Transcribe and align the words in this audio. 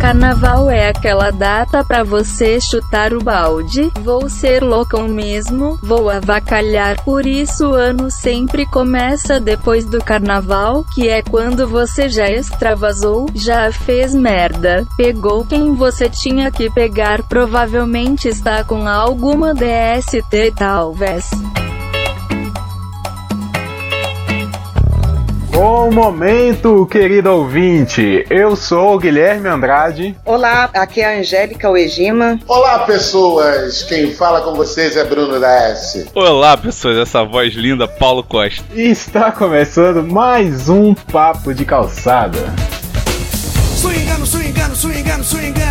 Carnaval 0.00 0.70
é 0.70 0.88
aquela 0.88 1.30
data 1.30 1.84
pra 1.84 2.02
você 2.02 2.58
chutar 2.58 3.12
o 3.12 3.22
balde. 3.22 3.92
Vou 4.02 4.30
ser 4.30 4.64
loucão 4.64 5.06
mesmo, 5.06 5.78
vou 5.82 6.08
avacalhar. 6.08 7.04
Por 7.04 7.26
isso 7.26 7.68
o 7.68 7.74
ano 7.74 8.10
sempre 8.10 8.64
começa 8.64 9.38
depois 9.38 9.84
do 9.84 10.02
carnaval, 10.02 10.86
que 10.94 11.06
é 11.06 11.20
quando 11.20 11.68
você 11.68 12.08
já 12.08 12.30
extravasou, 12.30 13.26
já 13.34 13.70
fez 13.70 14.14
merda, 14.14 14.86
pegou 14.96 15.44
quem 15.44 15.74
você 15.74 16.08
tinha 16.08 16.50
que 16.50 16.70
pegar, 16.70 17.22
provavelmente 17.24 18.26
está 18.26 18.64
com 18.64 18.88
alguma 18.88 19.52
DST 19.52 20.54
talvez. 20.56 21.28
Momento, 25.90 26.86
querido 26.86 27.30
ouvinte. 27.30 28.24
Eu 28.30 28.54
sou 28.54 28.94
o 28.94 28.98
Guilherme 28.98 29.48
Andrade. 29.48 30.16
Olá, 30.24 30.70
aqui 30.72 31.00
é 31.00 31.16
a 31.16 31.20
Angélica 31.20 31.68
Uegima. 31.68 32.38
Olá, 32.46 32.80
pessoas. 32.80 33.82
Quem 33.82 34.14
fala 34.14 34.40
com 34.42 34.54
vocês 34.54 34.96
é 34.96 35.04
Bruno 35.04 35.40
da 35.40 35.52
S. 35.70 36.08
Olá, 36.14 36.56
pessoas. 36.56 36.96
Essa 36.96 37.24
voz 37.24 37.54
linda, 37.54 37.88
Paulo 37.88 38.22
Costa. 38.22 38.64
E 38.72 38.82
está 38.82 39.32
começando 39.32 40.02
mais 40.02 40.68
um 40.68 40.94
Papo 40.94 41.52
de 41.52 41.64
Calçada. 41.64 42.38
Swingando, 43.76 44.26
swingando, 44.26 44.76
swingando. 44.76 45.24
Swingando, 45.24 45.69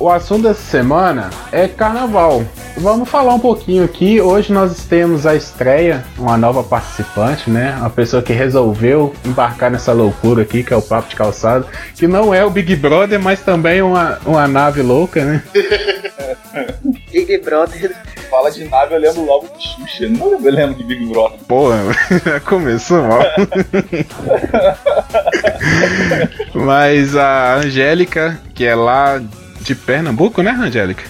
O 0.00 0.08
assunto 0.08 0.44
dessa 0.44 0.62
semana 0.62 1.28
é 1.50 1.66
carnaval. 1.66 2.44
Vamos 2.76 3.08
falar 3.08 3.34
um 3.34 3.40
pouquinho 3.40 3.82
aqui. 3.84 4.20
Hoje 4.20 4.52
nós 4.52 4.84
temos 4.84 5.26
a 5.26 5.34
estreia, 5.34 6.04
uma 6.16 6.36
nova 6.36 6.62
participante, 6.62 7.50
né? 7.50 7.74
Uma 7.80 7.90
pessoa 7.90 8.22
que 8.22 8.32
resolveu 8.32 9.12
embarcar 9.24 9.72
nessa 9.72 9.92
loucura 9.92 10.42
aqui, 10.42 10.62
que 10.62 10.72
é 10.72 10.76
o 10.76 10.82
Papo 10.82 11.08
de 11.08 11.16
Calçado, 11.16 11.66
que 11.96 12.06
não 12.06 12.32
é 12.32 12.44
o 12.44 12.50
Big 12.50 12.76
Brother, 12.76 13.20
mas 13.20 13.40
também 13.40 13.82
uma, 13.82 14.20
uma 14.24 14.46
nave 14.46 14.82
louca, 14.82 15.24
né? 15.24 15.42
Big 17.10 17.38
Brother. 17.38 17.96
Fala 18.30 18.52
de 18.52 18.64
nave, 18.66 18.94
eu 18.94 19.00
lembro 19.00 19.24
logo 19.24 19.48
de 19.56 19.66
Xuxa. 19.66 20.08
Não 20.08 20.32
eu 20.32 20.52
lembro 20.52 20.76
de 20.76 20.84
Big 20.84 21.06
Brother. 21.06 21.40
Pô, 21.48 21.70
já 22.24 22.38
começou 22.46 23.02
mal. 23.02 23.22
mas 26.54 27.16
a 27.16 27.56
Angélica, 27.56 28.38
que 28.54 28.64
é 28.64 28.76
lá 28.76 29.20
de 29.60 29.74
Pernambuco, 29.74 30.42
né, 30.42 30.50
Angélica? 30.50 31.04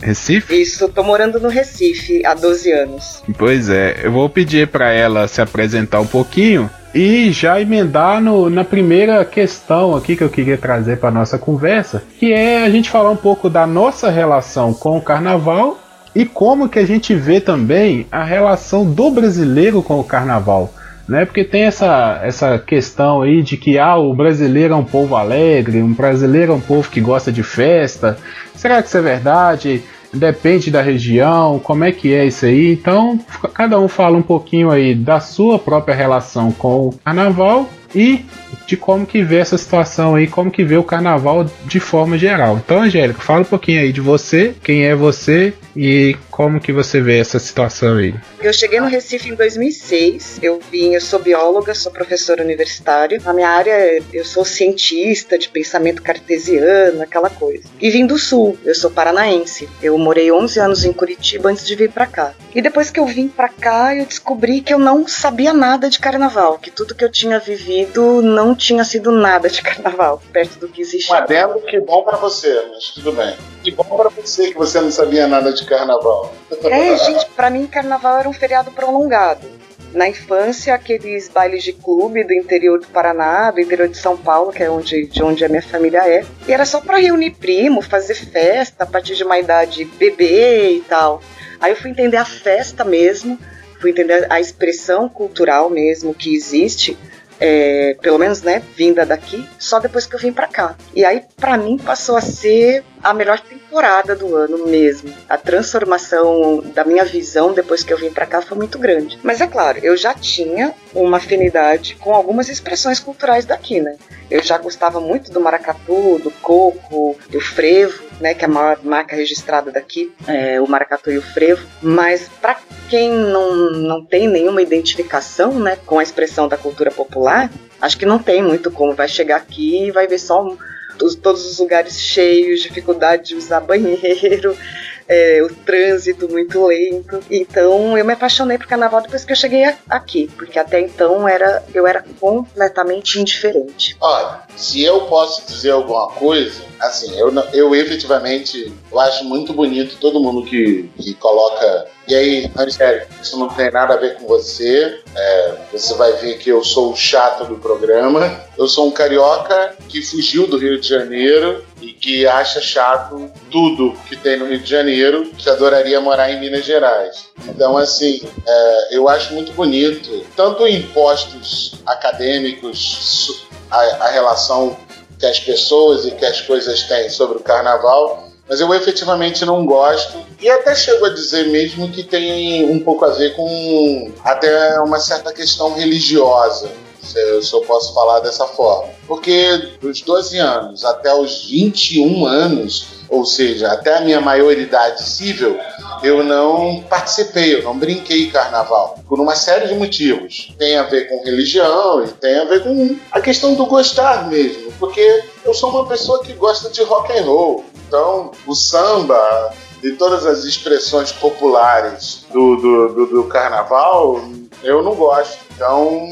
Recife? 0.00 0.60
Isso, 0.60 0.88
tô 0.88 1.02
morando 1.02 1.40
no 1.40 1.48
Recife 1.48 2.24
há 2.26 2.34
12 2.34 2.70
anos. 2.72 3.22
Pois 3.38 3.70
é, 3.70 4.00
eu 4.02 4.12
vou 4.12 4.28
pedir 4.28 4.68
para 4.68 4.92
ela 4.92 5.26
se 5.26 5.40
apresentar 5.40 6.00
um 6.00 6.06
pouquinho 6.06 6.68
e 6.94 7.32
já 7.32 7.60
emendar 7.60 8.20
no, 8.20 8.48
na 8.50 8.64
primeira 8.64 9.24
questão 9.24 9.96
aqui 9.96 10.14
que 10.14 10.22
eu 10.22 10.28
queria 10.28 10.58
trazer 10.58 10.98
para 10.98 11.10
nossa 11.10 11.38
conversa, 11.38 12.02
que 12.20 12.32
é 12.32 12.64
a 12.64 12.70
gente 12.70 12.90
falar 12.90 13.10
um 13.10 13.16
pouco 13.16 13.48
da 13.48 13.66
nossa 13.66 14.10
relação 14.10 14.74
com 14.74 14.96
o 14.96 15.02
carnaval 15.02 15.80
e 16.14 16.24
como 16.24 16.68
que 16.68 16.78
a 16.78 16.86
gente 16.86 17.14
vê 17.14 17.40
também 17.40 18.06
a 18.12 18.22
relação 18.22 18.84
do 18.84 19.10
brasileiro 19.10 19.82
com 19.82 19.98
o 19.98 20.04
carnaval. 20.04 20.72
Né? 21.08 21.24
Porque 21.24 21.44
tem 21.44 21.64
essa, 21.64 22.20
essa 22.22 22.58
questão 22.58 23.22
aí 23.22 23.42
de 23.42 23.56
que 23.56 23.78
ah, 23.78 23.96
o 23.96 24.14
brasileiro 24.14 24.74
é 24.74 24.76
um 24.76 24.84
povo 24.84 25.16
alegre, 25.16 25.82
um 25.82 25.92
brasileiro 25.92 26.52
é 26.52 26.54
um 26.54 26.60
povo 26.60 26.90
que 26.90 27.00
gosta 27.00 27.30
de 27.30 27.42
festa. 27.42 28.16
Será 28.54 28.80
que 28.80 28.88
isso 28.88 28.96
é 28.96 29.02
verdade? 29.02 29.82
Depende 30.12 30.70
da 30.70 30.80
região, 30.80 31.58
como 31.58 31.84
é 31.84 31.90
que 31.90 32.14
é 32.14 32.24
isso 32.24 32.46
aí? 32.46 32.72
Então, 32.72 33.18
cada 33.52 33.80
um 33.80 33.88
fala 33.88 34.16
um 34.16 34.22
pouquinho 34.22 34.70
aí 34.70 34.94
da 34.94 35.18
sua 35.18 35.58
própria 35.58 35.94
relação 35.94 36.52
com 36.52 36.88
o 36.88 36.94
carnaval 37.04 37.68
e 37.94 38.24
de 38.66 38.76
como 38.76 39.06
que 39.06 39.22
vê 39.22 39.36
essa 39.36 39.58
situação 39.58 40.14
aí, 40.14 40.26
como 40.26 40.50
que 40.50 40.64
vê 40.64 40.76
o 40.76 40.82
carnaval 40.82 41.46
de 41.66 41.80
forma 41.80 42.16
geral. 42.16 42.60
Então, 42.64 42.82
Angélica, 42.82 43.20
fala 43.20 43.40
um 43.40 43.44
pouquinho 43.44 43.80
aí 43.80 43.92
de 43.92 44.00
você, 44.00 44.54
quem 44.62 44.84
é 44.84 44.94
você 44.94 45.52
e 45.76 46.16
como 46.34 46.60
que 46.60 46.72
você 46.72 47.00
vê 47.00 47.20
essa 47.20 47.38
situação 47.38 47.96
aí. 47.96 48.12
Eu 48.40 48.52
cheguei 48.52 48.80
no 48.80 48.88
Recife 48.88 49.28
em 49.28 49.36
2006. 49.36 50.40
Eu 50.42 50.58
vim, 50.68 50.92
eu 50.92 51.00
sou 51.00 51.20
bióloga, 51.20 51.72
sou 51.76 51.92
professora 51.92 52.42
universitária. 52.42 53.20
Na 53.24 53.32
minha 53.32 53.48
área, 53.48 54.02
eu 54.12 54.24
sou 54.24 54.44
cientista 54.44 55.38
de 55.38 55.48
pensamento 55.48 56.02
cartesiano, 56.02 57.02
aquela 57.02 57.30
coisa. 57.30 57.62
E 57.80 57.88
vim 57.88 58.04
do 58.04 58.18
Sul, 58.18 58.58
eu 58.64 58.74
sou 58.74 58.90
paranaense. 58.90 59.68
Eu 59.80 59.96
morei 59.96 60.32
11 60.32 60.58
anos 60.58 60.84
em 60.84 60.92
Curitiba 60.92 61.50
antes 61.50 61.64
de 61.64 61.76
vir 61.76 61.92
para 61.92 62.04
cá. 62.04 62.34
E 62.52 62.60
depois 62.60 62.90
que 62.90 62.98
eu 62.98 63.06
vim 63.06 63.28
para 63.28 63.48
cá, 63.48 63.94
eu 63.94 64.04
descobri 64.04 64.60
que 64.60 64.74
eu 64.74 64.78
não 64.78 65.06
sabia 65.06 65.52
nada 65.52 65.88
de 65.88 66.00
carnaval, 66.00 66.58
que 66.58 66.70
tudo 66.70 66.96
que 66.96 67.04
eu 67.04 67.10
tinha 67.10 67.38
vivido 67.38 68.22
não 68.22 68.56
tinha 68.56 68.84
sido 68.84 69.12
nada 69.12 69.48
de 69.48 69.62
carnaval, 69.62 70.20
perto 70.32 70.58
do 70.58 70.68
que 70.68 70.82
existia. 70.82 71.14
Um 71.14 71.18
adendo 71.18 71.60
que 71.60 71.78
bom 71.78 72.02
pra 72.02 72.16
você, 72.16 72.60
mas 72.72 72.90
tudo 72.90 73.12
bem. 73.12 73.36
Que 73.62 73.70
bom 73.70 73.84
pra 73.84 74.08
você 74.08 74.48
que 74.48 74.54
você 74.54 74.80
não 74.80 74.90
sabia 74.90 75.28
nada 75.28 75.52
de 75.52 75.64
carnaval. 75.64 76.23
É, 76.64 76.96
gente, 77.04 77.26
pra 77.30 77.50
mim 77.50 77.66
carnaval 77.66 78.18
era 78.18 78.28
um 78.28 78.32
feriado 78.32 78.70
prolongado. 78.70 79.46
Na 79.92 80.08
infância, 80.08 80.74
aqueles 80.74 81.28
bailes 81.28 81.62
de 81.62 81.72
clube 81.72 82.24
do 82.24 82.32
interior 82.32 82.80
do 82.80 82.86
Paraná, 82.88 83.52
do 83.52 83.60
interior 83.60 83.88
de 83.88 83.96
São 83.96 84.16
Paulo, 84.16 84.50
que 84.52 84.62
é 84.62 84.68
onde, 84.68 85.06
de 85.06 85.22
onde 85.22 85.44
a 85.44 85.48
minha 85.48 85.62
família 85.62 86.02
é. 86.04 86.24
E 86.48 86.52
era 86.52 86.64
só 86.64 86.80
pra 86.80 86.98
reunir 86.98 87.30
primo, 87.30 87.80
fazer 87.80 88.16
festa, 88.16 88.82
a 88.82 88.86
partir 88.86 89.14
de 89.14 89.22
uma 89.22 89.38
idade 89.38 89.84
bebê 89.84 90.72
e 90.72 90.80
tal. 90.80 91.22
Aí 91.60 91.70
eu 91.70 91.76
fui 91.76 91.90
entender 91.90 92.16
a 92.16 92.24
festa 92.24 92.84
mesmo, 92.84 93.38
fui 93.80 93.90
entender 93.90 94.26
a 94.28 94.40
expressão 94.40 95.08
cultural 95.08 95.70
mesmo 95.70 96.12
que 96.12 96.34
existe 96.34 96.98
é, 97.40 97.96
pelo 98.00 98.18
menos, 98.18 98.42
né, 98.42 98.62
vinda 98.76 99.04
daqui, 99.04 99.46
só 99.58 99.78
depois 99.78 100.06
que 100.06 100.14
eu 100.14 100.20
vim 100.20 100.32
pra 100.32 100.46
cá. 100.46 100.76
E 100.94 101.04
aí, 101.04 101.22
pra 101.36 101.56
mim, 101.56 101.76
passou 101.76 102.16
a 102.16 102.20
ser 102.20 102.84
a 103.04 103.12
melhor 103.12 103.38
temporada 103.38 104.16
do 104.16 104.34
ano 104.34 104.66
mesmo. 104.66 105.12
A 105.28 105.36
transformação 105.36 106.62
da 106.74 106.84
minha 106.84 107.04
visão 107.04 107.52
depois 107.52 107.84
que 107.84 107.92
eu 107.92 107.98
vim 107.98 108.10
pra 108.10 108.24
cá 108.24 108.40
foi 108.40 108.56
muito 108.56 108.78
grande. 108.78 109.18
Mas 109.22 109.42
é 109.42 109.46
claro, 109.46 109.78
eu 109.82 109.94
já 109.94 110.14
tinha 110.14 110.74
uma 110.94 111.18
afinidade 111.18 111.96
com 111.96 112.14
algumas 112.14 112.48
expressões 112.48 112.98
culturais 112.98 113.44
daqui, 113.44 113.80
né? 113.80 113.96
Eu 114.30 114.42
já 114.42 114.56
gostava 114.56 115.00
muito 115.00 115.30
do 115.30 115.40
maracatu, 115.40 116.18
do 116.18 116.30
coco, 116.30 117.18
do 117.28 117.40
frevo, 117.40 118.02
né, 118.18 118.32
que 118.32 118.44
é 118.44 118.48
a 118.48 118.50
maior 118.50 118.78
marca 118.82 119.14
registrada 119.14 119.70
daqui, 119.70 120.14
é, 120.26 120.58
o 120.60 120.66
maracatu 120.66 121.10
e 121.10 121.18
o 121.18 121.22
frevo. 121.22 121.66
Mas 121.82 122.28
para 122.40 122.56
quem 122.88 123.10
não, 123.10 123.70
não 123.72 124.04
tem 124.04 124.26
nenhuma 124.26 124.62
identificação, 124.62 125.52
né, 125.58 125.76
com 125.84 125.98
a 125.98 126.02
expressão 126.02 126.48
da 126.48 126.56
cultura 126.56 126.90
popular, 126.90 127.50
acho 127.80 127.98
que 127.98 128.06
não 128.06 128.18
tem 128.18 128.42
muito 128.42 128.70
como. 128.70 128.94
Vai 128.94 129.08
chegar 129.08 129.36
aqui 129.36 129.88
e 129.88 129.90
vai 129.90 130.06
ver 130.06 130.18
só 130.18 130.42
um, 130.42 130.56
os, 131.02 131.14
todos 131.14 131.44
os 131.44 131.58
lugares 131.58 131.98
cheios, 131.98 132.62
dificuldade 132.62 133.28
de 133.28 133.34
usar 133.34 133.60
banheiro, 133.60 134.56
é, 135.08 135.42
o 135.42 135.54
trânsito 135.54 136.28
muito 136.28 136.64
lento. 136.66 137.20
Então 137.30 137.96
eu 137.96 138.04
me 138.04 138.12
apaixonei 138.12 138.58
por 138.58 138.66
carnaval 138.66 139.02
depois 139.02 139.24
que 139.24 139.32
eu 139.32 139.36
cheguei 139.36 139.64
aqui, 139.88 140.30
porque 140.36 140.58
até 140.58 140.80
então 140.80 141.28
era, 141.28 141.64
eu 141.74 141.86
era 141.86 142.04
completamente 142.20 143.20
indiferente. 143.20 143.96
Olha, 144.00 144.42
se 144.56 144.82
eu 144.82 145.02
posso 145.02 145.46
dizer 145.46 145.70
alguma 145.70 146.08
coisa, 146.08 146.62
assim, 146.80 147.18
eu, 147.18 147.32
eu 147.52 147.74
efetivamente 147.74 148.72
eu 148.90 149.00
acho 149.00 149.24
muito 149.24 149.52
bonito 149.52 149.96
todo 150.00 150.20
mundo 150.20 150.44
que, 150.44 150.90
que 150.98 151.14
coloca. 151.14 151.86
E 152.06 152.14
aí, 152.14 152.50
Angélica, 152.56 153.08
isso 153.22 153.38
não 153.38 153.48
tem 153.48 153.70
nada 153.70 153.94
a 153.94 153.96
ver 153.96 154.16
com 154.16 154.26
você. 154.26 155.00
é, 155.14 155.54
você 155.72 155.94
vai 155.94 156.12
ver 156.14 156.38
que 156.38 156.50
eu 156.50 156.62
sou 156.62 156.92
o 156.92 156.96
chato 156.96 157.44
do 157.44 157.56
programa. 157.56 158.40
Eu 158.58 158.68
sou 158.68 158.88
um 158.88 158.90
carioca 158.90 159.74
que 159.88 160.02
fugiu 160.02 160.46
do 160.46 160.58
Rio 160.58 160.80
de 160.80 160.86
Janeiro 160.86 161.64
e 161.80 161.92
que 161.92 162.26
acha 162.26 162.60
chato 162.60 163.30
tudo 163.50 163.94
que 164.08 164.16
tem 164.16 164.38
no 164.38 164.46
Rio 164.46 164.58
de 164.58 164.68
Janeiro, 164.68 165.30
que 165.36 165.48
adoraria 165.48 166.00
morar 166.00 166.30
em 166.30 166.40
Minas 166.40 166.64
Gerais. 166.64 167.28
Então, 167.46 167.76
assim, 167.76 168.20
é, 168.46 168.96
eu 168.96 169.08
acho 169.08 169.32
muito 169.32 169.52
bonito, 169.52 170.24
tanto 170.36 170.66
em 170.66 170.82
postos 170.88 171.76
acadêmicos, 171.86 173.46
a, 173.70 173.78
a 173.78 174.10
relação 174.10 174.76
que 175.18 175.26
as 175.26 175.40
pessoas 175.40 176.04
e 176.04 176.10
que 176.10 176.24
as 176.24 176.40
coisas 176.42 176.82
têm 176.82 177.08
sobre 177.08 177.38
o 177.38 177.40
carnaval, 177.40 178.23
mas 178.48 178.60
eu 178.60 178.72
efetivamente 178.74 179.44
não 179.44 179.64
gosto. 179.64 180.18
E 180.40 180.48
até 180.48 180.74
chego 180.74 181.06
a 181.06 181.10
dizer 181.10 181.48
mesmo 181.48 181.90
que 181.90 182.02
tem 182.02 182.70
um 182.70 182.80
pouco 182.80 183.04
a 183.04 183.10
ver 183.10 183.34
com 183.34 184.12
até 184.22 184.78
uma 184.80 185.00
certa 185.00 185.32
questão 185.32 185.74
religiosa, 185.74 186.70
se 187.02 187.18
eu, 187.18 187.42
se 187.42 187.52
eu 187.52 187.60
posso 187.62 187.94
falar 187.94 188.20
dessa 188.20 188.46
forma. 188.46 188.92
Porque 189.06 189.76
dos 189.80 190.00
12 190.00 190.38
anos 190.38 190.84
até 190.84 191.14
os 191.14 191.46
21 191.46 192.26
anos, 192.26 192.86
ou 193.08 193.24
seja, 193.24 193.72
até 193.72 193.98
a 193.98 194.00
minha 194.00 194.20
maioridade 194.20 195.02
civil, 195.08 195.58
eu 196.02 196.22
não 196.22 196.82
participei, 196.88 197.54
eu 197.54 197.62
não 197.62 197.78
brinquei 197.78 198.30
carnaval. 198.30 198.98
Por 199.08 199.20
uma 199.20 199.34
série 199.34 199.68
de 199.68 199.74
motivos. 199.74 200.52
Tem 200.58 200.76
a 200.76 200.82
ver 200.84 201.08
com 201.08 201.24
religião 201.24 202.04
e 202.04 202.08
tem 202.08 202.38
a 202.38 202.44
ver 202.44 202.62
com 202.62 202.96
a 203.10 203.20
questão 203.20 203.54
do 203.54 203.66
gostar 203.66 204.28
mesmo. 204.28 204.72
Porque 204.78 205.24
eu 205.44 205.54
sou 205.54 205.70
uma 205.70 205.86
pessoa 205.86 206.22
que 206.22 206.32
gosta 206.32 206.70
de 206.70 206.82
rock 206.82 207.12
and 207.16 207.24
roll. 207.24 207.64
Então, 207.86 208.32
o 208.46 208.54
samba 208.54 209.52
e 209.82 209.92
todas 209.92 210.26
as 210.26 210.44
expressões 210.44 211.12
populares 211.12 212.24
do, 212.32 212.56
do, 212.56 212.88
do, 212.88 213.06
do 213.06 213.24
carnaval, 213.24 214.20
eu 214.62 214.82
não 214.82 214.94
gosto. 214.94 215.38
Então, 215.54 216.08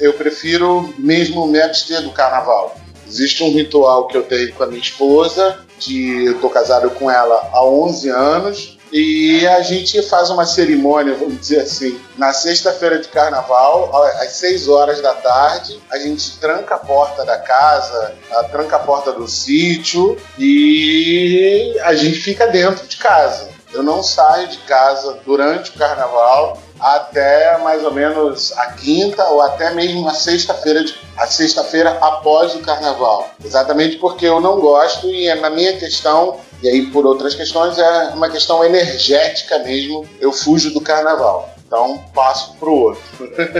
eu 0.00 0.12
prefiro 0.14 0.92
mesmo 0.98 1.46
me 1.46 1.60
abster 1.60 2.02
do 2.02 2.10
carnaval. 2.10 2.76
Existe 3.12 3.44
um 3.44 3.52
ritual 3.52 4.06
que 4.06 4.16
eu 4.16 4.22
tenho 4.22 4.54
com 4.54 4.62
a 4.64 4.66
minha 4.66 4.80
esposa, 4.80 5.58
que 5.78 6.24
eu 6.24 6.40
tô 6.40 6.48
casado 6.48 6.88
com 6.92 7.10
ela 7.10 7.50
há 7.52 7.62
11 7.62 8.08
anos, 8.08 8.78
e 8.90 9.46
a 9.46 9.60
gente 9.60 10.00
faz 10.02 10.30
uma 10.30 10.46
cerimônia, 10.46 11.14
vamos 11.14 11.38
dizer 11.38 11.60
assim, 11.60 12.00
na 12.16 12.32
sexta-feira 12.32 12.98
de 12.98 13.08
carnaval, 13.08 13.94
às 14.18 14.32
6 14.32 14.66
horas 14.66 15.02
da 15.02 15.12
tarde, 15.12 15.78
a 15.90 15.98
gente 15.98 16.38
tranca 16.38 16.76
a 16.76 16.78
porta 16.78 17.22
da 17.26 17.36
casa, 17.36 18.14
tranca 18.50 18.76
a 18.76 18.80
porta 18.80 19.12
do 19.12 19.28
sítio 19.28 20.16
e 20.38 21.78
a 21.82 21.94
gente 21.94 22.18
fica 22.18 22.46
dentro 22.46 22.86
de 22.86 22.96
casa. 22.96 23.51
Eu 23.72 23.82
não 23.82 24.02
saio 24.02 24.48
de 24.48 24.58
casa 24.58 25.18
durante 25.24 25.70
o 25.70 25.74
carnaval 25.74 26.58
até 26.78 27.56
mais 27.58 27.84
ou 27.84 27.92
menos 27.92 28.52
a 28.58 28.72
quinta 28.72 29.24
ou 29.28 29.40
até 29.40 29.72
mesmo 29.72 30.08
a 30.08 30.14
sexta-feira 30.14 30.84
a 31.16 31.26
sexta-feira 31.26 31.98
após 32.00 32.54
o 32.54 32.60
carnaval. 32.60 33.30
Exatamente 33.44 33.96
porque 33.98 34.26
eu 34.26 34.40
não 34.40 34.60
gosto 34.60 35.06
e 35.06 35.28
é 35.28 35.34
na 35.34 35.50
minha 35.50 35.76
questão 35.76 36.40
e 36.62 36.68
aí 36.68 36.86
por 36.86 37.06
outras 37.06 37.34
questões 37.34 37.78
é 37.78 38.10
uma 38.14 38.28
questão 38.28 38.64
energética 38.64 39.58
mesmo. 39.60 40.08
Eu 40.20 40.32
fujo 40.32 40.72
do 40.72 40.80
carnaval. 40.80 41.51
Então 41.72 42.04
passo 42.14 42.54
pro 42.58 42.70
outro. 42.70 43.02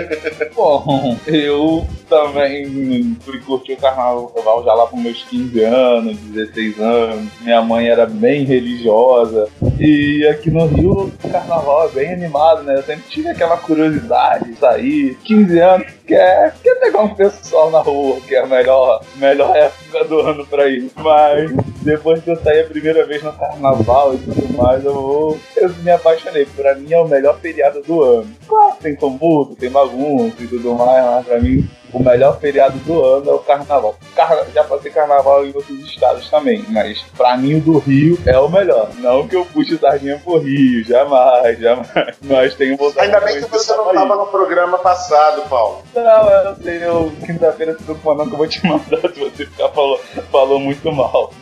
Bom, 0.54 1.16
eu 1.26 1.86
também 2.10 3.16
fui 3.22 3.40
curtir 3.40 3.72
o 3.72 3.76
carnaval 3.78 4.62
já 4.62 4.74
lá 4.74 4.86
com 4.86 4.98
meus 4.98 5.22
15 5.22 5.64
anos, 5.64 6.18
16 6.18 6.78
anos. 6.78 7.30
Minha 7.40 7.62
mãe 7.62 7.88
era 7.88 8.04
bem 8.04 8.44
religiosa. 8.44 9.48
E 9.80 10.26
aqui 10.26 10.50
no 10.50 10.66
Rio 10.66 11.10
o 11.24 11.28
carnaval 11.30 11.88
é 11.88 11.92
bem 11.92 12.12
animado, 12.12 12.64
né? 12.64 12.74
Eu 12.74 12.82
sempre 12.82 13.04
tive 13.08 13.28
aquela 13.30 13.56
curiosidade 13.56 14.52
de 14.52 14.58
sair. 14.58 15.16
15 15.24 15.58
anos, 15.58 15.86
quer, 16.06 16.54
quer 16.62 16.74
pegar 16.76 17.02
um 17.02 17.14
pessoal 17.14 17.70
na 17.70 17.80
rua, 17.80 18.20
que 18.20 18.34
é 18.34 18.40
a 18.40 18.46
melhor, 18.46 19.04
melhor 19.16 19.56
época 19.56 20.04
do 20.04 20.20
ano 20.20 20.46
pra 20.46 20.68
ir. 20.68 20.90
Mas 20.96 21.50
depois 21.82 22.22
que 22.22 22.30
eu 22.30 22.36
saí 22.36 22.60
a 22.60 22.66
primeira 22.66 23.06
vez 23.06 23.22
no 23.22 23.32
carnaval 23.32 24.14
e 24.14 24.18
tudo 24.18 24.56
mais, 24.56 24.84
eu, 24.84 25.38
eu 25.56 25.68
me 25.82 25.90
apaixonei. 25.90 26.46
Pra 26.46 26.74
mim 26.74 26.92
é 26.92 26.98
o 26.98 27.08
melhor 27.08 27.38
feriado 27.38 27.82
do 27.82 28.02
ano. 28.02 28.30
Claro, 28.46 28.76
tem 28.80 28.96
tumulto, 28.96 29.56
tem 29.56 29.70
bagunça 29.70 30.36
e 30.40 30.46
tudo 30.46 30.74
mais, 30.74 31.04
mas 31.04 31.26
pra 31.26 31.40
mim 31.40 31.68
o 31.92 32.02
melhor 32.02 32.38
feriado 32.40 32.78
do 32.80 33.04
ano 33.04 33.30
é 33.30 33.34
o 33.34 33.38
carnaval. 33.38 33.96
Carna- 34.16 34.46
Já 34.54 34.64
passei 34.64 34.90
carnaval 34.90 35.44
em 35.46 35.52
outros 35.54 35.78
estados 35.80 36.28
também, 36.30 36.64
mas 36.68 37.02
pra 37.16 37.36
mim 37.36 37.56
o 37.56 37.60
do 37.60 37.78
Rio 37.78 38.18
é 38.26 38.38
o 38.38 38.48
melhor. 38.48 38.90
Não 38.98 39.26
que 39.28 39.36
eu 39.36 39.44
puxe 39.44 39.76
sardinha 39.78 40.18
pro 40.22 40.38
Rio, 40.38 40.84
jamais, 40.84 41.58
jamais. 41.58 42.16
Mas 42.22 42.54
tenho 42.54 42.76
vontade 42.76 43.06
Ainda 43.06 43.20
bem 43.20 43.40
que 43.42 43.48
você 43.50 43.74
não 43.76 43.88
estava 43.88 44.16
no 44.16 44.26
programa 44.26 44.78
passado, 44.78 45.42
Paulo. 45.48 45.82
Não, 45.94 46.30
eu 46.30 46.56
sei, 46.62 46.82
eu 46.84 47.12
quinta-feira 47.26 47.76
se 47.76 47.82
preocupa 47.84 48.14
não 48.14 48.26
que 48.26 48.32
eu 48.34 48.38
vou 48.38 48.48
te 48.48 48.64
mandar 48.66 49.00
se 49.12 49.20
você 49.20 49.46
ficar 49.46 49.68
falou, 49.70 50.00
falou 50.30 50.58
muito 50.60 50.90
mal. 50.92 51.32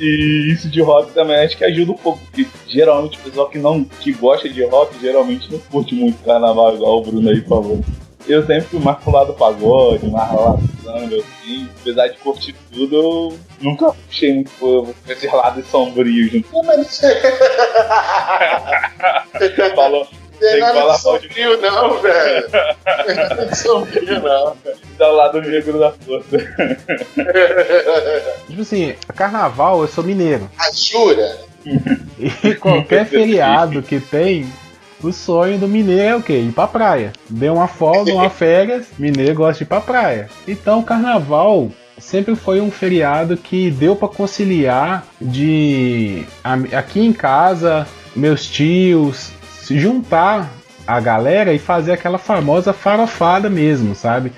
e 0.00 0.52
isso 0.52 0.68
de 0.68 0.80
rock 0.82 1.12
também 1.12 1.36
acho 1.44 1.56
que 1.56 1.64
ajuda 1.64 1.92
um 1.92 1.96
pouco, 1.96 2.18
porque 2.26 2.46
geralmente 2.68 3.18
o 3.18 3.22
pessoal 3.22 3.48
que 3.48 3.58
não 3.58 3.84
que 3.84 4.12
gosta 4.12 4.48
de 4.48 4.64
rock 4.66 4.98
geralmente 5.00 5.50
não 5.52 5.58
curte 5.58 5.94
muito 5.94 6.22
carnaval, 6.24 6.74
igual 6.74 6.98
o 6.98 7.02
Bruno 7.02 7.30
aí 7.30 7.40
falou. 7.42 7.80
Eu 8.26 8.40
sempre 8.46 8.62
fui 8.62 8.80
mais 8.80 8.96
pro 8.98 9.12
lado 9.12 9.26
do 9.28 9.34
pagode, 9.34 10.06
mais 10.06 10.32
lá 10.32 10.52
do 10.52 10.66
samba, 10.82 11.16
assim. 11.16 11.68
Apesar 11.80 12.08
de 12.08 12.16
curtir 12.18 12.54
tudo, 12.72 12.96
eu 12.96 13.38
nunca 13.60 13.92
puxei 13.92 14.32
muito 14.34 14.50
por 14.58 14.86
por 14.94 15.12
esse 15.12 15.26
lado 15.26 15.62
sombrio 15.66 16.30
junto. 16.30 16.48
Não, 16.52 16.62
mas 16.62 17.00
Falou, 19.74 20.06
Não 20.10 20.38
Tem 20.38 20.48
tem 20.48 20.54
que 20.54 20.60
nada 20.60 20.80
falar 20.80 20.94
de 20.94 21.00
sombrio, 21.02 21.60
não, 21.60 22.00
velho. 22.00 22.46
Tem 23.06 23.14
nada 23.14 23.46
de 23.46 23.56
sombrio, 23.58 24.22
não. 24.22 24.56
tá 24.98 25.04
ao 25.06 25.14
lado 25.14 25.40
negro 25.42 25.78
da 25.78 25.92
força. 25.92 26.38
Tipo 28.48 28.62
assim, 28.62 28.94
carnaval, 29.14 29.82
eu 29.82 29.88
sou 29.88 30.02
mineiro. 30.04 30.50
Ah, 30.58 30.70
jura? 30.72 31.38
E 32.44 32.54
qualquer 32.56 33.06
feriado 33.06 33.82
que 33.82 33.98
tem, 34.00 34.50
o 35.08 35.12
sonho 35.12 35.58
do 35.58 35.68
mineiro 35.68 36.02
é 36.02 36.16
o 36.16 36.22
quê? 36.22 36.38
Ir 36.38 36.52
pra 36.52 36.66
praia. 36.66 37.12
Deu 37.28 37.54
uma 37.54 37.68
folga, 37.68 38.12
uma 38.12 38.30
férias, 38.30 38.86
mineiro 38.98 39.34
gosta 39.34 39.58
de 39.58 39.64
ir 39.64 39.66
pra 39.66 39.80
praia. 39.80 40.28
Então 40.46 40.80
o 40.80 40.84
carnaval 40.84 41.70
sempre 41.98 42.34
foi 42.34 42.60
um 42.60 42.70
feriado 42.70 43.36
que 43.36 43.70
deu 43.70 43.96
pra 43.96 44.08
conciliar 44.08 45.06
de 45.20 46.24
aqui 46.72 47.00
em 47.00 47.12
casa, 47.12 47.86
meus 48.14 48.46
tios, 48.46 49.30
se 49.60 49.78
juntar 49.78 50.50
a 50.86 51.00
galera 51.00 51.52
e 51.52 51.58
fazer 51.58 51.92
aquela 51.92 52.18
famosa 52.18 52.72
farofada 52.72 53.48
mesmo, 53.48 53.94
sabe? 53.94 54.32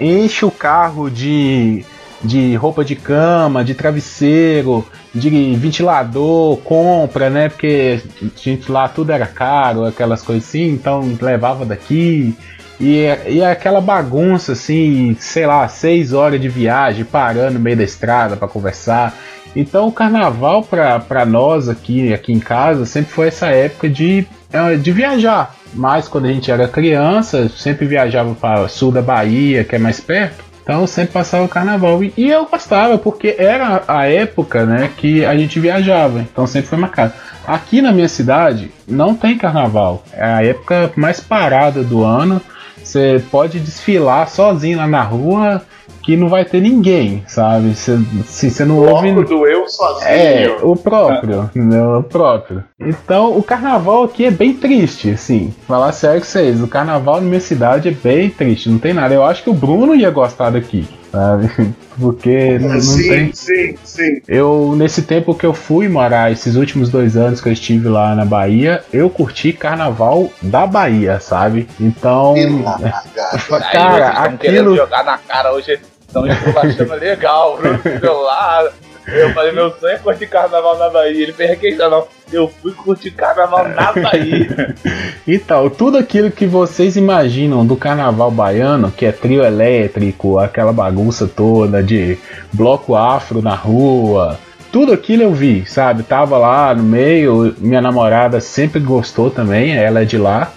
Enche 0.00 0.44
o 0.44 0.50
carro 0.50 1.10
de 1.10 1.84
de 2.22 2.54
roupa 2.54 2.84
de 2.84 2.94
cama, 2.94 3.64
de 3.64 3.74
travesseiro, 3.74 4.86
de 5.14 5.54
ventilador, 5.56 6.58
compra, 6.58 7.30
né? 7.30 7.48
Porque 7.48 8.00
gente 8.36 8.70
lá 8.70 8.88
tudo 8.88 9.12
era 9.12 9.26
caro, 9.26 9.84
aquelas 9.84 10.22
coisas 10.22 10.48
assim, 10.48 10.68
então 10.70 11.16
levava 11.20 11.64
daqui. 11.64 12.36
E, 12.80 13.04
e 13.28 13.44
aquela 13.44 13.80
bagunça 13.80 14.52
assim, 14.52 15.14
sei 15.20 15.46
lá, 15.46 15.68
seis 15.68 16.12
horas 16.12 16.40
de 16.40 16.48
viagem, 16.48 17.04
parando 17.04 17.54
no 17.54 17.60
meio 17.60 17.76
da 17.76 17.84
estrada 17.84 18.36
para 18.36 18.48
conversar. 18.48 19.14
Então 19.54 19.88
o 19.88 19.92
carnaval 19.92 20.62
para 20.62 21.26
nós 21.26 21.68
aqui, 21.68 22.12
aqui 22.12 22.32
em 22.32 22.38
casa 22.38 22.86
sempre 22.86 23.12
foi 23.12 23.28
essa 23.28 23.48
época 23.48 23.88
de, 23.88 24.26
eh, 24.52 24.76
de 24.76 24.92
viajar. 24.92 25.54
Mas 25.74 26.08
quando 26.08 26.26
a 26.26 26.32
gente 26.32 26.50
era 26.50 26.68
criança, 26.68 27.48
sempre 27.48 27.86
viajava 27.86 28.34
para 28.34 28.68
sul 28.68 28.90
da 28.90 29.02
Bahia, 29.02 29.64
que 29.64 29.76
é 29.76 29.78
mais 29.78 30.00
perto. 30.00 30.49
Então 30.70 30.86
sempre 30.86 31.12
passava 31.12 31.44
o 31.44 31.48
carnaval. 31.48 32.04
E, 32.04 32.14
e 32.16 32.30
eu 32.30 32.46
gostava, 32.46 32.96
porque 32.96 33.34
era 33.36 33.82
a 33.88 34.06
época 34.06 34.64
né, 34.64 34.88
que 34.96 35.24
a 35.24 35.36
gente 35.36 35.58
viajava. 35.58 36.20
Então 36.20 36.46
sempre 36.46 36.68
foi 36.68 36.78
marcado. 36.78 37.12
Aqui 37.44 37.82
na 37.82 37.90
minha 37.90 38.08
cidade 38.08 38.70
não 38.86 39.16
tem 39.16 39.36
carnaval. 39.36 40.04
É 40.12 40.24
a 40.24 40.44
época 40.44 40.92
mais 40.94 41.18
parada 41.18 41.82
do 41.82 42.04
ano. 42.04 42.40
Você 42.80 43.20
pode 43.32 43.58
desfilar 43.58 44.28
sozinho 44.28 44.78
lá 44.78 44.86
na 44.86 45.02
rua 45.02 45.60
que 46.02 46.16
não 46.16 46.28
vai 46.28 46.44
ter 46.44 46.60
ninguém, 46.60 47.22
sabe? 47.26 47.74
Você, 47.74 47.98
se 48.24 48.50
você 48.50 48.64
não 48.64 48.78
ouve. 48.78 49.12
Bloco 49.12 49.28
do 49.28 49.46
eu 49.46 49.68
sozinho. 49.68 50.08
É, 50.08 50.56
o 50.62 50.76
próprio, 50.76 51.42
entendeu? 51.44 51.98
O 51.98 52.02
próprio. 52.02 52.64
Então, 52.78 53.36
o 53.36 53.42
carnaval 53.42 54.04
aqui 54.04 54.24
é 54.24 54.30
bem 54.30 54.54
triste, 54.54 55.10
assim. 55.10 55.54
Falar 55.66 55.92
sério 55.92 56.20
com 56.20 56.26
vocês, 56.26 56.60
o 56.62 56.68
carnaval 56.68 57.16
na 57.16 57.26
minha 57.26 57.40
cidade 57.40 57.88
é 57.88 57.92
bem 57.92 58.30
triste, 58.30 58.68
não 58.68 58.78
tem 58.78 58.94
nada. 58.94 59.14
Eu 59.14 59.24
acho 59.24 59.42
que 59.42 59.50
o 59.50 59.54
Bruno 59.54 59.94
ia 59.94 60.10
gostar 60.10 60.50
daqui, 60.50 60.86
sabe? 61.12 61.50
Porque 62.00 62.58
não, 62.58 62.68
não 62.70 62.80
sim, 62.80 63.08
tem. 63.08 63.32
sim, 63.34 63.74
sim. 63.84 64.22
Eu, 64.26 64.74
nesse 64.74 65.02
tempo 65.02 65.34
que 65.34 65.44
eu 65.44 65.52
fui 65.52 65.86
morar, 65.86 66.32
esses 66.32 66.56
últimos 66.56 66.88
dois 66.88 67.14
anos 67.14 67.42
que 67.42 67.48
eu 67.48 67.52
estive 67.52 67.88
lá 67.88 68.14
na 68.14 68.24
Bahia, 68.24 68.82
eu 68.90 69.10
curti 69.10 69.52
carnaval 69.52 70.32
da 70.40 70.66
Bahia, 70.66 71.20
sabe? 71.20 71.68
Então. 71.78 72.34
Cara, 73.70 74.32
querendo 74.38 74.70
aquilo. 74.70 74.76
jogar 74.76 75.04
na 75.04 75.18
cara 75.18 75.52
hoje, 75.52 75.78
estão 76.10 76.24
achando 76.58 76.94
legal, 76.94 77.56
Bruno 77.56 77.80
celular. 77.82 78.70
Eu 79.12 79.30
falei, 79.30 79.52
meu 79.52 79.70
sonho 79.72 79.94
é 79.94 79.98
curtir 79.98 80.26
carnaval 80.26 80.78
na 80.78 80.88
Bahia. 80.88 81.22
Ele 81.22 81.32
fez 81.32 81.58
questão, 81.58 81.90
não. 81.90 82.06
Eu 82.32 82.48
fui 82.48 82.72
curtir 82.72 83.10
carnaval 83.10 83.68
na 83.68 83.92
Bahia. 83.92 84.74
Então, 85.28 85.68
tudo 85.70 85.96
aquilo 85.96 86.30
que 86.30 86.46
vocês 86.46 86.96
imaginam 86.96 87.64
do 87.64 87.76
carnaval 87.76 88.30
baiano, 88.30 88.90
que 88.90 89.06
é 89.06 89.12
trio 89.12 89.44
elétrico, 89.44 90.38
aquela 90.38 90.72
bagunça 90.72 91.28
toda 91.28 91.82
de 91.82 92.18
bloco 92.52 92.96
afro 92.96 93.40
na 93.40 93.54
rua, 93.54 94.38
tudo 94.72 94.92
aquilo 94.92 95.22
eu 95.22 95.32
vi, 95.32 95.64
sabe? 95.66 96.02
Tava 96.02 96.38
lá 96.38 96.74
no 96.74 96.82
meio, 96.82 97.54
minha 97.58 97.80
namorada 97.80 98.40
sempre 98.40 98.80
gostou 98.80 99.30
também, 99.30 99.76
ela 99.76 100.02
é 100.02 100.04
de 100.04 100.18
lá. 100.18 100.52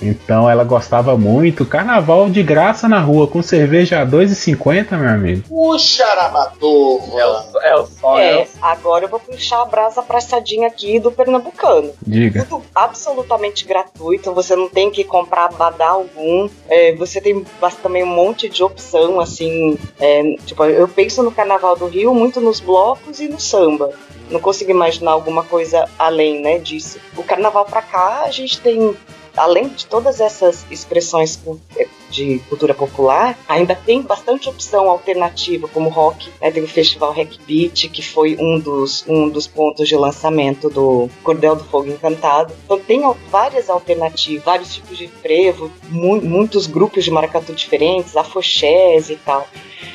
Então 0.00 0.48
ela 0.48 0.64
gostava 0.64 1.16
muito. 1.16 1.66
Carnaval 1.66 2.30
de 2.30 2.42
graça 2.42 2.88
na 2.88 3.00
rua, 3.00 3.26
com 3.26 3.42
cerveja 3.42 4.00
a 4.00 4.06
2,50, 4.06 4.96
meu 4.96 5.08
amigo. 5.08 5.42
Puxa, 5.48 6.04
É 6.04 6.06
Arabatorra. 6.06 7.44
o, 7.54 7.58
é 7.60 7.74
o 7.76 7.86
sonho. 7.86 8.18
é 8.18 8.32
É, 8.40 8.42
o 8.44 8.46
agora 8.62 9.04
eu 9.04 9.08
vou 9.08 9.20
puxar 9.20 9.62
a 9.62 9.64
brasa 9.64 10.00
apressadinha 10.00 10.68
aqui 10.68 10.98
do 11.00 11.10
Pernambucano. 11.10 11.90
Diga. 12.06 12.44
Tudo 12.44 12.62
absolutamente 12.74 13.64
gratuito, 13.64 14.32
você 14.32 14.54
não 14.54 14.68
tem 14.68 14.90
que 14.90 15.04
comprar 15.04 15.52
badá 15.52 15.88
algum. 15.88 16.48
É, 16.68 16.94
você 16.94 17.20
tem 17.20 17.44
também 17.82 18.02
um 18.04 18.06
monte 18.06 18.48
de 18.48 18.62
opção, 18.62 19.20
assim. 19.20 19.78
é, 20.00 20.22
tipo, 20.44 20.64
eu 20.64 20.88
penso 20.88 21.22
no 21.22 21.32
Carnaval 21.32 21.76
do 21.76 21.86
Rio 21.86 22.14
muito 22.14 22.40
nos 22.40 22.60
blocos 22.60 23.20
e 23.20 23.28
no 23.28 23.40
samba. 23.40 23.90
Não 24.30 24.40
consigo 24.40 24.70
imaginar 24.70 25.12
alguma 25.12 25.42
coisa 25.42 25.88
além, 25.98 26.42
né, 26.42 26.58
disso. 26.58 26.98
O 27.16 27.22
carnaval 27.22 27.64
pra 27.64 27.80
cá, 27.80 28.24
a 28.26 28.30
gente 28.30 28.60
tem 28.60 28.94
além 29.38 29.68
de 29.68 29.86
todas 29.86 30.20
essas 30.20 30.66
expressões 30.70 31.38
eh, 31.76 31.86
de 32.10 32.38
cultura 32.48 32.74
popular, 32.74 33.38
ainda 33.48 33.74
tem 33.74 34.02
bastante 34.02 34.48
opção 34.48 34.88
alternativa, 34.90 35.68
como 35.68 35.88
rock, 35.90 36.30
né? 36.40 36.50
Tem 36.50 36.62
o 36.62 36.68
festival 36.68 37.12
Hack 37.12 37.36
Beat, 37.46 37.88
que 37.90 38.02
foi 38.02 38.36
um 38.40 38.58
dos, 38.58 39.04
um 39.06 39.28
dos 39.28 39.46
pontos 39.46 39.88
de 39.88 39.96
lançamento 39.96 40.68
do 40.68 41.08
Cordel 41.22 41.56
do 41.56 41.64
Fogo 41.64 41.88
Encantado. 41.90 42.52
Então 42.64 42.78
tem 42.78 43.02
várias 43.30 43.68
alternativas, 43.70 44.44
vários 44.44 44.74
tipos 44.74 44.96
de 44.98 45.08
frevo, 45.08 45.70
mu- 45.88 46.20
muitos 46.20 46.66
grupos 46.66 47.04
de 47.04 47.10
maracatu 47.10 47.52
diferentes, 47.52 48.16
afoxés 48.16 49.10
e 49.10 49.16
tal. 49.16 49.46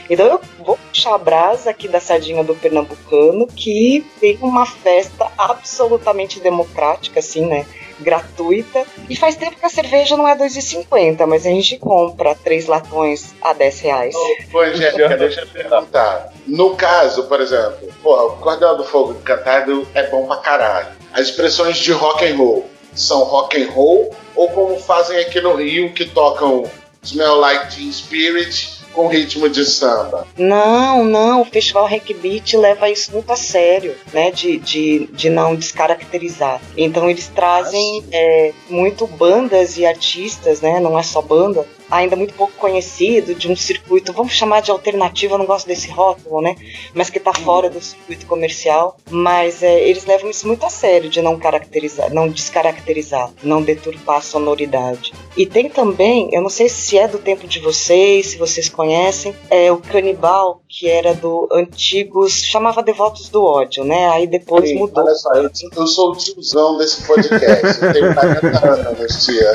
Então 0.09 0.25
eu 0.27 0.41
vou 0.65 0.77
puxar 0.77 1.15
a 1.15 1.17
brasa 1.17 1.69
aqui 1.69 1.87
da 1.87 1.99
sardinha 1.99 2.43
do 2.43 2.53
Pernambucano, 2.53 3.47
que 3.47 4.05
tem 4.19 4.37
uma 4.41 4.65
festa 4.65 5.31
absolutamente 5.37 6.39
democrática, 6.39 7.19
assim, 7.19 7.45
né? 7.45 7.65
Gratuita. 7.99 8.85
E 9.09 9.15
faz 9.15 9.35
tempo 9.35 9.57
que 9.57 9.65
a 9.65 9.69
cerveja 9.69 10.17
não 10.17 10.27
é 10.27 10.35
2,50, 10.35 11.25
mas 11.25 11.45
a 11.45 11.49
gente 11.49 11.77
compra 11.77 12.35
três 12.35 12.67
latões 12.67 13.33
a 13.41 13.53
10 13.53 13.79
reais. 13.81 14.15
Ô, 14.53 14.59
Angélica, 14.59 15.15
deixa 15.17 15.41
eu 15.41 15.47
perguntar. 15.47 16.33
No 16.45 16.75
caso, 16.75 17.23
por 17.23 17.39
exemplo, 17.39 17.89
porra, 18.01 18.23
o 18.23 18.37
Cordel 18.37 18.77
do 18.77 18.83
Fogo 18.83 19.13
Encantado 19.13 19.87
é 19.93 20.07
bom 20.07 20.25
pra 20.27 20.37
caralho. 20.37 20.87
As 21.13 21.27
expressões 21.27 21.77
de 21.77 21.91
rock 21.91 22.25
and 22.25 22.35
roll 22.35 22.69
são 22.93 23.23
rock 23.23 23.61
and 23.61 23.69
roll 23.71 24.15
ou 24.35 24.49
como 24.49 24.79
fazem 24.79 25.19
aqui 25.19 25.39
no 25.41 25.55
Rio, 25.55 25.93
que 25.93 26.05
tocam 26.05 26.63
Smell 27.03 27.35
Like 27.35 27.75
Teen 27.75 27.91
Spirit 27.91 28.82
com 28.93 29.07
ritmo 29.07 29.49
de 29.49 29.65
samba? 29.65 30.27
Não, 30.37 31.03
não, 31.03 31.41
o 31.41 31.45
Festival 31.45 31.85
Hack 31.85 32.13
Beat 32.21 32.53
leva 32.53 32.89
isso 32.89 33.11
muito 33.11 33.31
a 33.31 33.35
sério, 33.35 33.95
né? 34.13 34.31
De, 34.31 34.57
de, 34.57 35.07
de 35.11 35.29
não 35.29 35.55
descaracterizar. 35.55 36.61
Então 36.77 37.09
eles 37.09 37.27
trazem 37.27 38.03
é, 38.11 38.53
muito 38.69 39.05
bandas 39.07 39.77
e 39.77 39.85
artistas, 39.85 40.61
né? 40.61 40.79
Não 40.79 40.97
é 40.97 41.03
só 41.03 41.21
banda, 41.21 41.67
ainda 41.93 42.15
muito 42.15 42.33
pouco 42.33 42.53
conhecido, 42.53 43.35
de 43.35 43.47
um 43.47 43.55
circuito, 43.55 44.11
vamos 44.11 44.33
chamar 44.33 44.61
de 44.61 44.71
alternativo, 44.71 45.35
eu 45.35 45.37
não 45.37 45.45
gosto 45.45 45.67
desse 45.67 45.89
rótulo, 45.89 46.41
né? 46.41 46.55
Mas 46.93 47.09
que 47.09 47.19
tá 47.19 47.33
fora 47.33 47.69
do 47.69 47.79
circuito 47.79 48.25
comercial. 48.25 48.97
Mas 49.09 49.61
é, 49.61 49.87
eles 49.87 50.05
levam 50.05 50.29
isso 50.29 50.47
muito 50.47 50.65
a 50.65 50.69
sério, 50.69 51.09
de 51.09 51.21
não 51.21 51.37
caracterizar, 51.37 52.11
não 52.11 52.27
descaracterizar, 52.27 53.31
não 53.43 53.61
deturpar 53.61 54.17
a 54.17 54.21
sonoridade. 54.21 55.13
E 55.37 55.45
tem 55.45 55.69
também, 55.69 56.29
eu 56.33 56.41
não 56.41 56.49
sei 56.49 56.67
se 56.67 56.97
é 56.97 57.07
do 57.07 57.19
tempo 57.19 57.47
de 57.47 57.59
vocês, 57.59 58.27
se 58.27 58.37
vocês 58.37 58.69
conhecem, 58.69 59.35
é 59.49 59.71
o 59.71 59.77
Canibal, 59.77 60.61
que 60.67 60.89
era 60.89 61.13
do 61.13 61.47
antigos, 61.51 62.43
chamava 62.43 62.81
Devotos 62.81 63.29
do 63.29 63.43
Ódio, 63.43 63.83
né? 63.83 64.09
Aí 64.09 64.25
depois 64.25 64.69
Sim, 64.69 64.79
mudou. 64.79 65.03
Olha 65.03 65.15
só, 65.15 65.33
eu, 65.33 65.49
eu 65.75 65.87
sou 65.87 66.11
o 66.11 66.15
tiozão 66.15 66.77
desse 66.77 67.05
podcast. 67.05 67.83
Eu 67.83 67.93
tenho 67.93 68.13
40 68.13 68.89
anos, 68.89 69.25
tia. 69.25 69.51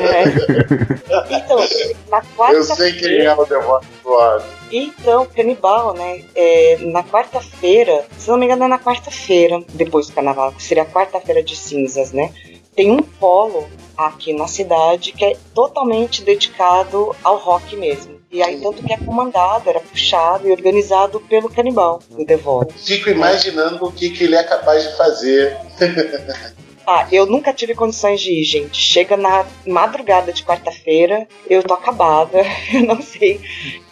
É. 0.00 1.00
Então, 1.30 1.58
na 2.08 2.22
Eu 2.52 2.64
sei 2.64 2.92
quem 2.92 3.20
é 3.20 3.34
o 3.34 3.44
Devoto 3.44 3.86
do. 4.02 4.42
Então, 4.72 5.26
canibal, 5.26 5.94
né? 5.94 6.22
é, 6.34 6.78
na 6.80 7.02
quarta-feira, 7.02 8.04
se 8.16 8.28
não 8.28 8.38
me 8.38 8.46
engano, 8.46 8.64
é 8.64 8.68
na 8.68 8.78
quarta-feira, 8.78 9.62
depois 9.74 10.06
do 10.06 10.12
carnaval, 10.12 10.52
que 10.52 10.62
seria 10.62 10.84
a 10.84 10.86
quarta-feira 10.86 11.42
de 11.42 11.56
cinzas, 11.56 12.12
né? 12.12 12.32
Tem 12.74 12.90
um 12.90 13.02
polo 13.02 13.68
aqui 13.96 14.32
na 14.32 14.46
cidade 14.46 15.12
que 15.12 15.24
é 15.24 15.36
totalmente 15.54 16.22
dedicado 16.22 17.14
ao 17.22 17.36
rock 17.36 17.76
mesmo. 17.76 18.20
E 18.30 18.42
aí, 18.42 18.60
tanto 18.60 18.82
que 18.82 18.92
é 18.92 18.96
comandado, 18.96 19.68
era 19.68 19.80
puxado 19.80 20.46
e 20.46 20.52
organizado 20.52 21.20
pelo 21.20 21.50
canibal, 21.50 22.00
o 22.12 22.24
Devoto. 22.24 22.72
Fico 22.74 23.10
imaginando 23.10 23.84
o 23.84 23.92
que, 23.92 24.10
que 24.10 24.24
ele 24.24 24.36
é 24.36 24.42
capaz 24.44 24.84
de 24.84 24.96
fazer. 24.96 25.56
Ah, 26.92 27.06
eu 27.12 27.24
nunca 27.24 27.52
tive 27.52 27.72
condições 27.72 28.20
de 28.20 28.32
ir, 28.32 28.42
gente. 28.42 28.76
Chega 28.80 29.16
na 29.16 29.44
madrugada 29.64 30.32
de 30.32 30.42
quarta-feira, 30.42 31.28
eu 31.48 31.62
tô 31.62 31.74
acabada. 31.74 32.38
Eu 32.74 32.82
não 32.82 33.00
sei 33.00 33.40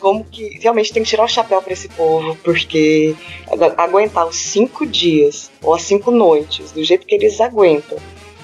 como 0.01 0.25
que. 0.25 0.59
Realmente 0.61 0.93
tem 0.93 1.05
que 1.05 1.09
tirar 1.09 1.23
o 1.25 1.29
chapéu 1.29 1.63
pra 1.63 1.73
esse 1.73 1.89
povo, 1.89 2.37
porque 2.43 3.15
agu- 3.53 3.73
aguentar 3.77 4.27
os 4.27 4.35
cinco 4.37 4.85
dias 4.85 5.49
ou 5.63 5.75
as 5.75 5.83
cinco 5.83 6.11
noites, 6.11 6.73
do 6.73 6.83
jeito 6.83 7.07
que 7.07 7.15
eles 7.15 7.41
aguentam, 7.41 7.99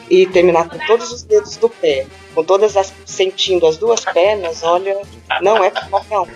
e 0.08 0.25
terminar 0.26 0.68
com 0.68 0.78
todos 0.87 1.11
os 1.11 1.25
dedos 1.25 1.56
do 1.56 1.68
pé, 1.68 2.06
com 2.32 2.44
todas 2.44 2.76
as. 2.76 2.92
sentindo 3.04 3.66
as 3.66 3.76
duas 3.76 4.04
pernas, 4.04 4.62
olha, 4.62 4.96
não 5.42 5.64
é 5.64 5.70
qualquer 5.70 6.18
um. 6.20 6.26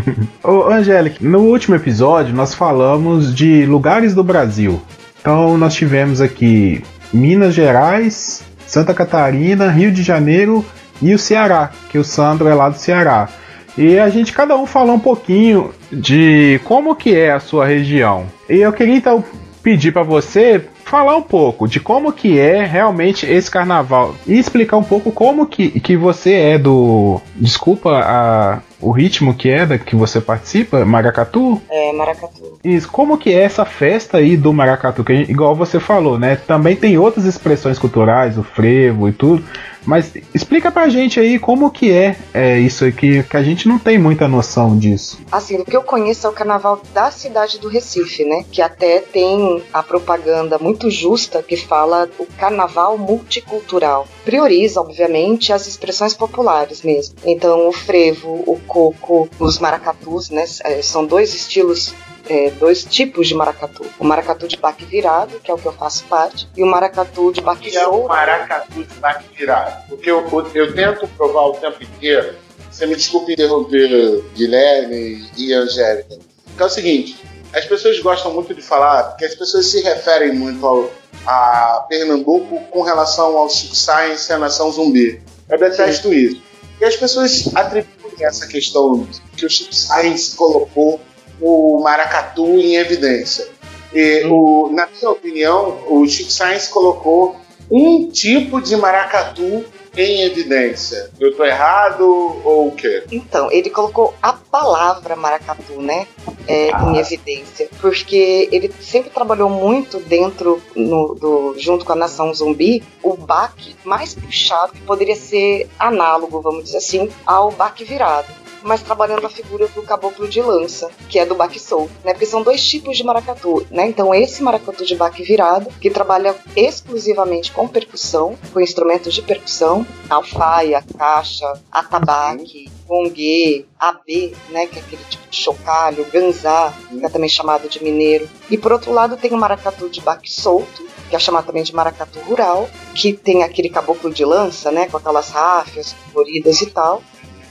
Ô, 0.42 0.62
Angélica, 0.70 1.18
no 1.20 1.40
último 1.40 1.74
episódio 1.76 2.34
nós 2.34 2.54
falamos 2.54 3.34
de 3.34 3.66
lugares 3.66 4.14
do 4.14 4.24
Brasil. 4.24 4.80
Então 5.20 5.58
nós 5.58 5.74
tivemos 5.74 6.20
aqui 6.20 6.82
Minas 7.12 7.54
Gerais, 7.54 8.42
Santa 8.66 8.92
Catarina, 8.92 9.70
Rio 9.70 9.90
de 9.92 10.02
Janeiro 10.02 10.64
e 11.00 11.14
o 11.14 11.18
Ceará, 11.18 11.70
que 11.90 11.98
o 11.98 12.04
Sandro 12.04 12.48
é 12.48 12.54
lá 12.54 12.68
do 12.68 12.78
Ceará. 12.78 13.28
E 13.76 13.98
a 13.98 14.08
gente 14.08 14.32
cada 14.32 14.56
um 14.56 14.66
falou 14.66 14.94
um 14.94 15.00
pouquinho 15.00 15.70
de 15.92 16.60
como 16.64 16.96
que 16.96 17.14
é 17.14 17.32
a 17.32 17.40
sua 17.40 17.66
região. 17.66 18.26
E 18.48 18.56
eu 18.56 18.72
queria 18.72 18.96
então 18.96 19.22
pedir 19.62 19.92
para 19.92 20.02
você 20.02 20.64
falar 20.84 21.16
um 21.16 21.22
pouco 21.22 21.66
de 21.66 21.80
como 21.80 22.12
que 22.12 22.38
é 22.38 22.64
realmente 22.64 23.26
esse 23.26 23.50
carnaval 23.50 24.14
e 24.24 24.38
explicar 24.38 24.76
um 24.76 24.84
pouco 24.84 25.10
como 25.10 25.44
que, 25.46 25.80
que 25.80 25.96
você 25.96 26.34
é 26.34 26.58
do 26.58 27.20
desculpa 27.34 27.98
a, 27.98 28.60
o 28.80 28.90
ritmo 28.90 29.34
que 29.34 29.48
é 29.48 29.64
da 29.64 29.78
que 29.78 29.96
você 29.96 30.20
participa, 30.20 30.84
Maracatu. 30.84 31.60
É, 31.70 31.92
Maracatu. 31.92 32.58
Isso, 32.62 32.88
como 32.88 33.16
que 33.16 33.30
é 33.30 33.42
essa 33.42 33.64
festa 33.64 34.18
aí 34.18 34.36
do 34.36 34.52
maracatu? 34.52 35.02
Que 35.02 35.12
igual 35.12 35.54
você 35.54 35.80
falou, 35.80 36.18
né? 36.18 36.36
Também 36.36 36.76
tem 36.76 36.98
outras 36.98 37.24
expressões 37.24 37.78
culturais, 37.78 38.36
o 38.36 38.42
frevo 38.42 39.08
e 39.08 39.12
tudo. 39.12 39.42
Mas 39.86 40.12
explica 40.34 40.70
pra 40.70 40.88
gente 40.88 41.20
aí 41.20 41.38
como 41.38 41.70
que 41.70 41.92
é, 41.92 42.16
é 42.34 42.58
isso 42.58 42.84
aqui, 42.84 43.22
que 43.22 43.36
a 43.36 43.42
gente 43.42 43.68
não 43.68 43.78
tem 43.78 43.98
muita 43.98 44.26
noção 44.26 44.76
disso. 44.76 45.18
Assim, 45.30 45.56
o 45.58 45.64
que 45.64 45.76
eu 45.76 45.82
conheço 45.82 46.26
é 46.26 46.30
o 46.30 46.32
carnaval 46.32 46.82
da 46.92 47.10
cidade 47.10 47.58
do 47.58 47.68
Recife, 47.68 48.24
né? 48.24 48.44
Que 48.50 48.60
até 48.60 48.98
tem 49.00 49.62
a 49.72 49.82
propaganda 49.82 50.58
muito 50.58 50.90
justa 50.90 51.42
que 51.42 51.56
fala 51.56 52.08
o 52.18 52.26
carnaval 52.38 52.98
multicultural. 52.98 54.06
Prioriza, 54.24 54.80
obviamente, 54.80 55.52
as 55.52 55.66
expressões 55.66 56.14
populares 56.14 56.82
mesmo. 56.82 57.14
Então, 57.24 57.68
o 57.68 57.72
frevo, 57.72 58.28
o 58.46 58.60
coco, 58.66 59.28
os 59.38 59.58
maracatus, 59.58 60.30
né? 60.30 60.44
eh, 60.64 60.82
São 60.82 61.06
dois 61.06 61.32
estilos. 61.34 61.94
Eh, 62.28 62.50
dois 62.58 62.84
tipos 62.84 63.28
de 63.28 63.34
maracatu. 63.34 63.84
O 63.98 64.04
maracatu 64.04 64.48
de 64.48 64.56
baque 64.56 64.84
virado, 64.84 65.40
que 65.40 65.50
é 65.50 65.54
o 65.54 65.58
que 65.58 65.66
eu 65.66 65.72
faço 65.72 66.04
parte, 66.04 66.48
e 66.56 66.62
o 66.62 66.66
maracatu 66.66 67.32
de 67.32 67.40
baque 67.40 67.70
que 67.70 67.76
é 67.76 67.86
o 67.86 67.90
solto. 67.90 68.08
maracatu 68.08 68.84
de 68.84 68.94
baque 68.94 69.24
virado. 69.36 69.88
Porque 69.88 70.10
eu, 70.10 70.26
eu, 70.26 70.50
eu 70.54 70.74
tento 70.74 71.06
provar 71.16 71.46
o 71.48 71.52
tempo 71.54 71.82
inteiro. 71.82 72.34
Você 72.70 72.86
me 72.86 72.94
desculpe 72.94 73.32
interromper 73.32 74.22
Guilherme 74.34 75.30
e 75.36 75.52
Angélica. 75.52 76.18
Que 76.56 76.62
é 76.62 76.66
o 76.66 76.68
seguinte, 76.68 77.16
as 77.52 77.64
pessoas 77.64 77.98
gostam 78.00 78.32
muito 78.32 78.54
de 78.54 78.60
falar, 78.60 79.04
porque 79.04 79.24
as 79.24 79.34
pessoas 79.34 79.66
se 79.66 79.80
referem 79.80 80.34
muito 80.34 80.66
ao, 80.66 80.90
a 81.26 81.86
Pernambuco 81.88 82.60
com 82.70 82.82
relação 82.82 83.36
ao 83.36 83.48
Science 83.48 84.30
e 84.30 84.34
a 84.34 84.38
nação 84.38 84.70
zumbi. 84.70 85.22
Eu 85.48 85.58
detesto 85.58 86.12
isso. 86.12 86.42
E 86.80 86.84
as 86.84 86.96
pessoas 86.96 87.48
atribuem 87.54 87.96
essa 88.20 88.46
questão 88.46 89.08
que 89.36 89.46
o 89.46 89.50
Chico 89.50 89.74
Science 89.74 90.36
colocou 90.36 91.00
o 91.40 91.80
maracatu 91.82 92.46
em 92.58 92.76
evidência. 92.76 93.46
E, 93.92 94.24
o, 94.26 94.68
na 94.72 94.86
minha 94.86 95.10
opinião, 95.10 95.78
o 95.88 96.06
Chico 96.06 96.30
Science 96.30 96.68
colocou 96.68 97.36
um 97.70 98.08
tipo 98.08 98.60
de 98.60 98.76
maracatu 98.76 99.64
em 99.96 100.22
evidência. 100.22 101.10
Eu 101.18 101.34
tô 101.34 101.42
errado 101.42 102.02
ou 102.44 102.68
o 102.68 102.72
quê? 102.72 103.04
Então, 103.10 103.50
ele 103.50 103.70
colocou 103.70 104.12
a 104.22 104.34
palavra 104.34 105.16
maracatu, 105.16 105.80
né, 105.80 106.06
é, 106.46 106.68
em 106.70 106.98
evidência, 106.98 107.68
porque 107.80 108.46
ele 108.52 108.70
sempre 108.80 109.08
trabalhou 109.08 109.48
muito 109.48 109.98
dentro, 110.00 110.62
no- 110.74 111.14
do, 111.14 111.54
junto 111.58 111.84
com 111.84 111.92
a 111.92 111.96
nação 111.96 112.32
zumbi, 112.34 112.84
o 113.02 113.16
baque 113.16 113.74
mais 113.84 114.14
puxado, 114.14 114.72
que 114.74 114.82
poderia 114.82 115.16
ser 115.16 115.66
análogo, 115.78 116.42
vamos 116.42 116.64
dizer 116.64 116.76
assim, 116.78 117.08
ao 117.24 117.50
baque 117.50 117.82
virado. 117.82 118.28
Mas 118.66 118.82
trabalhando 118.82 119.24
a 119.24 119.30
figura 119.30 119.68
do 119.68 119.82
caboclo 119.82 120.28
de 120.28 120.42
lança, 120.42 120.90
que 121.08 121.20
é 121.20 121.24
do 121.24 121.36
baque 121.36 121.60
solto, 121.60 121.92
né? 122.04 122.12
Porque 122.12 122.26
são 122.26 122.42
dois 122.42 122.62
tipos 122.68 122.96
de 122.96 123.04
maracatu, 123.04 123.64
né? 123.70 123.86
Então, 123.86 124.12
esse 124.12 124.42
maracatu 124.42 124.84
de 124.84 124.96
baque 124.96 125.22
virado, 125.22 125.70
que 125.80 125.88
trabalha 125.88 126.34
exclusivamente 126.56 127.52
com 127.52 127.68
percussão, 127.68 128.36
com 128.52 128.60
instrumentos 128.60 129.14
de 129.14 129.22
percussão, 129.22 129.86
alfaia, 130.10 130.84
caixa, 130.98 131.46
atabaque, 131.70 132.68
gongue, 132.86 133.66
AB, 133.78 134.34
né, 134.50 134.66
que 134.66 134.78
é 134.78 134.82
aquele 134.82 135.04
tipo 135.04 135.28
de 135.28 135.36
chocalho, 135.36 136.06
ganzá, 136.10 136.72
que 136.88 137.04
é 137.04 137.08
também 137.08 137.28
chamado 137.28 137.68
de 137.68 137.82
mineiro. 137.82 138.28
E 138.48 138.56
por 138.56 138.72
outro 138.72 138.92
lado 138.92 139.16
tem 139.16 139.32
o 139.32 139.36
maracatu 139.36 139.88
de 139.88 140.00
baque 140.00 140.30
solto, 140.30 140.86
que 141.08 141.14
é 141.14 141.18
chamado 141.18 141.46
também 141.46 141.62
de 141.62 141.74
maracatu 141.74 142.18
rural, 142.20 142.68
que 142.94 143.12
tem 143.12 143.42
aquele 143.42 143.68
caboclo 143.68 144.12
de 144.12 144.24
lança, 144.24 144.70
né, 144.70 144.86
com 144.88 144.96
aquelas 144.96 145.30
ráfias 145.30 145.94
coloridas 146.12 146.60
e 146.62 146.66
tal, 146.66 147.02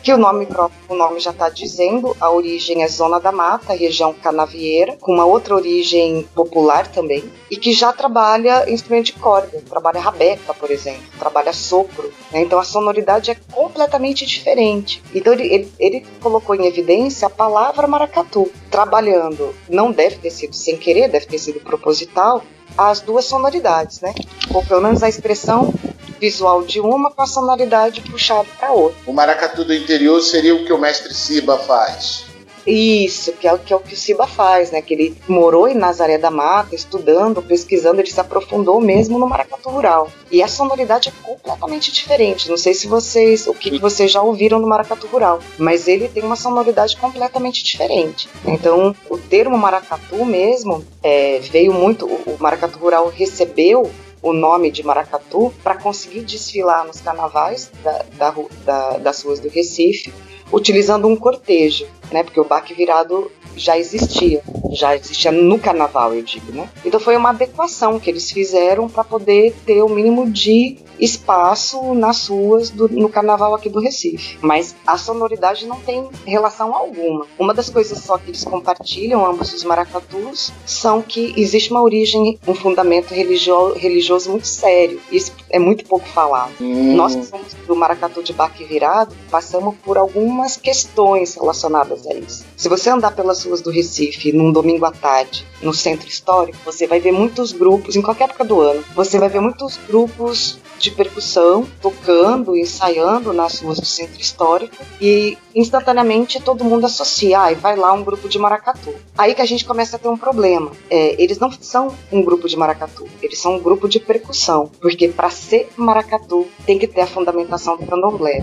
que 0.05 0.13
o 0.13 0.19
nome 0.19 0.45
próprio, 0.45 0.79
o 0.87 0.95
nome 0.95 1.19
já 1.19 1.31
está 1.31 1.49
dizendo, 1.49 2.15
a 2.21 2.29
origem 2.29 2.83
é 2.83 2.87
Zona 2.87 3.19
da 3.19 3.31
Mata, 3.31 3.73
região 3.73 4.13
canavieira, 4.13 4.95
com 5.01 5.11
uma 5.11 5.25
outra 5.25 5.55
origem 5.55 6.21
popular 6.35 6.85
também, 6.85 7.23
e 7.49 7.57
que 7.57 7.73
já 7.73 7.91
trabalha 7.91 8.69
instrumento 8.71 9.07
de 9.07 9.13
corda, 9.13 9.63
trabalha 9.67 9.99
rabeca, 9.99 10.53
por 10.53 10.69
exemplo, 10.69 11.01
trabalha 11.17 11.51
sopro. 11.51 12.13
Né? 12.31 12.43
Então 12.43 12.59
a 12.59 12.63
sonoridade 12.63 13.31
é 13.31 13.37
completamente 13.51 14.27
diferente. 14.27 15.01
Então 15.11 15.33
ele, 15.33 15.51
ele, 15.51 15.73
ele 15.79 16.05
colocou 16.21 16.53
em 16.53 16.67
evidência 16.67 17.25
a 17.25 17.31
palavra 17.31 17.87
maracatu, 17.87 18.51
trabalhando, 18.69 19.55
não 19.67 19.91
deve 19.91 20.17
ter 20.17 20.29
sido 20.29 20.55
sem 20.55 20.77
querer, 20.77 21.09
deve 21.09 21.25
ter 21.25 21.39
sido 21.39 21.59
proposital, 21.61 22.43
as 22.77 23.01
duas 23.01 23.25
sonoridades, 23.25 24.01
né? 24.01 24.13
Ou 24.53 24.63
pelo 24.63 24.81
menos 24.81 25.01
a 25.01 25.09
expressão 25.09 25.73
visual 26.19 26.63
de 26.63 26.79
uma 26.79 27.11
sonoridade 27.25 28.01
puxada 28.01 28.47
para 28.59 28.71
outra. 28.71 28.97
O 29.05 29.13
maracatu 29.13 29.63
do 29.63 29.73
interior 29.73 30.21
seria 30.21 30.55
o 30.55 30.65
que 30.65 30.73
o 30.73 30.77
mestre 30.77 31.13
Siba 31.13 31.57
faz. 31.57 32.25
Isso, 32.67 33.31
que 33.33 33.47
é, 33.47 33.53
o- 33.53 33.59
que 33.59 33.71
é 33.71 33.75
o 33.75 33.79
que 33.79 33.93
o 33.93 33.97
Siba 33.97 34.25
faz, 34.25 34.71
né? 34.71 34.81
Que 34.81 34.95
ele 34.95 35.15
morou 35.27 35.67
em 35.67 35.75
Nazaré 35.75 36.17
da 36.17 36.31
Mata, 36.31 36.73
estudando, 36.73 37.39
pesquisando, 37.39 38.01
ele 38.01 38.09
se 38.09 38.19
aprofundou 38.19 38.81
mesmo 38.81 39.19
no 39.19 39.27
maracatu 39.29 39.69
rural. 39.69 40.09
E 40.31 40.41
a 40.41 40.47
sonoridade 40.47 41.09
é 41.09 41.11
completamente 41.23 41.91
diferente. 41.91 42.49
Não 42.49 42.57
sei 42.57 42.73
se 42.73 42.87
vocês, 42.87 43.45
o 43.45 43.53
que, 43.53 43.69
que 43.69 43.77
vocês 43.77 44.11
já 44.11 44.19
ouviram 44.23 44.57
no 44.57 44.65
maracatu 44.67 45.05
rural, 45.05 45.39
mas 45.59 45.87
ele 45.87 46.07
tem 46.07 46.23
uma 46.23 46.35
sonoridade 46.35 46.97
completamente 46.97 47.63
diferente. 47.63 48.27
Então, 48.47 48.95
o 49.11 49.17
termo 49.19 49.55
maracatu 49.59 50.25
mesmo 50.25 50.83
é, 51.03 51.37
veio 51.43 51.71
muito. 51.71 52.07
O 52.07 52.35
maracatu 52.39 52.79
rural 52.79 53.13
recebeu 53.15 53.91
o 54.27 54.33
nome 54.33 54.71
de 54.71 54.81
maracatu 54.83 55.53
para 55.63 55.75
conseguir 55.75 56.21
desfilar 56.21 56.83
nos 56.85 56.99
carnavais 56.99 57.69
da- 57.83 58.05
da 58.17 58.33
da- 58.65 58.97
das 58.97 59.21
ruas 59.23 59.39
do 59.39 59.49
Recife 59.49 60.11
utilizando 60.51 61.07
um 61.07 61.15
cortejo, 61.15 61.85
né? 62.11 62.23
Porque 62.23 62.39
o 62.39 62.45
baque 62.45 62.73
virado 62.73 63.31
já 63.55 63.77
existia, 63.77 64.41
já 64.71 64.95
existia 64.95 65.31
no 65.31 65.57
carnaval, 65.57 66.13
eu 66.13 66.21
digo, 66.21 66.51
né? 66.51 66.69
Então 66.83 66.99
foi 66.99 67.15
uma 67.15 67.29
adequação 67.29 67.99
que 67.99 68.09
eles 68.09 68.31
fizeram 68.31 68.89
para 68.89 69.03
poder 69.03 69.55
ter 69.65 69.81
o 69.81 69.89
mínimo 69.89 70.29
de 70.29 70.77
espaço 70.99 71.93
nas 71.93 72.27
ruas 72.27 72.69
do, 72.69 72.87
no 72.89 73.09
carnaval 73.09 73.53
aqui 73.53 73.69
do 73.69 73.79
Recife. 73.79 74.37
Mas 74.41 74.75
a 74.85 74.97
sonoridade 74.97 75.65
não 75.65 75.79
tem 75.79 76.09
relação 76.25 76.73
alguma. 76.75 77.25
Uma 77.37 77.53
das 77.53 77.69
coisas 77.69 77.99
só 77.99 78.17
que 78.17 78.29
eles 78.29 78.43
compartilham, 78.43 79.25
ambos 79.25 79.53
os 79.53 79.63
maracatus, 79.63 80.51
são 80.65 81.01
que 81.01 81.33
existe 81.37 81.71
uma 81.71 81.81
origem, 81.81 82.39
um 82.47 82.55
fundamento 82.55 83.13
religio, 83.13 83.73
religioso 83.73 84.31
muito 84.31 84.47
sério. 84.47 84.99
Isso 85.11 85.33
é 85.49 85.59
muito 85.59 85.85
pouco 85.85 86.07
falado. 86.07 86.53
Hum, 86.59 86.95
Nós 86.95 87.15
que 87.15 87.25
somos 87.25 87.53
do 87.67 87.75
maracatu 87.75 88.23
de 88.23 88.33
baque 88.33 88.63
virado, 88.63 89.15
passamos 89.29 89.75
por 89.83 89.97
algumas 89.97 90.57
questões 90.57 91.35
relacionadas 91.35 91.94
a 92.07 92.13
isso. 92.13 92.45
Se 92.57 92.67
você 92.67 92.89
andar 92.89 93.11
pelas 93.11 93.43
ruas 93.43 93.61
do 93.61 93.69
Recife 93.69 94.31
num 94.31 94.51
domingo 94.51 94.85
à 94.85 94.91
tarde, 94.91 95.45
no 95.61 95.73
centro 95.73 96.07
histórico, 96.07 96.57
você 96.65 96.87
vai 96.87 96.99
ver 96.99 97.11
muitos 97.11 97.51
grupos, 97.51 97.95
em 97.95 98.01
qualquer 98.01 98.25
época 98.25 98.43
do 98.43 98.59
ano, 98.59 98.83
você 98.95 99.19
vai 99.19 99.29
ver 99.29 99.39
muitos 99.39 99.77
grupos 99.87 100.59
de 100.79 100.91
percussão 100.91 101.65
tocando, 101.81 102.55
ensaiando 102.55 103.33
nas 103.33 103.59
ruas 103.59 103.79
do 103.79 103.85
centro 103.85 104.19
histórico 104.19 104.75
e 104.99 105.37
instantaneamente 105.55 106.41
todo 106.41 106.63
mundo 106.65 106.85
associa, 106.85 107.41
ah, 107.41 107.51
e 107.51 107.55
vai 107.55 107.75
lá 107.75 107.93
um 107.93 108.03
grupo 108.03 108.27
de 108.27 108.37
maracatu. 108.37 108.93
Aí 109.17 109.33
que 109.33 109.41
a 109.41 109.45
gente 109.45 109.65
começa 109.65 109.95
a 109.95 109.99
ter 109.99 110.09
um 110.09 110.17
problema. 110.17 110.71
É, 110.89 111.21
eles 111.21 111.39
não 111.39 111.51
são 111.51 111.95
um 112.11 112.21
grupo 112.21 112.47
de 112.47 112.57
maracatu, 112.57 113.07
eles 113.21 113.39
são 113.39 113.55
um 113.55 113.59
grupo 113.59 113.87
de 113.87 113.99
percussão, 113.99 114.69
porque 114.81 115.07
para 115.07 115.29
ser 115.29 115.69
maracatu 115.77 116.47
tem 116.65 116.77
que 116.77 116.87
ter 116.87 117.01
a 117.01 117.07
fundamentação 117.07 117.77
do 117.77 117.85
candomblé. 117.85 118.41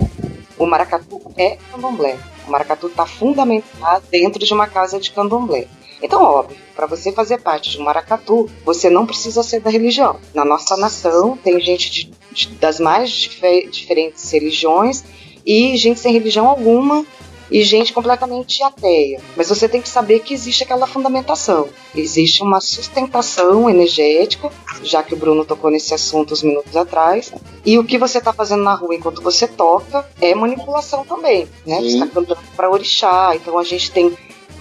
O 0.57 0.65
maracatu 0.65 1.21
é 1.37 1.57
candomblé. 1.71 2.17
O 2.47 2.51
maracatu 2.51 2.87
está 2.87 3.05
fundamentado 3.05 4.05
dentro 4.11 4.43
de 4.45 4.53
uma 4.53 4.67
casa 4.67 4.99
de 4.99 5.11
candomblé. 5.11 5.67
Então, 6.01 6.21
óbvio, 6.21 6.57
para 6.75 6.85
você 6.85 7.11
fazer 7.13 7.39
parte 7.41 7.69
de 7.71 7.79
um 7.79 7.83
maracatu, 7.83 8.49
você 8.65 8.89
não 8.89 9.05
precisa 9.05 9.41
ser 9.41 9.61
da 9.61 9.69
religião. 9.69 10.19
Na 10.33 10.43
nossa 10.43 10.75
nação, 10.75 11.37
tem 11.37 11.59
gente 11.61 11.89
de- 11.89 12.11
de- 12.31 12.47
das 12.55 12.79
mais 12.79 13.09
dife- 13.09 13.67
diferentes 13.71 14.29
religiões 14.29 15.03
e 15.45 15.77
gente 15.77 15.99
sem 15.99 16.11
religião 16.11 16.47
alguma 16.47 17.05
e 17.53 17.61
gente 17.61 17.93
completamente 17.93 18.63
ateia. 18.63 19.21
Mas 19.37 19.47
você 19.47 19.69
tem 19.69 19.79
que 19.79 19.87
saber 19.87 20.21
que 20.21 20.33
existe 20.33 20.63
aquela 20.63 20.87
fundamentação. 20.87 21.69
Existe 21.95 22.41
uma 22.41 22.59
sustentação 22.59 23.69
energética, 23.69 24.51
já 24.81 25.03
que 25.03 25.13
o 25.13 25.17
Bruno 25.17 25.45
tocou 25.45 25.69
nesse 25.69 25.93
assunto 25.93 26.33
uns 26.33 26.41
minutos 26.41 26.75
atrás. 26.75 27.31
E 27.63 27.77
o 27.77 27.83
que 27.83 27.99
você 27.99 28.17
está 28.17 28.33
fazendo 28.33 28.63
na 28.63 28.73
rua 28.73 28.95
enquanto 28.95 29.21
você 29.21 29.47
toca 29.47 30.03
é 30.19 30.33
manipulação 30.33 31.05
também, 31.05 31.47
né? 31.63 31.79
Você 31.79 31.87
está 31.89 32.07
cantando 32.07 32.39
para 32.55 32.71
orixá, 32.71 33.35
então 33.35 33.59
a 33.59 33.63
gente 33.63 33.91
tem 33.91 34.17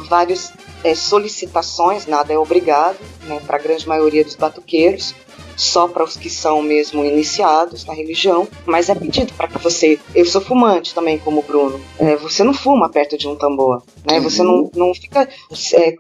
várias 0.09 0.53
é, 0.85 0.95
solicitações, 0.95 2.07
nada 2.07 2.33
é 2.33 2.39
obrigado, 2.39 2.99
né, 3.25 3.41
para 3.47 3.57
a 3.57 3.61
grande 3.61 3.87
maioria 3.89 4.25
dos 4.25 4.35
batuqueiros, 4.35 5.15
só 5.63 5.87
para 5.89 6.05
os 6.05 6.17
que 6.17 6.29
são 6.29 6.61
mesmo 6.63 7.05
iniciados 7.05 7.85
na 7.85 7.95
religião, 7.95 8.47
mas 8.67 8.89
é 8.89 8.95
pedido 8.95 9.33
para 9.35 9.49
que 9.49 9.59
você. 9.59 9.99
Eu 10.15 10.25
sou 10.27 10.41
fumante 10.41 10.95
também, 10.95 11.19
como 11.19 11.41
o 11.41 11.43
Bruno. 11.43 11.81
É, 11.99 12.17
você 12.17 12.43
não 12.45 12.53
fuma 12.55 12.89
perto 12.89 13.17
de 13.17 13.29
um 13.29 13.37
tambor, 13.37 13.83
né? 14.05 14.21
Você 14.21 14.43
não, 14.43 14.71
não 14.75 14.93
fica 14.95 15.29
é, 15.75 15.95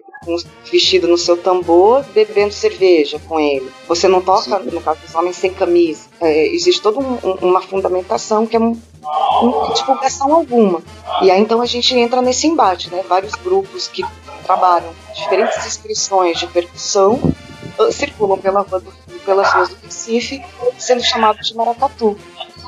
vestido 0.70 1.09
no 1.09 1.18
seu 1.18 1.37
tambor 1.37 2.05
bebendo 2.14 2.53
cerveja 2.53 3.18
com 3.29 3.38
ele. 3.40 3.70
Você 3.88 4.07
não 4.09 4.20
toca, 4.20 4.59
no 4.59 4.81
caso 4.81 5.01
dos 5.01 5.14
homens, 5.14 5.37
sem 5.37 5.53
camisa. 5.53 6.03
É, 6.20 6.46
existe 6.48 6.81
toda 6.81 6.98
um- 7.01 7.18
um- 7.25 7.48
uma 7.51 7.61
fundamentação 7.61 8.46
que 8.46 8.57
é 8.57 8.61
um, 8.61 8.77
divulgação 9.75 10.33
alguma. 10.33 10.83
E 11.22 11.31
aí 11.31 11.40
então 11.40 11.61
a 11.61 11.66
gente 11.66 11.96
entra 11.96 12.22
nesse 12.22 12.46
embate, 12.46 12.90
né? 12.90 13.03
Vários 13.09 13.35
grupos 13.35 13.88
que 13.88 14.05
trabalham 14.44 14.90
diferentes 15.14 15.64
expressões 15.66 16.38
de 16.38 16.46
percussão 16.46 17.18
ah, 17.79 17.90
circulam 17.90 18.38
pela 18.38 18.61
rua 18.61 18.81
do- 18.81 19.02
pelas 19.24 19.52
ruas 19.52 19.68
do 19.70 19.76
Recife 19.82 20.42
sendo 20.78 21.02
chamados 21.02 21.48
de 21.48 21.56
maracatu. 21.56 22.16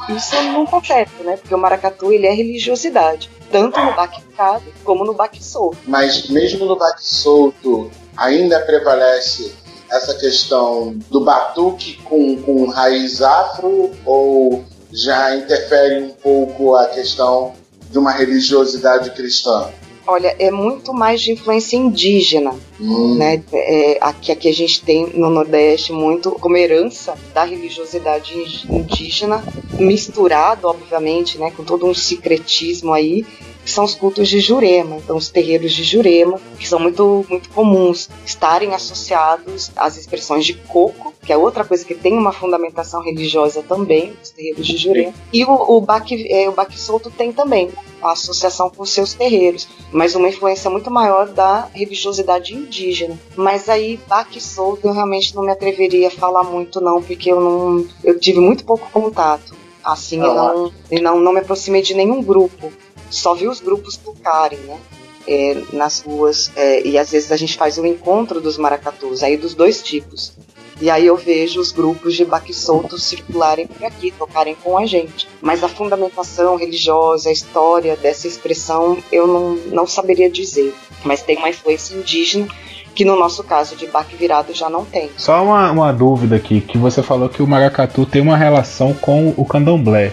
Isso 0.09 0.35
não 0.43 0.67
tá 0.67 0.83
certo, 0.83 1.25
né? 1.25 1.37
Porque 1.37 1.55
o 1.55 1.59
maracatu 1.59 2.13
ele 2.13 2.27
é 2.27 2.33
religiosidade, 2.33 3.31
tanto 3.51 3.81
no 3.81 3.95
baque 3.95 4.21
picado 4.23 4.65
como 4.85 5.05
no 5.05 5.15
baque 5.15 5.43
solto. 5.43 5.79
Mas 5.87 6.29
mesmo 6.29 6.67
no 6.67 6.77
baque 6.77 7.05
solto, 7.05 7.91
ainda 8.17 8.61
prevalece 8.61 9.55
essa 9.91 10.15
questão 10.15 10.97
do 11.11 11.25
batuque 11.25 12.01
com, 12.05 12.37
com 12.43 12.67
raiz 12.69 13.23
afro 13.23 13.93
ou 14.05 14.65
já 14.93 15.37
interfere 15.37 16.05
um 16.05 16.11
pouco 16.11 16.75
a 16.77 16.87
questão 16.87 17.55
de 17.91 17.99
uma 17.99 18.11
religiosidade 18.11 19.11
cristã? 19.11 19.71
Olha, 20.07 20.37
é 20.39 20.51
muito 20.51 20.93
mais 20.93 21.23
de 21.23 21.33
influência 21.33 21.77
indígena. 21.77 22.55
Hum, 22.79 23.17
né? 23.17 23.43
É, 23.53 23.99
aqui, 24.01 24.31
aqui 24.31 24.49
a 24.49 24.53
gente 24.53 24.83
tem 24.83 25.07
no 25.15 25.31
Nordeste 25.31 25.93
muito 25.93 26.33
como 26.33 26.57
herança 26.57 27.17
da 27.33 27.45
religiosidade 27.45 28.35
indígena, 28.69 29.43
misturado, 29.79 30.69
obviamente, 30.69 31.39
né, 31.39 31.51
com 31.51 31.65
todo 31.65 31.87
um 31.87 31.95
secretismo 31.95 32.93
aí, 32.93 33.25
que 33.65 33.71
são 33.71 33.85
os 33.85 33.95
cultos 33.95 34.29
de 34.29 34.41
Jurema. 34.41 34.97
Então, 34.97 35.17
os 35.17 35.29
terreiros 35.29 35.73
de 35.73 35.83
Jurema, 35.83 36.41
que 36.59 36.69
são 36.69 36.79
muito, 36.79 37.25
muito 37.29 37.49
comuns 37.51 38.09
estarem 38.25 38.75
associados 38.75 39.71
às 39.77 39.97
expressões 39.97 40.45
de 40.45 40.55
coco, 40.55 41.15
que 41.23 41.33
é 41.33 41.37
outra 41.37 41.65
coisa 41.65 41.85
que 41.85 41.95
tem 41.95 42.17
uma 42.17 42.33
fundamentação 42.33 43.03
religiosa 43.03 43.63
também, 43.63 44.15
os 44.23 44.31
terreiros 44.31 44.67
de 44.67 44.77
Jurema. 44.77 45.15
E 45.33 45.45
o, 45.45 45.77
o, 45.77 45.81
baque, 45.81 46.27
é, 46.31 46.49
o 46.49 46.53
baque 46.53 46.79
solto 46.79 47.11
tem 47.11 47.33
também 47.33 47.71
a 48.03 48.13
associação 48.13 48.69
com 48.69 48.83
os 48.83 48.91
seus 48.91 49.15
terreiros 49.15 49.67
mas 49.95 50.17
uma 50.17 50.29
influência 50.29 50.69
muito 50.69 50.91
maior 50.91 51.29
da 51.29 51.69
religiosidade 51.73 52.53
indígena. 52.53 53.17
Mas 53.37 53.69
aí, 53.69 53.99
baque 54.09 54.41
solto, 54.41 54.89
eu 54.89 54.93
realmente 54.93 55.35
não 55.37 55.45
me 55.45 55.53
atreveria 55.53 56.09
a 56.09 56.11
falar 56.11 56.43
muito, 56.43 56.81
não, 56.81 57.01
porque 57.01 57.31
eu 57.31 57.41
não. 57.41 57.87
Eu 58.03 58.19
tive 58.19 58.41
muito 58.41 58.65
pouco 58.65 58.91
contato. 58.91 59.55
Assim, 59.85 60.19
eu 60.19 60.35
não, 60.35 60.73
e 60.91 60.99
não, 60.99 61.21
não 61.21 61.33
me 61.33 61.41
aproximei 61.41 61.81
de 61.81 61.95
nenhum 61.95 62.23
grupo. 62.23 62.73
Só 63.11 63.35
vi 63.35 63.47
os 63.49 63.61
grupos 63.61 63.97
tocarem, 63.97 64.59
né? 64.61 64.81
é, 65.27 65.63
nas 65.73 66.01
ruas. 66.01 66.51
é, 66.57 66.87
e 66.87 66.99
às 66.99 67.11
vezes 67.11 67.33
a 67.33 67.37
gente 67.37 67.57
faz 67.57 67.79
o 67.79 67.87
encontro 67.87 68.41
dos 68.41 68.57
maracatus, 68.57 69.23
aí 69.23 69.37
dos 69.37 69.55
dois 69.55 69.83
tipos. 69.83 70.33
E 70.81 70.91
aí 70.91 71.07
eu 71.07 71.17
vejo 71.17 71.61
os 71.61 71.71
grupos 71.71 72.15
de 72.15 72.25
baque 72.25 72.53
solto 72.53 72.99
circularem 72.99 73.67
por 73.67 73.85
aqui, 73.85 74.11
tocarem 74.11 74.57
com 74.57 74.77
a 74.77 74.85
gente. 74.85 75.29
Mas 75.41 75.63
a 75.63 75.69
fundamentação 75.69 76.57
religiosa, 76.57 77.29
a 77.29 77.33
história 77.33 77.97
dessa 77.97 78.27
expressão, 78.27 78.99
eu 79.13 79.27
não, 79.27 79.55
não 79.71 79.87
saberia 79.87 80.29
dizer. 80.29 80.75
Mas 81.05 81.23
tem 81.23 81.37
uma 81.37 81.49
influência 81.49 81.95
indígena 81.95 82.49
que 82.93 83.05
no 83.05 83.17
nosso 83.17 83.43
caso 83.45 83.77
de 83.77 83.87
baque 83.87 84.17
virado 84.17 84.53
já 84.53 84.69
não 84.69 84.85
tem. 84.85 85.11
Só 85.17 85.45
uma, 85.45 85.71
uma 85.71 85.93
dúvida 85.93 86.37
aqui, 86.37 86.61
que 86.61 86.77
você 86.77 87.03
falou 87.03 87.29
que 87.29 87.43
o 87.43 87.47
maracatu 87.47 88.05
tem 88.05 88.23
uma 88.23 88.37
relação 88.37 88.93
com 88.95 89.33
o 89.37 89.45
candomblé. 89.45 90.13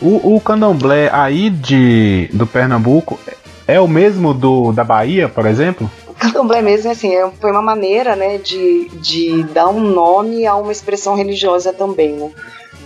O, 0.00 0.36
o 0.36 0.40
candomblé 0.40 1.10
aí 1.12 1.50
de, 1.50 2.28
do 2.32 2.46
Pernambuco 2.46 3.18
é 3.66 3.80
o 3.80 3.88
mesmo 3.88 4.32
do 4.32 4.72
da 4.72 4.84
Bahia, 4.84 5.28
por 5.28 5.44
exemplo? 5.46 5.90
Candomblé 6.18 6.62
mesmo, 6.62 6.90
assim, 6.90 7.14
é- 7.14 7.30
foi 7.40 7.50
uma 7.50 7.62
maneira, 7.62 8.16
né, 8.16 8.38
de, 8.38 8.88
de 9.00 9.42
dar 9.44 9.68
um 9.68 9.80
nome 9.80 10.46
a 10.46 10.54
uma 10.56 10.72
expressão 10.72 11.14
religiosa 11.14 11.72
também, 11.72 12.12
né? 12.12 12.30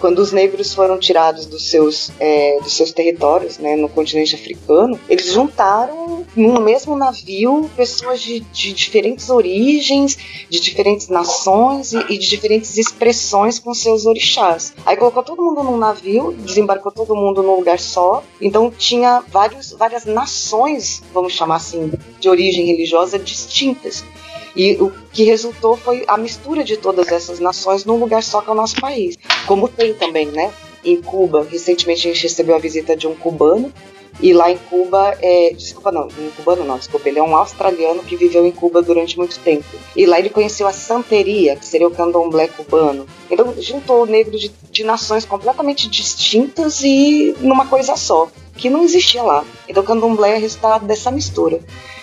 Quando 0.01 0.19
os 0.19 0.33
negros 0.33 0.75
foram 0.75 0.99
tirados 0.99 1.47
dos 1.47 1.71
seus, 1.71 2.11
é, 2.19 2.59
dos 2.61 2.77
seus 2.77 2.93
territórios, 2.93 3.59
né, 3.59 3.77
no 3.77 3.89
continente 3.89 4.35
africano, 4.35 4.99
eles 5.09 5.33
juntaram 5.33 6.25
no 6.35 6.61
mesmo 6.61 6.97
navio 6.97 7.71
pessoas 7.77 8.21
de, 8.21 8.41
de 8.41 8.73
diferentes 8.73 9.31
origens, 9.31 10.19
de 10.49 10.61
diferentes 10.61 11.09
nações 11.09 11.93
e, 11.93 11.99
e, 12.09 12.19
de 12.19 12.29
diferentes 12.29 12.77
expressões 12.79 13.59
com 13.59 13.73
seus 13.75 14.07
orixás. 14.07 14.75
Aí 14.85 14.97
colocou 14.97 15.23
todo 15.23 15.43
mundo 15.43 15.63
num 15.63 15.77
navio, 15.77 16.33
desembarcou 16.33 16.91
todo 16.91 17.15
mundo 17.15 17.43
num 17.43 17.57
lugar 17.57 17.79
só, 17.79 18.23
então 18.41 18.71
tinha 18.71 19.23
vários, 19.29 19.73
várias 19.73 20.05
nações, 20.05 21.03
vamos 21.13 21.33
chamar 21.33 21.57
assim, 21.57 21.93
de 22.19 22.29
origem 22.29 22.67
religiosa 22.67 23.19
distintas. 23.19 24.05
E 24.55 24.75
o 24.81 24.93
que 25.13 25.25
resultou 25.25 25.77
foi 25.77 26.05
a 26.07 26.17
mistura 26.17 26.63
de 26.63 26.77
todas 26.77 27.09
essas 27.09 27.41
nações 27.41 27.85
num 27.85 27.97
lugar 27.97 28.23
só 28.23 28.41
que 28.41 28.49
é 28.49 28.53
o 28.53 28.57
nosso 28.57 28.81
país. 28.81 29.19
Como 29.47 29.69
tem 29.69 29.95
também, 29.95 30.27
né? 30.27 30.53
Em 30.85 31.01
Cuba, 31.01 31.47
recentemente 31.49 32.09
a 32.09 32.13
gente 32.13 32.23
recebeu 32.25 32.55
a 32.55 32.59
visita 32.59 32.97
de 32.97 33.07
um 33.07 33.15
cubano. 33.15 33.73
E 34.21 34.33
lá 34.33 34.51
em 34.51 34.59
Cuba, 34.59 35.17
é, 35.21 35.53
desculpa 35.57 35.91
não, 35.91 36.07
um 36.07 36.31
cubano 36.37 36.65
não, 36.65 36.77
desculpa, 36.77 37.09
ele 37.09 37.19
é 37.19 37.23
um 37.23 37.37
australiano 37.37 38.03
que 38.03 38.17
viveu 38.17 38.47
em 38.47 38.53
Cuba 38.53 38.83
durante 38.83 39.17
muito 39.17 39.39
tempo. 39.39 39.65
E 39.97 40.07
lá 40.07 40.19
ele 40.19 40.31
conheceu 40.31 40.67
a 40.67 40.73
santeria, 40.73 41.57
que 41.57 41.67
seria 41.67 41.89
o 41.89 41.91
candomblé 41.91 42.49
cubano. 42.49 43.07
Então 43.31 43.55
juntou 43.59 44.07
negros 44.07 44.41
de, 44.41 44.53
de 44.71 44.85
nações 44.85 45.25
completamente 45.25 45.89
distintas 45.89 46.83
e 46.83 47.35
numa 47.41 47.67
coisa 47.67 47.97
só, 47.97 48.29
que 48.57 48.71
não 48.71 48.83
existia 48.83 49.23
lá. 49.23 49.45
Então 49.69 49.83
o 49.83 49.87
candomblé 49.87 50.37
é 50.37 50.39
resultado 50.39 50.87
dessa 50.87 51.11
mistura. 51.11 51.61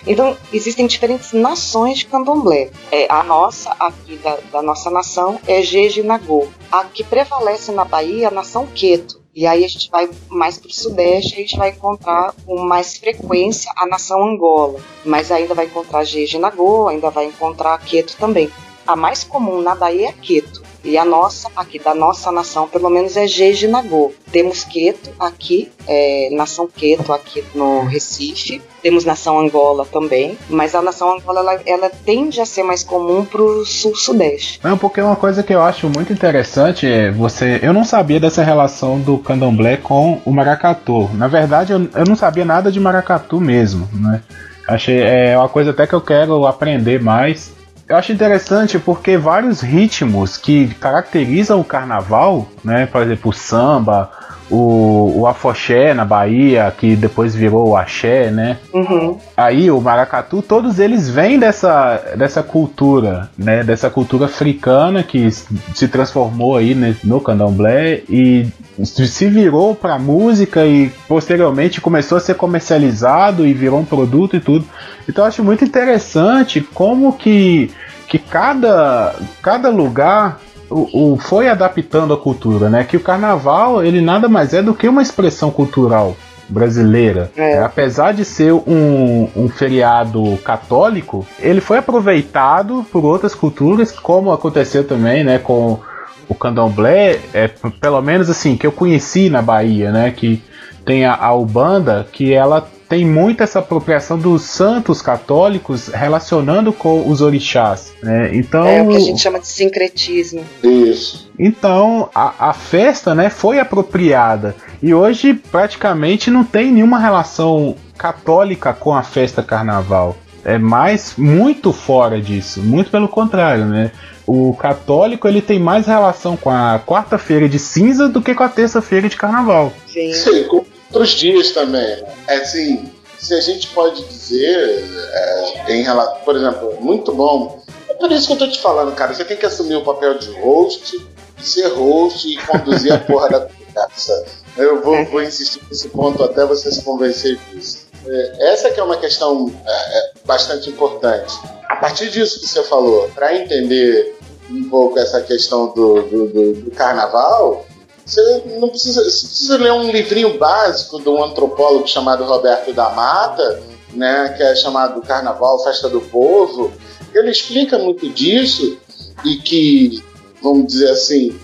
Então, 0.08 0.36
existem 0.52 0.88
diferentes 0.88 1.34
nações 1.34 2.00
de 2.00 2.06
candomblé. 2.06 2.72
É, 2.92 3.06
a 3.10 3.24
nossa, 3.24 3.76
aqui 3.80 4.16
da, 4.18 4.38
da 4.52 4.62
nossa 4.62 4.90
nação, 4.90 5.40
é 5.46 5.62
Jejinagô. 5.62 6.48
A 6.72 6.86
que 6.86 7.04
prevalece 7.04 7.72
na 7.72 7.84
Bahia 7.84 8.26
é 8.26 8.28
a 8.28 8.32
nação 8.32 8.68
Queto. 8.68 9.19
E 9.36 9.46
aí 9.46 9.64
a 9.64 9.68
gente 9.68 9.90
vai 9.90 10.10
mais 10.28 10.58
para 10.58 10.70
o 10.70 10.74
sudeste, 10.74 11.36
a 11.36 11.38
gente 11.38 11.58
vai 11.58 11.70
encontrar 11.70 12.34
com 12.46 12.60
mais 12.60 12.98
frequência 12.98 13.72
a 13.76 13.86
nação 13.86 14.24
Angola. 14.24 14.80
Mas 15.06 15.32
ainda 15.32 15.54
vai 15.54 15.66
encontrar 15.66 16.04
Jejinagô, 16.04 16.88
ainda 16.88 17.10
vai 17.10 17.26
encontrar 17.26 17.78
Queto 17.80 18.18
também. 18.18 18.52
A 18.86 18.96
mais 18.96 19.24
comum 19.24 19.62
na 19.62 19.76
Bahia 19.76 20.10
é 20.10 20.14
Queto. 20.14 20.69
E 20.84 20.98
a 20.98 21.04
nossa, 21.04 21.50
aqui 21.56 21.80
da 21.80 21.94
nossa 21.94 22.32
nação, 22.32 22.68
pelo 22.68 22.90
menos 22.90 23.18
é 23.18 23.28
Jejinagô. 23.28 24.14
Temos 24.32 24.64
Queto 24.64 25.12
aqui, 25.20 25.72
é, 25.88 26.30
nação 26.32 26.68
Queto 26.68 27.12
aqui 27.12 27.44
no 27.54 27.84
Recife. 27.84 28.62
Temos 28.82 29.04
nação 29.04 29.40
Angola 29.40 29.86
também, 29.86 30.38
mas 30.50 30.74
a 30.74 30.82
nação 30.82 31.18
Angola 31.18 31.40
ela, 31.42 31.62
ela 31.66 31.90
tende 31.90 32.40
a 32.40 32.46
ser 32.46 32.64
mais 32.64 32.84
comum 32.84 33.26
pro 33.26 33.66
sul-sudeste. 33.66 34.60
É 34.64 34.76
porque 34.76 35.02
uma 35.02 35.16
coisa 35.16 35.44
que 35.44 35.54
eu 35.54 35.62
acho 35.62 35.90
muito 35.90 36.14
interessante 36.14 36.88
é 36.88 37.12
você. 37.12 37.60
Eu 37.62 37.74
não 37.74 37.84
sabia 37.84 38.20
dessa 38.20 38.44
relação 38.44 39.00
do 39.00 39.18
candomblé 39.18 39.78
com 39.78 40.22
o 40.26 40.32
maracatu. 40.32 41.10
Na 41.14 41.28
verdade, 41.28 41.74
eu, 41.74 41.90
eu 41.94 42.06
não 42.06 42.16
sabia 42.16 42.46
nada 42.46 42.72
de 42.72 42.80
maracatu 42.80 43.42
mesmo, 43.42 43.88
né? 43.94 44.22
Achei 44.68 45.02
é 45.02 45.36
uma 45.36 45.50
coisa 45.50 45.72
até 45.72 45.88
que 45.88 45.94
eu 45.94 46.02
quero 46.02 46.46
aprender 46.46 47.02
mais. 47.02 47.52
Eu 47.90 47.96
acho 47.96 48.12
interessante 48.12 48.78
porque 48.78 49.18
vários 49.18 49.62
ritmos 49.62 50.38
que 50.38 50.68
caracterizam 50.76 51.60
o 51.60 51.64
carnaval, 51.64 52.48
né, 52.64 52.86
por 52.86 53.02
exemplo, 53.02 53.32
o 53.32 53.34
samba, 53.34 54.12
o, 54.50 55.20
o 55.20 55.28
afoxé 55.28 55.94
na 55.94 56.04
Bahia, 56.04 56.74
que 56.76 56.96
depois 56.96 57.36
virou 57.36 57.70
o 57.70 57.78
axé, 57.78 58.32
né? 58.32 58.58
Uhum. 58.74 59.18
Aí 59.38 59.70
o 59.70 59.80
maracatu, 59.80 60.42
todos 60.42 60.80
eles 60.80 61.10
vêm 61.10 61.38
dessa, 61.38 62.14
dessa 62.16 62.42
cultura, 62.42 63.30
né? 63.38 63.64
Dessa 63.64 63.90
cultura 63.90 64.26
africana 64.26 65.04
que 65.04 65.30
se 65.32 65.88
transformou 65.88 66.58
aí 66.58 66.74
né, 66.74 66.96
no 67.04 67.22
candomblé 67.22 68.02
e 68.10 68.48
se 68.84 69.28
virou 69.28 69.76
para 69.76 70.00
música 70.00 70.66
e 70.66 70.90
posteriormente 71.08 71.82
começou 71.82 72.18
a 72.18 72.22
ser 72.22 72.36
comercializado 72.36 73.46
e 73.46 73.54
virou 73.54 73.80
um 73.80 73.86
produto 73.86 74.36
e 74.36 74.40
tudo. 74.40 74.66
Então 75.08 75.24
eu 75.24 75.28
acho 75.28 75.44
muito 75.44 75.64
interessante 75.64 76.62
como 76.62 77.14
que 77.14 77.72
que 78.10 78.18
cada, 78.18 79.16
cada 79.40 79.70
lugar 79.70 80.40
o, 80.70 81.14
o, 81.14 81.18
foi 81.18 81.50
adaptando 81.50 82.14
a 82.14 82.18
cultura, 82.18 82.70
né? 82.70 82.84
Que 82.84 82.98
o 82.98 83.00
carnaval 83.00 83.84
ele 83.84 84.02
nada 84.02 84.28
mais 84.28 84.54
é 84.54 84.62
do 84.62 84.74
que 84.74 84.88
uma 84.88 85.02
expressão 85.02 85.52
cultural 85.52 86.16
brasileira. 86.48 87.32
É. 87.36 87.54
É, 87.54 87.64
apesar 87.64 88.14
de 88.14 88.26
ser 88.26 88.54
um, 88.54 89.30
um 89.36 89.50
feriado 89.50 90.38
católico, 90.44 91.26
ele 91.40 91.62
foi 91.62 91.78
aproveitado 91.78 92.86
por 92.92 93.06
outras 93.06 93.36
culturas, 93.36 93.92
como 93.92 94.32
aconteceu 94.32 94.84
também, 94.84 95.24
né? 95.24 95.40
Com 95.40 95.80
o 96.28 96.36
candomblé, 96.36 97.20
é, 97.34 97.48
pelo 97.48 98.02
menos 98.02 98.30
assim, 98.30 98.56
que 98.56 98.66
eu 98.66 98.72
conheci 98.72 99.30
na 99.30 99.42
Bahia, 99.42 99.92
né? 99.92 100.12
Que 100.12 100.42
tem 100.86 101.06
a, 101.06 101.16
a 101.16 101.34
Ubanda, 101.34 102.08
que 102.12 102.34
ela 102.34 102.68
tem 102.90 103.06
muito 103.06 103.44
essa 103.44 103.60
apropriação 103.60 104.18
dos 104.18 104.42
santos 104.42 105.00
católicos 105.00 105.90
relacionando 105.90 106.74
com 106.74 107.08
os 107.08 107.22
orixás. 107.22 107.94
Né? 108.02 108.32
Então, 108.34 108.66
É 108.66 108.82
o 108.82 108.90
que 108.90 108.96
a 108.98 109.00
gente 109.00 109.22
chama 109.22 109.40
de 109.40 109.48
sincretismo. 109.48 110.44
Isso. 110.64 111.30
então 111.38 112.10
a, 112.14 112.50
a 112.50 112.54
festa 112.54 113.14
né, 113.14 113.30
foi 113.30 113.60
apropriada 113.60 114.56
e 114.82 114.94
hoje 114.94 115.34
praticamente 115.34 116.32
não 116.32 116.44
tem 116.44 116.72
nenhuma 116.72 116.98
relação 116.98 117.76
católica 117.98 118.74
com 118.74 118.96
a 118.96 119.04
festa 119.04 119.44
carnaval. 119.44 120.18
É 120.44 120.58
mais 120.58 121.14
muito 121.18 121.72
fora 121.72 122.20
disso, 122.20 122.62
muito 122.62 122.90
pelo 122.90 123.08
contrário, 123.08 123.66
né? 123.66 123.92
O 124.26 124.54
católico 124.54 125.28
ele 125.28 125.42
tem 125.42 125.60
mais 125.60 125.86
relação 125.86 126.38
com 126.38 126.50
a 126.50 126.80
quarta-feira 126.86 127.50
de 127.50 127.60
cinza 127.60 128.08
do 128.08 128.22
que 128.22 128.34
com 128.34 128.44
a 128.44 128.50
terça-feira 128.50 129.10
de 129.10 129.18
carnaval. 129.18 129.74
Sim. 129.86 130.14
Sim, 130.14 130.44
com 130.46 130.64
outros 130.92 131.12
dias 131.12 131.52
também. 131.52 131.82
né? 132.02 132.14
É 132.28 132.36
assim, 132.38 132.92
se 133.18 133.34
a 133.34 133.42
gente 133.42 133.68
pode 133.70 134.04
dizer, 134.06 134.84
é, 135.14 135.74
em 135.74 135.84
relação, 135.84 136.16
por 136.24 136.36
exemplo, 136.36 136.78
muito 136.82 137.14
bom. 137.14 137.62
É 137.90 137.94
por 137.94 138.12
isso 138.12 138.28
que 138.28 138.34
eu 138.34 138.38
tô 138.38 138.48
te 138.50 138.60
falando, 138.60 138.94
cara. 138.96 139.14
Você 139.14 139.26
tem 139.26 139.38
que 139.38 139.46
assumir 139.46 139.76
o 139.76 139.84
papel 139.84 140.18
de 140.18 140.32
host, 140.40 141.06
ser 141.42 141.68
host 141.70 142.28
e 142.28 142.38
conduzir 142.46 142.94
a 142.94 142.98
porra 143.00 143.30
da 143.30 143.40
conversa. 143.42 144.26
Eu 144.58 144.82
vou, 144.82 145.06
vou 145.06 145.22
insistir 145.24 145.62
nesse 145.70 145.90
ponto 145.90 146.24
até 146.24 146.46
você 146.46 146.72
se 146.72 146.82
convencer 146.84 147.38
disso. 147.52 147.88
É, 148.06 148.52
essa 148.54 148.72
que 148.72 148.80
é 148.80 148.84
uma 148.84 148.98
questão 148.98 149.54
é, 149.66 149.98
é, 150.00 150.12
bastante 150.26 150.70
importante. 150.70 151.34
A 151.68 151.76
partir 151.76 152.10
disso 152.10 152.40
que 152.40 152.48
você 152.48 152.64
falou, 152.64 153.10
para 153.14 153.36
entender 153.36 154.18
um 154.50 154.68
pouco 154.70 154.98
essa 154.98 155.22
questão 155.22 155.68
do, 155.74 156.02
do, 156.04 156.28
do- 156.28 156.54
do 156.64 156.72
carnaval, 156.72 157.66
você 158.10 158.44
não 158.60 158.70
precisa, 158.70 159.04
você 159.04 159.28
precisa 159.28 159.58
ler 159.58 159.72
um 159.72 159.92
livrinho 159.92 160.38
básico 160.38 161.00
de 161.02 161.10
um 161.10 161.24
antropólogo 161.24 161.88
chamado 161.88 162.24
Roberto 162.24 162.74
da 162.74 162.90
Mata, 162.90 163.62
né, 163.94 164.34
que 164.36 164.44
é 164.44 164.56
chamado 164.56 165.02
Carnaval, 165.02 165.64
Festa 165.64 165.88
do 165.90 166.02
Povo. 166.02 166.72
Ele 167.14 167.32
explica 167.32 167.78
muito 167.78 168.10
disso 168.10 168.78
e 169.26 169.36
que, 169.38 170.04
vamos 170.42 170.68
dizer 170.68 170.92
assim, 170.92 171.40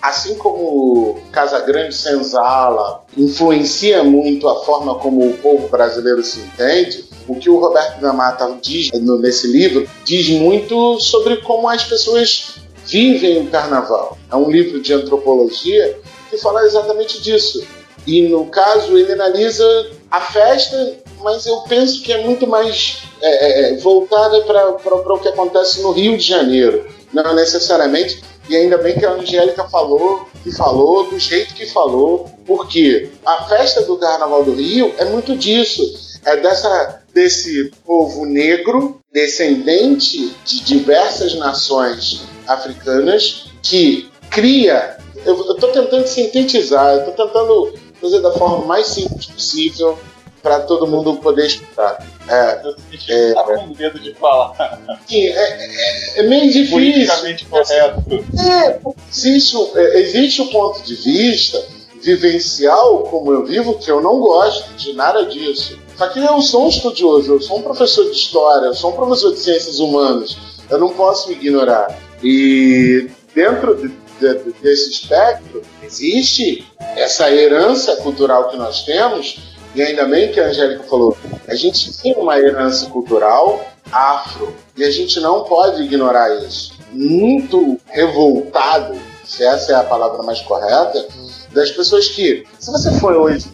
assim 0.00 0.34
como 0.36 1.20
Casa 1.32 1.60
Grande 1.60 1.94
Senzala 1.94 3.04
influencia 3.16 4.02
muito 4.04 4.48
a 4.48 4.64
forma 4.64 4.94
como 4.96 5.28
o 5.28 5.36
povo 5.38 5.68
brasileiro 5.68 6.22
se 6.22 6.40
entende, 6.40 7.04
o 7.26 7.34
que 7.34 7.50
o 7.50 7.58
Roberto 7.58 8.00
da 8.00 8.12
Mata 8.12 8.58
diz 8.62 8.90
nesse 8.92 9.48
livro 9.48 9.88
diz 10.04 10.28
muito 10.30 10.98
sobre 11.00 11.38
como 11.38 11.68
as 11.68 11.84
pessoas 11.84 12.54
vivem 12.86 13.42
o 13.42 13.50
carnaval. 13.50 14.16
É 14.30 14.36
um 14.36 14.50
livro 14.50 14.80
de 14.80 14.94
antropologia 14.94 15.98
que 16.30 16.38
fala 16.38 16.64
exatamente 16.64 17.22
disso. 17.22 17.66
E 18.06 18.22
no 18.28 18.46
caso, 18.46 18.96
ele 18.96 19.12
analisa 19.12 19.90
a 20.10 20.20
festa, 20.20 20.96
mas 21.20 21.46
eu 21.46 21.58
penso 21.62 22.02
que 22.02 22.12
é 22.12 22.22
muito 22.22 22.46
mais 22.46 23.02
é, 23.20 23.72
é, 23.72 23.76
voltada 23.76 24.40
para 24.42 25.14
o 25.14 25.20
que 25.20 25.28
acontece 25.28 25.80
no 25.82 25.90
Rio 25.90 26.16
de 26.16 26.24
Janeiro. 26.24 26.86
Não 27.12 27.34
necessariamente. 27.34 28.22
E 28.48 28.56
ainda 28.56 28.78
bem 28.78 28.98
que 28.98 29.04
a 29.04 29.12
Angélica 29.12 29.64
falou, 29.68 30.26
que 30.42 30.50
falou, 30.50 31.10
do 31.10 31.18
jeito 31.18 31.54
que 31.54 31.66
falou, 31.66 32.30
porque 32.46 33.10
a 33.26 33.44
festa 33.44 33.82
do 33.82 33.98
Carnaval 33.98 34.42
do 34.42 34.54
Rio 34.54 34.94
é 34.96 35.04
muito 35.04 35.36
disso. 35.36 35.82
É 36.24 36.36
dessa, 36.36 37.02
desse 37.12 37.70
povo 37.84 38.24
negro, 38.24 39.00
descendente 39.12 40.34
de 40.44 40.60
diversas 40.62 41.34
nações 41.34 42.22
africanas, 42.46 43.50
que 43.62 44.10
cria. 44.30 44.97
Eu 45.24 45.40
estou 45.52 45.70
tentando 45.70 46.06
sintetizar, 46.06 46.94
eu 46.94 47.08
estou 47.10 47.26
tentando 47.26 47.74
fazer 48.00 48.20
da 48.20 48.32
forma 48.32 48.64
mais 48.66 48.86
simples 48.86 49.26
possível 49.26 49.98
para 50.42 50.60
todo 50.60 50.86
mundo 50.86 51.16
poder 51.16 51.46
escutar. 51.46 51.98
É, 52.28 52.62
é, 53.08 53.32
Tá 53.34 53.42
com 53.44 53.74
medo 53.76 53.98
de 53.98 54.14
falar 54.14 54.78
sim, 55.08 55.26
é, 55.26 55.30
é- 55.32 56.20
é 56.20 56.22
meio 56.22 56.50
difícil. 56.52 57.48
correto. 57.50 58.24
É, 58.38 58.78
existe, 59.10 59.56
é, 59.74 60.00
existe 60.00 60.42
o 60.42 60.46
ponto 60.46 60.82
de 60.82 60.94
vista 60.94 61.62
vivencial, 62.00 63.00
como 63.04 63.32
eu 63.32 63.44
vivo, 63.44 63.78
que 63.78 63.90
eu 63.90 64.00
não 64.00 64.18
gosto 64.20 64.72
de 64.74 64.92
nada 64.92 65.24
disso. 65.26 65.78
Só 65.96 66.08
que 66.08 66.20
eu 66.20 66.40
sou 66.40 66.66
um 66.66 66.68
estudioso, 66.68 67.32
eu 67.34 67.40
sou 67.40 67.58
um 67.58 67.62
professor 67.62 68.04
de 68.04 68.12
história, 68.16 68.66
eu 68.66 68.74
sou 68.74 68.90
um 68.90 68.94
professor 68.96 69.32
de 69.32 69.40
ciências 69.40 69.80
humanas. 69.80 70.36
Eu 70.70 70.78
não 70.78 70.90
posso 70.90 71.32
ignorar. 71.32 71.98
E 72.22 73.08
dentro 73.34 73.74
de- 73.76 73.92
de- 74.20 74.34
de- 74.44 74.52
desse 74.60 74.90
espectro, 74.90 75.62
existe 75.82 76.66
essa 76.96 77.30
herança 77.30 77.96
cultural 77.96 78.48
que 78.48 78.56
nós 78.56 78.84
temos, 78.84 79.38
e 79.74 79.82
ainda 79.82 80.04
bem 80.06 80.30
que 80.32 80.40
a 80.40 80.46
Angélica 80.46 80.84
falou, 80.84 81.16
a 81.46 81.54
gente 81.54 81.96
tem 82.00 82.14
uma 82.14 82.38
herança 82.38 82.86
cultural 82.86 83.64
afro, 83.90 84.54
e 84.76 84.84
a 84.84 84.90
gente 84.90 85.18
não 85.20 85.44
pode 85.44 85.82
ignorar 85.82 86.42
isso. 86.42 86.72
Muito 86.92 87.78
revoltado, 87.86 88.98
se 89.24 89.44
essa 89.44 89.72
é 89.72 89.74
a 89.76 89.84
palavra 89.84 90.22
mais 90.22 90.40
correta, 90.40 91.06
das 91.52 91.70
pessoas 91.70 92.08
que, 92.08 92.44
se 92.58 92.70
você 92.70 92.90
for 92.98 93.14
hoje 93.14 93.46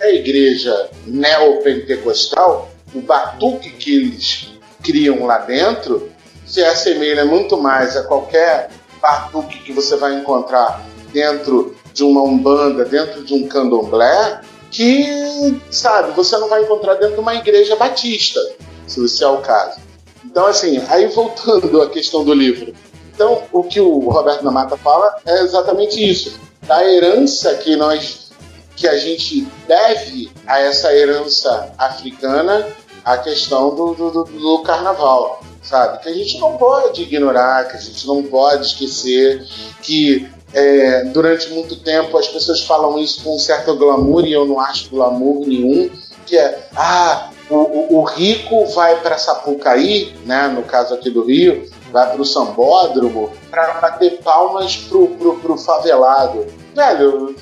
a 0.00 0.08
igreja 0.08 0.90
neopentecostal, 1.06 2.70
o 2.94 3.00
batuque 3.00 3.70
que 3.70 3.96
eles 3.96 4.48
criam 4.82 5.26
lá 5.26 5.38
dentro 5.38 6.10
se 6.46 6.62
assemelha 6.62 7.24
muito 7.24 7.56
mais 7.56 7.96
a 7.96 8.04
qualquer 8.04 8.70
batuque 9.00 9.58
que 9.60 9.72
você 9.72 9.96
vai 9.96 10.14
encontrar 10.14 10.82
dentro 11.12 11.74
de 11.92 12.04
uma 12.04 12.22
umbanda, 12.22 12.84
dentro 12.84 13.24
de 13.24 13.34
um 13.34 13.46
candomblé, 13.48 14.40
que, 14.70 15.60
sabe, 15.70 16.12
você 16.12 16.36
não 16.38 16.48
vai 16.48 16.62
encontrar 16.62 16.94
dentro 16.94 17.14
de 17.14 17.20
uma 17.20 17.34
igreja 17.34 17.76
batista, 17.76 18.40
se 18.86 19.02
esse 19.04 19.22
é 19.24 19.28
o 19.28 19.38
caso. 19.38 19.78
Então, 20.24 20.46
assim, 20.46 20.82
aí 20.88 21.06
voltando 21.08 21.80
à 21.82 21.88
questão 21.88 22.24
do 22.24 22.34
livro. 22.34 22.74
Então, 23.14 23.42
o 23.52 23.62
que 23.62 23.80
o 23.80 23.98
Roberto 24.10 24.44
da 24.44 24.50
Mata 24.50 24.76
fala 24.76 25.16
é 25.24 25.40
exatamente 25.42 25.98
isso. 26.06 26.38
Da 26.62 26.84
herança 26.84 27.54
que 27.54 27.76
nós 27.76 28.26
que 28.74 28.86
a 28.86 28.98
gente 28.98 29.48
deve 29.66 30.30
a 30.46 30.60
essa 30.60 30.92
herança 30.94 31.72
africana 31.78 32.66
a 33.02 33.16
questão 33.16 33.74
do, 33.74 33.94
do, 33.94 34.10
do- 34.10 34.24
do 34.24 34.58
carnaval, 34.58 35.40
sabe? 35.66 35.98
Que 36.02 36.08
a 36.08 36.14
gente 36.14 36.38
não 36.38 36.56
pode 36.56 37.02
ignorar, 37.02 37.68
que 37.68 37.76
a 37.76 37.80
gente 37.80 38.06
não 38.06 38.22
pode 38.22 38.66
esquecer, 38.66 39.44
que 39.82 40.28
é, 40.54 41.04
durante 41.04 41.50
muito 41.50 41.76
tempo 41.76 42.16
as 42.16 42.28
pessoas 42.28 42.62
falam 42.62 42.98
isso 42.98 43.22
com 43.22 43.36
um 43.36 43.38
certo 43.38 43.74
glamour 43.76 44.24
e 44.24 44.32
eu 44.32 44.46
não 44.46 44.60
acho 44.60 44.88
glamour 44.90 45.46
nenhum, 45.46 45.90
que 46.24 46.36
é, 46.38 46.68
ah, 46.76 47.30
o, 47.50 47.98
o- 48.00 48.04
rico 48.04 48.66
vai 48.66 49.00
para 49.00 49.18
Sapucaí, 49.18 50.14
né, 50.24 50.48
no 50.48 50.62
caso 50.62 50.94
aqui 50.94 51.10
do 51.10 51.24
Rio, 51.24 51.68
vai 51.92 52.10
para 52.10 52.20
o 52.20 52.24
Sambódromo 52.24 53.30
para 53.50 53.74
bater 53.74 54.18
palmas 54.22 54.76
pro, 54.76 55.08
pro, 55.08 55.36
pro 55.38 55.56
favelado. 55.56 56.46
Velho, 56.74 57.34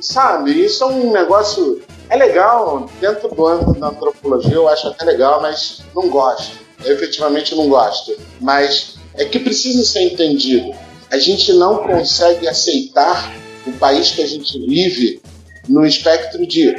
sabe, 0.00 0.64
isso 0.64 0.82
é 0.84 0.86
um 0.86 1.12
negócio. 1.12 1.82
É 2.08 2.16
legal, 2.16 2.88
dentro 3.00 3.28
do 3.28 3.46
âmbito 3.46 3.74
da 3.78 3.88
antropologia 3.88 4.54
eu 4.54 4.68
acho 4.68 4.88
até 4.88 5.04
legal, 5.04 5.40
mas 5.42 5.82
não 5.94 6.08
gosto. 6.08 6.58
Efetivamente 6.84 7.54
não 7.54 7.68
gosto. 7.68 8.16
Mas 8.40 8.94
é 9.14 9.24
que 9.24 9.38
precisa 9.38 9.84
ser 9.84 10.02
entendido. 10.02 10.74
A 11.10 11.18
gente 11.18 11.52
não 11.52 11.78
consegue 11.78 12.46
aceitar 12.48 13.34
o 13.66 13.72
país 13.72 14.12
que 14.12 14.22
a 14.22 14.26
gente 14.26 14.58
vive 14.66 15.20
no 15.68 15.84
espectro 15.84 16.46
de 16.46 16.74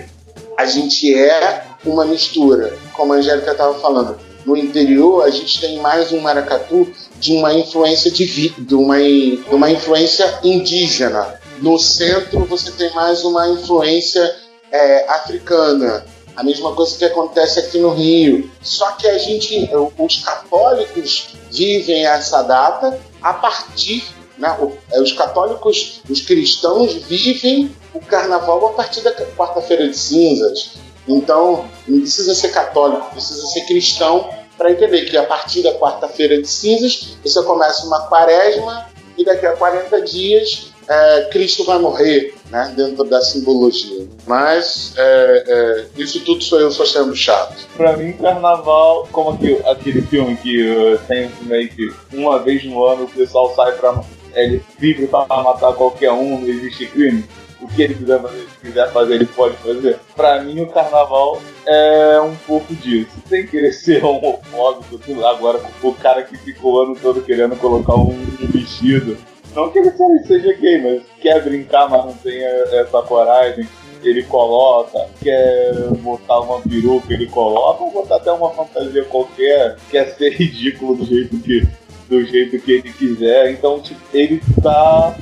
a 0.58 0.66
gente 0.66 1.14
é 1.14 1.64
uma 1.86 2.06
mistura, 2.06 2.78
como 2.94 3.14
a 3.14 3.18
Angélica 3.18 3.52
estava 3.52 3.80
falando. 3.80 4.18
No 4.46 4.58
interior, 4.58 5.24
a 5.24 5.30
gente 5.30 5.60
tem 5.60 5.78
mais 5.80 6.12
um 6.12 6.20
maracatu 6.20 6.92
de 7.20 7.34
uma 7.34 7.54
influência 7.54 8.10
de, 8.10 8.50
de, 8.50 8.76
uma, 8.76 8.98
de 9.00 9.44
uma 9.52 9.70
influência 9.70 10.40
indígena. 10.44 11.40
No 11.62 11.78
centro, 11.78 12.46
você 12.46 12.72
tem 12.72 12.92
mais 12.94 13.24
uma 13.24 13.48
influência 13.50 14.36
é, 14.72 15.08
africana. 15.10 16.06
A 16.42 16.44
mesma 16.44 16.74
coisa 16.74 16.98
que 16.98 17.06
acontece 17.06 17.60
aqui 17.60 17.78
no 17.78 17.94
Rio. 17.94 18.50
Só 18.64 18.94
que 18.94 19.08
a 19.08 19.16
gente, 19.16 19.70
os 19.96 20.24
católicos 20.24 21.36
vivem 21.52 22.04
essa 22.04 22.42
data 22.42 23.00
a 23.22 23.32
partir, 23.32 24.04
né, 24.40 24.58
é, 24.92 25.00
os 25.00 25.12
católicos, 25.12 26.02
os 26.10 26.22
cristãos 26.22 26.96
vivem 26.96 27.70
o 27.94 28.00
carnaval 28.00 28.70
a 28.70 28.74
partir 28.74 29.02
da 29.02 29.12
quarta-feira 29.12 29.88
de 29.88 29.96
cinzas. 29.96 30.72
Então, 31.08 31.70
não 31.88 32.00
precisa 32.00 32.34
ser 32.34 32.50
católico, 32.50 33.12
precisa 33.12 33.46
ser 33.46 33.62
cristão 33.68 34.28
para 34.58 34.72
entender 34.72 35.06
que 35.12 35.18
a 35.18 35.24
partir 35.24 35.62
da 35.62 35.76
quarta-feira 35.76 36.42
de 36.42 36.48
cinzas 36.48 37.18
você 37.24 37.44
começa 37.44 37.86
uma 37.86 38.08
quaresma 38.08 38.90
e 39.16 39.24
daqui 39.24 39.46
a 39.46 39.56
40 39.56 40.02
dias 40.02 40.71
é, 40.92 41.30
Cristo 41.32 41.64
vai 41.64 41.80
morrer, 41.80 42.34
né, 42.50 42.74
dentro 42.76 43.06
da 43.06 43.22
simbologia. 43.22 44.06
Mas 44.28 44.94
é, 44.98 45.44
é, 45.48 45.86
isso 45.96 46.20
tudo 46.26 46.44
sou 46.44 46.60
eu 46.60 46.70
só 46.70 46.86
sendo 46.86 47.16
chato. 47.16 47.66
Pra 47.78 47.96
mim, 47.96 48.12
carnaval, 48.12 49.08
como 49.10 49.40
aquele, 49.66 50.02
filme 50.02 50.36
que 50.36 50.70
uh, 50.70 51.00
tem 51.08 51.32
meio 51.44 51.70
que 51.70 51.90
uma 52.12 52.40
vez 52.40 52.66
no 52.66 52.86
ano 52.86 53.06
o 53.06 53.10
pessoal 53.10 53.54
sai 53.56 53.72
pra. 53.74 54.04
Ele 54.34 54.62
vive 54.80 55.08
pra 55.08 55.26
matar 55.28 55.74
qualquer 55.74 56.12
um, 56.12 56.40
não 56.40 56.48
existe 56.48 56.86
crime. 56.88 57.24
O 57.62 57.68
que 57.68 57.84
ele 57.84 57.94
quiser 57.94 58.22
fazer, 58.22 58.48
quiser 58.62 58.92
fazer, 58.92 59.14
ele 59.16 59.26
pode 59.28 59.56
fazer. 59.58 60.00
Pra 60.16 60.42
mim, 60.42 60.62
o 60.62 60.68
carnaval 60.68 61.40
é 61.68 62.20
um 62.20 62.36
pouco 62.48 62.74
disso. 62.76 63.12
Sem 63.30 63.46
querer 63.46 63.72
ser 63.72 64.04
homofóbico, 64.04 65.00
agora 65.26 65.62
o 65.82 65.94
cara 65.94 66.24
que 66.24 66.38
ficou 66.38 66.74
o 66.74 66.82
ano 66.82 66.98
todo 67.00 67.22
querendo 67.22 67.56
colocar 67.56 67.96
um 67.96 68.18
vestido. 68.40 69.18
Não 69.56 69.70
que 69.70 69.80
ele 69.80 69.92
seja- 70.26 70.54
gay, 70.54 70.82
mas 70.82 71.02
quer 71.22 71.44
brincar, 71.44 71.90
mas 71.90 72.06
não 72.06 72.14
tem 72.14 72.44
essa 72.44 73.02
coragem 73.02 73.68
ele 74.04 74.24
coloca, 74.24 75.08
quer 75.22 75.74
botar 76.00 76.40
uma 76.40 76.60
peruca, 76.62 77.14
ele 77.14 77.28
coloca, 77.28 77.84
ou 77.84 77.92
botar 77.92 78.16
até 78.18 78.32
uma 78.32 78.50
fantasia 78.52 79.04
qualquer, 79.06 79.78
quer 79.90 80.08
ser 80.16 80.32
ridículo 80.34 80.96
do 80.96 81.06
jeito 81.06 81.38
que, 81.40 81.68
do 82.10 82.26
jeito 82.26 82.60
que 82.60 82.72
ele 82.72 82.92
quiser. 82.94 83.52
Então, 83.52 83.80
tipo, 83.80 84.00
ele 84.14 84.42
tá 84.62 85.16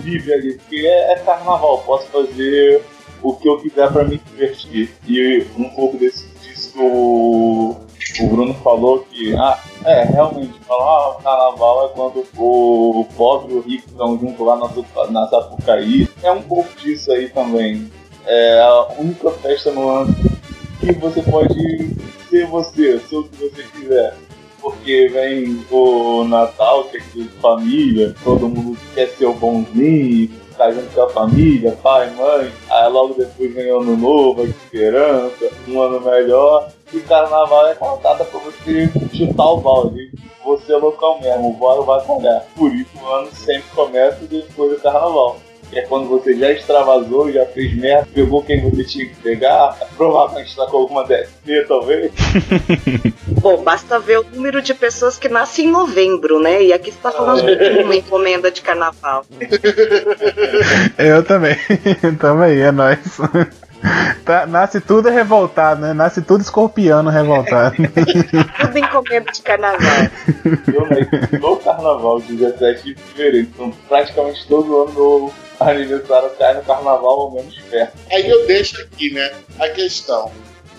livre 0.00 0.32
ali, 0.32 0.54
porque 0.54 0.86
é, 0.86 1.12
é 1.12 1.16
carnaval, 1.16 1.82
posso 1.84 2.06
fazer 2.06 2.82
o 3.22 3.34
que 3.34 3.48
eu 3.48 3.58
quiser 3.60 3.92
pra 3.92 4.04
me 4.04 4.18
divertir. 4.18 4.90
E 5.06 5.46
um 5.56 5.68
pouco 5.70 5.96
desse, 5.96 6.26
disso 6.42 7.76
o, 8.20 8.28
Bruno 8.28 8.54
falou 8.54 9.00
que, 9.10 9.34
ah, 9.36 9.58
é, 9.84 10.04
realmente, 10.04 10.58
falar, 10.66 10.84
ah, 10.84 11.08
o 11.10 11.22
carnaval 11.22 11.86
é 11.86 11.88
quando 11.88 12.24
o 12.36 13.06
pobre 13.16 13.52
e 13.52 13.56
o 13.56 13.60
rico 13.60 13.88
estão 13.88 14.18
juntos 14.18 14.46
lá 14.46 14.56
na, 14.56 15.10
na 15.10 15.28
Sapucaí. 15.28 16.08
É 16.22 16.30
um 16.30 16.42
pouco 16.42 16.68
disso 16.80 17.12
aí 17.12 17.28
também. 17.28 17.90
É 18.26 18.60
a 18.60 18.88
única 18.98 19.30
festa 19.32 19.70
no 19.70 19.88
ano 19.88 20.14
que 20.80 20.92
você 20.92 21.22
pode 21.22 21.94
ser 22.28 22.46
você, 22.46 22.98
ser 22.98 23.16
o 23.16 23.24
que 23.24 23.36
você 23.36 23.62
quiser. 23.62 24.14
Porque 24.60 25.08
vem 25.08 25.62
o 25.70 26.24
Natal, 26.24 26.84
que 26.84 26.96
é 26.96 27.00
de 27.00 27.28
família, 27.40 28.14
todo 28.24 28.48
mundo 28.48 28.78
quer 28.94 29.08
ser 29.08 29.26
o 29.26 29.34
bonzinho, 29.34 30.30
tá 30.56 30.70
junto 30.70 30.88
com 30.94 31.02
a 31.02 31.10
família, 31.10 31.76
pai, 31.82 32.10
mãe. 32.14 32.50
Aí 32.70 32.88
logo 32.90 33.14
depois 33.14 33.54
vem 33.54 33.70
o 33.70 33.80
ano 33.80 33.96
novo, 33.96 34.42
a 34.42 34.44
esperança, 34.44 35.50
um 35.68 35.82
ano 35.82 36.00
melhor. 36.00 36.70
E 36.94 37.00
carnaval 37.00 37.66
é 37.66 37.74
data 37.74 38.24
pra 38.24 38.38
você 38.38 38.88
chutar 39.12 39.50
o 39.50 39.56
balde. 39.56 40.12
Você 40.44 40.72
é 40.72 40.76
local 40.76 41.20
mesmo, 41.20 41.50
o 41.50 41.52
bora 41.54 41.82
vai 41.82 42.00
colher. 42.06 42.42
Por 42.54 42.72
isso 42.72 42.90
o 43.02 43.06
ano 43.08 43.28
sempre 43.34 43.64
começa 43.74 44.24
depois 44.26 44.70
do 44.70 44.80
carnaval. 44.80 45.40
Que 45.70 45.80
é 45.80 45.82
quando 45.82 46.08
você 46.08 46.36
já 46.36 46.52
extravasou, 46.52 47.32
já 47.32 47.44
fez 47.46 47.76
merda, 47.76 48.06
pegou 48.14 48.44
quem 48.44 48.60
você 48.60 48.84
tinha 48.84 49.06
que 49.08 49.16
pegar, 49.16 49.76
provavelmente 49.96 50.50
está 50.50 50.66
com 50.66 50.76
alguma 50.76 51.02
DST, 51.04 51.64
talvez. 51.66 52.12
Bom, 53.40 53.64
basta 53.64 53.98
ver 53.98 54.20
o 54.20 54.26
número 54.32 54.62
de 54.62 54.72
pessoas 54.72 55.18
que 55.18 55.28
nascem 55.28 55.66
em 55.66 55.70
novembro, 55.72 56.38
né? 56.38 56.62
E 56.62 56.72
aqui 56.72 56.92
você 56.92 56.98
tá 57.02 57.10
falando 57.10 57.44
de 57.44 57.82
uma 57.82 57.96
encomenda 57.96 58.52
de 58.52 58.62
carnaval. 58.62 59.24
Eu 60.96 61.24
também. 61.24 61.56
também, 62.20 62.60
é 62.60 62.70
nóis. 62.70 63.18
Tá, 64.24 64.46
nasce 64.46 64.80
tudo 64.80 65.10
revoltado, 65.10 65.82
né? 65.82 65.92
Nasce 65.92 66.22
tudo 66.22 66.40
escorpiano 66.40 67.10
revoltado. 67.10 67.76
Tudo 68.60 68.78
encomenda 68.78 69.30
de 69.30 69.42
carnaval. 69.42 69.78
Eu 70.44 71.38
no 71.38 71.56
carnaval, 71.58 72.18
17 72.20 72.82
de 72.82 72.94
fevereiro. 72.94 73.48
Então 73.52 73.70
praticamente 73.88 74.46
todo 74.48 74.82
ano 74.82 74.92
meu 74.92 75.32
aniversário 75.60 76.30
cai 76.38 76.54
no 76.54 76.62
carnaval 76.62 77.18
ou 77.18 77.32
menos 77.32 77.58
perto. 77.70 77.92
Aí 78.10 78.26
eu 78.28 78.46
deixo 78.46 78.80
aqui, 78.80 79.12
né, 79.12 79.30
a 79.58 79.68
questão. 79.68 80.32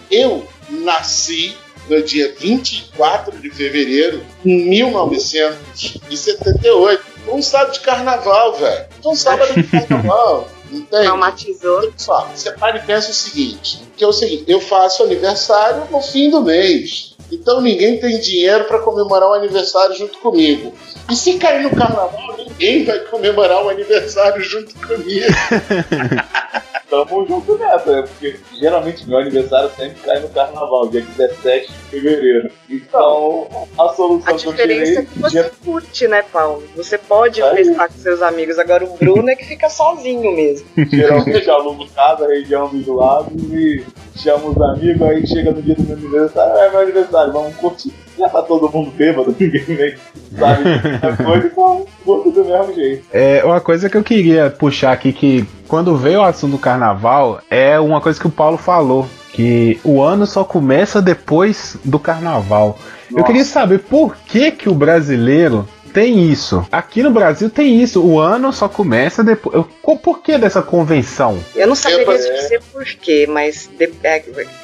Eu 0.10 0.48
nasci 0.70 1.56
no 1.88 2.02
dia 2.02 2.34
24 2.40 3.38
de 3.40 3.52
fevereiro 3.52 4.24
de 4.44 4.52
1978. 4.52 7.16
Um 7.28 7.42
sábado 7.42 7.74
de 7.74 7.80
carnaval, 7.82 8.54
velho. 8.56 8.86
Um 9.04 9.16
sábado 9.16 9.52
de 9.54 9.64
carnaval. 9.64 10.48
Entende? 10.76 11.04
Traumatizou. 11.04 11.94
Só, 11.98 12.28
você 12.34 12.52
para 12.52 12.78
e 12.78 12.82
pensa 12.82 13.12
o 13.12 13.14
seguinte: 13.14 13.82
que 13.96 14.04
é 14.04 14.08
o 14.08 14.14
seguinte, 14.14 14.46
eu 14.48 14.60
faço 14.60 15.04
aniversário 15.04 15.88
no 15.90 16.02
fim 16.02 16.30
do 16.30 16.42
mês. 16.42 17.16
Então 17.32 17.60
ninguém 17.60 18.00
tem 18.00 18.20
dinheiro 18.20 18.66
para 18.66 18.80
comemorar 18.80 19.30
o 19.30 19.34
aniversário 19.34 19.96
junto 19.96 20.20
comigo. 20.20 20.74
E 21.10 21.16
se 21.16 21.38
cair 21.38 21.64
no 21.64 21.72
carnaval, 21.72 22.36
ninguém 22.38 22.86
vai 22.86 23.00
comemorar 23.00 23.64
o 23.64 23.70
aniversário 23.70 24.42
junto 24.42 24.76
comigo. 24.88 25.26
tamo 26.90 27.26
junto 27.28 27.58
nessa, 27.58 27.92
né? 27.92 28.02
porque 28.08 28.36
geralmente 28.60 29.08
meu 29.08 29.18
aniversário 29.20 29.70
sempre 29.76 30.02
cai 30.02 30.20
no 30.20 30.30
carnaval, 30.30 30.88
dia 30.88 31.02
17 31.02 31.68
de 31.72 31.74
fevereiro. 31.90 32.52
Então, 32.70 33.48
a 33.78 33.90
solução 33.94 34.34
A 34.34 34.38
que 34.38 34.46
eu 34.48 34.52
diferença 34.52 34.86
tirei. 34.86 34.98
é 34.98 35.06
que 35.06 35.20
você 35.20 35.52
curte, 35.64 36.08
né, 36.08 36.22
Paulo? 36.32 36.64
Você 36.76 36.98
pode 36.98 37.42
É. 37.42 37.56
festar 37.56 37.88
com 37.88 37.98
seus 38.00 38.22
amigos. 38.22 38.58
Agora 38.60 38.84
o 38.86 38.98
Bruno 38.98 39.30
é 39.30 39.36
que 39.36 39.46
fica 39.46 39.70
sozinho 39.70 40.36
mesmo. 40.36 40.68
Geralmente 40.92 41.48
eu 41.48 41.56
alugo 41.56 41.88
casa, 41.96 42.28
região 42.28 42.68
dos 42.70 42.86
lados 42.88 43.34
e 43.52 43.84
chamo 44.16 44.50
os 44.50 44.62
amigos, 44.62 45.02
aí 45.08 45.26
chega 45.28 45.52
no 45.52 45.62
dia 45.62 45.76
do 45.76 45.84
meu 45.84 45.98
aniversário, 45.98 46.58
é 46.58 46.70
meu 46.70 46.80
aniversário, 46.80 47.34
vamos 47.34 47.56
curtir. 47.56 47.94
Já 48.20 48.30
tá 48.30 48.42
todo 48.42 48.70
mundo 48.70 48.92
bêbado, 48.92 49.36
ninguém 49.40 49.96
sabe 50.38 50.64
a 51.02 51.24
coisa, 51.24 51.48
então 51.48 51.86
curto 52.04 52.32
do 52.32 52.46
mesmo 52.46 52.74
jeito. 52.74 53.06
É, 53.12 53.44
uma 53.44 53.60
coisa 53.60 53.90
que 53.90 53.98
eu 53.98 54.04
queria 54.04 54.50
puxar 54.50 54.92
aqui, 54.94 55.12
que 55.12 55.46
quando 55.68 55.96
veio 55.98 56.20
o 56.20 56.24
assunto 56.24 56.52
do 56.52 56.58
carnaval, 56.58 57.42
é 57.50 57.80
uma 57.80 58.00
coisa 58.00 58.20
que 58.20 58.28
o 58.28 58.32
Paulo 58.32 58.58
falou, 58.58 59.08
que 59.34 59.80
o 59.84 60.02
ano 60.02 60.26
só 60.26 60.44
começa 60.44 61.02
depois 61.02 61.78
do 61.84 62.00
carnaval. 62.00 62.78
Eu 63.10 63.18
Nossa. 63.18 63.28
queria 63.28 63.44
saber 63.44 63.80
por 63.80 64.16
que 64.16 64.52
que 64.52 64.70
o 64.70 64.74
brasileiro 64.74 65.68
tem 65.96 66.30
isso. 66.30 66.68
Aqui 66.72 67.02
no 67.02 67.10
Brasil 67.10 67.50
tem 67.50 67.82
isso, 67.82 68.06
o 68.06 68.20
ano 68.20 68.52
só 68.52 68.68
começa 68.68 69.24
depois. 69.24 69.56
Eu- 69.56 69.64
Por 69.98 70.22
que 70.22 70.38
dessa 70.38 70.62
convenção? 70.62 71.40
Eu 71.56 71.68
não 71.68 71.76
saberia 71.76 72.04
Eu- 72.06 72.36
dizer 72.36 72.62
porquê, 72.74 73.26
mas 73.28 73.70
de- 73.78 73.94
é, 74.04 74.22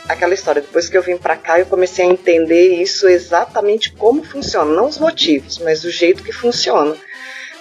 aquela 0.10 0.34
história, 0.34 0.62
depois 0.62 0.90
que 0.90 0.98
eu 0.98 1.02
vim 1.02 1.16
pra 1.16 1.38
cá, 1.38 1.58
eu 1.60 1.66
comecei 1.66 2.06
a 2.06 2.10
entender 2.10 2.76
isso 2.82 3.08
exatamente 3.08 3.94
como 3.94 4.24
funciona. 4.24 4.74
Não 4.74 4.88
os 4.88 4.98
motivos, 5.00 5.58
mas 5.60 5.84
o 5.86 5.90
jeito 5.90 6.22
que 6.22 6.32
funciona. 6.34 6.96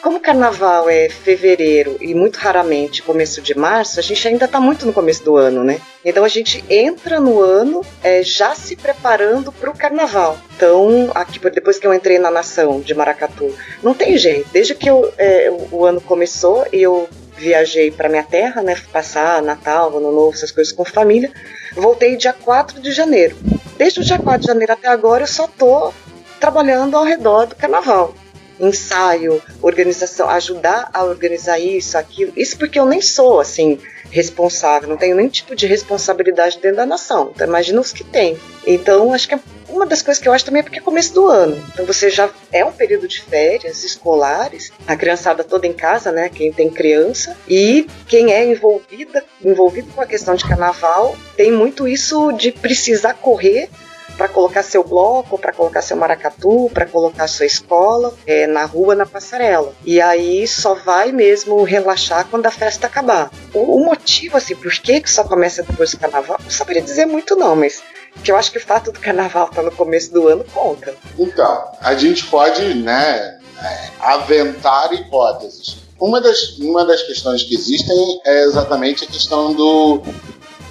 Como 0.02 0.16
o 0.16 0.20
carnaval 0.20 0.88
é 0.88 1.10
fevereiro 1.10 1.98
e 2.00 2.14
muito 2.14 2.36
raramente 2.38 3.02
começo 3.02 3.42
de 3.42 3.54
março, 3.54 4.00
a 4.00 4.02
gente 4.02 4.26
ainda 4.26 4.48
tá 4.48 4.58
muito 4.58 4.86
no 4.86 4.94
começo 4.94 5.22
do 5.22 5.36
ano, 5.36 5.62
né? 5.62 5.78
Então 6.02 6.24
a 6.24 6.28
gente 6.28 6.64
entra 6.70 7.20
no 7.20 7.38
ano 7.40 7.82
é, 8.02 8.22
já 8.22 8.54
se 8.54 8.76
preparando 8.76 9.52
pro 9.52 9.74
carnaval. 9.74 10.38
Então, 10.56 11.10
aqui 11.14 11.38
depois 11.50 11.78
que 11.78 11.86
eu 11.86 11.92
entrei 11.92 12.18
na 12.18 12.30
nação 12.30 12.80
de 12.80 12.94
Maracatu, 12.94 13.54
não 13.82 13.92
tem 13.92 14.16
jeito. 14.16 14.48
Desde 14.50 14.74
que 14.74 14.88
eu, 14.88 15.12
é, 15.18 15.50
o- 15.50 15.68
o 15.76 15.84
ano 15.84 16.00
começou 16.00 16.66
e 16.72 16.80
eu 16.80 17.06
viajei 17.36 17.90
para 17.90 18.08
minha 18.08 18.22
terra, 18.24 18.62
né? 18.62 18.76
Passar 18.90 19.42
Natal, 19.42 19.94
Ano 19.98 20.10
Novo, 20.12 20.32
essas 20.34 20.50
coisas 20.50 20.72
com 20.72 20.84
família. 20.84 21.30
Voltei 21.74 22.16
dia 22.16 22.32
4 22.32 22.80
de 22.80 22.90
janeiro. 22.90 23.36
Desde 23.76 24.00
o 24.00 24.04
dia 24.04 24.18
4 24.18 24.40
de 24.40 24.46
janeiro 24.46 24.72
até 24.72 24.88
agora 24.88 25.24
eu 25.24 25.28
só 25.28 25.46
tô 25.46 25.92
trabalhando 26.38 26.96
ao 26.96 27.04
redor 27.04 27.44
do 27.46 27.54
carnaval. 27.54 28.14
Ensaio, 28.60 29.42
organização, 29.62 30.28
ajudar 30.28 30.90
a 30.92 31.02
organizar 31.04 31.58
isso, 31.58 31.96
aquilo. 31.96 32.32
Isso 32.36 32.58
porque 32.58 32.78
eu 32.78 32.86
nem 32.86 33.00
sou 33.00 33.40
assim 33.40 33.78
responsável, 34.10 34.88
não 34.88 34.96
tenho 34.96 35.16
nenhum 35.16 35.28
tipo 35.28 35.54
de 35.54 35.66
responsabilidade 35.66 36.58
dentro 36.58 36.78
da 36.78 36.86
nação. 36.86 37.30
Então 37.34 37.46
imagina 37.46 37.80
os 37.80 37.92
que 37.92 38.04
tem. 38.04 38.38
Então 38.66 39.12
acho 39.12 39.28
que 39.28 39.34
é 39.34 39.40
uma 39.68 39.86
das 39.86 40.02
coisas 40.02 40.20
que 40.20 40.28
eu 40.28 40.32
acho 40.32 40.44
também 40.44 40.60
é 40.60 40.62
porque 40.62 40.78
é 40.78 40.82
começo 40.82 41.14
do 41.14 41.26
ano. 41.26 41.62
Então 41.72 41.86
você 41.86 42.10
já 42.10 42.28
é 42.52 42.64
um 42.64 42.72
período 42.72 43.06
de 43.06 43.22
férias 43.22 43.84
escolares, 43.84 44.72
a 44.86 44.96
criançada 44.96 45.44
toda 45.44 45.66
em 45.66 45.72
casa, 45.72 46.10
né? 46.10 46.28
Quem 46.28 46.52
tem 46.52 46.68
criança 46.68 47.36
e 47.48 47.86
quem 48.06 48.32
é 48.32 48.44
envolvida, 48.44 49.24
envolvido 49.44 49.92
com 49.92 50.00
a 50.00 50.06
questão 50.06 50.34
de 50.34 50.46
carnaval, 50.46 51.16
tem 51.36 51.52
muito 51.52 51.86
isso 51.86 52.32
de 52.32 52.50
precisar 52.50 53.14
correr 53.14 53.70
para 54.16 54.28
colocar 54.28 54.62
seu 54.62 54.84
bloco, 54.84 55.38
para 55.38 55.52
colocar 55.52 55.82
seu 55.82 55.96
maracatu, 55.96 56.70
para 56.74 56.86
colocar 56.86 57.26
sua 57.28 57.46
escola 57.46 58.12
é, 58.26 58.46
na 58.46 58.64
rua, 58.64 58.94
na 58.94 59.06
passarela. 59.06 59.72
E 59.84 60.00
aí 60.00 60.46
só 60.46 60.74
vai 60.74 61.12
mesmo 61.12 61.62
relaxar 61.62 62.26
quando 62.30 62.46
a 62.46 62.50
festa 62.50 62.86
acabar. 62.86 63.30
O, 63.54 63.76
o 63.76 63.84
motivo, 63.84 64.36
assim, 64.36 64.54
por 64.54 64.70
que, 64.72 65.00
que 65.00 65.10
só 65.10 65.24
começa 65.24 65.62
depois 65.62 65.90
do 65.92 65.98
carnaval, 65.98 66.38
não 66.42 66.50
saberia 66.50 66.82
dizer 66.82 67.06
muito 67.06 67.34
não, 67.36 67.56
mas 67.56 67.82
que 68.24 68.30
eu 68.30 68.36
acho 68.36 68.50
que 68.50 68.58
o 68.58 68.60
fato 68.64 68.90
do 68.92 68.98
carnaval 69.00 69.46
estar 69.48 69.62
no 69.62 69.70
começo 69.70 70.12
do 70.12 70.26
ano 70.28 70.44
conta. 70.52 70.94
Então, 71.18 71.64
a 71.80 71.94
gente 71.94 72.26
pode, 72.26 72.74
né, 72.74 73.38
é, 73.62 73.88
aventar 74.00 74.92
hipóteses. 74.92 75.78
Uma 76.00 76.20
das, 76.20 76.58
uma 76.58 76.84
das 76.84 77.02
questões 77.02 77.42
que 77.42 77.54
existem 77.54 78.20
é 78.26 78.42
exatamente 78.44 79.04
a 79.04 79.06
questão 79.06 79.52
do, 79.52 80.02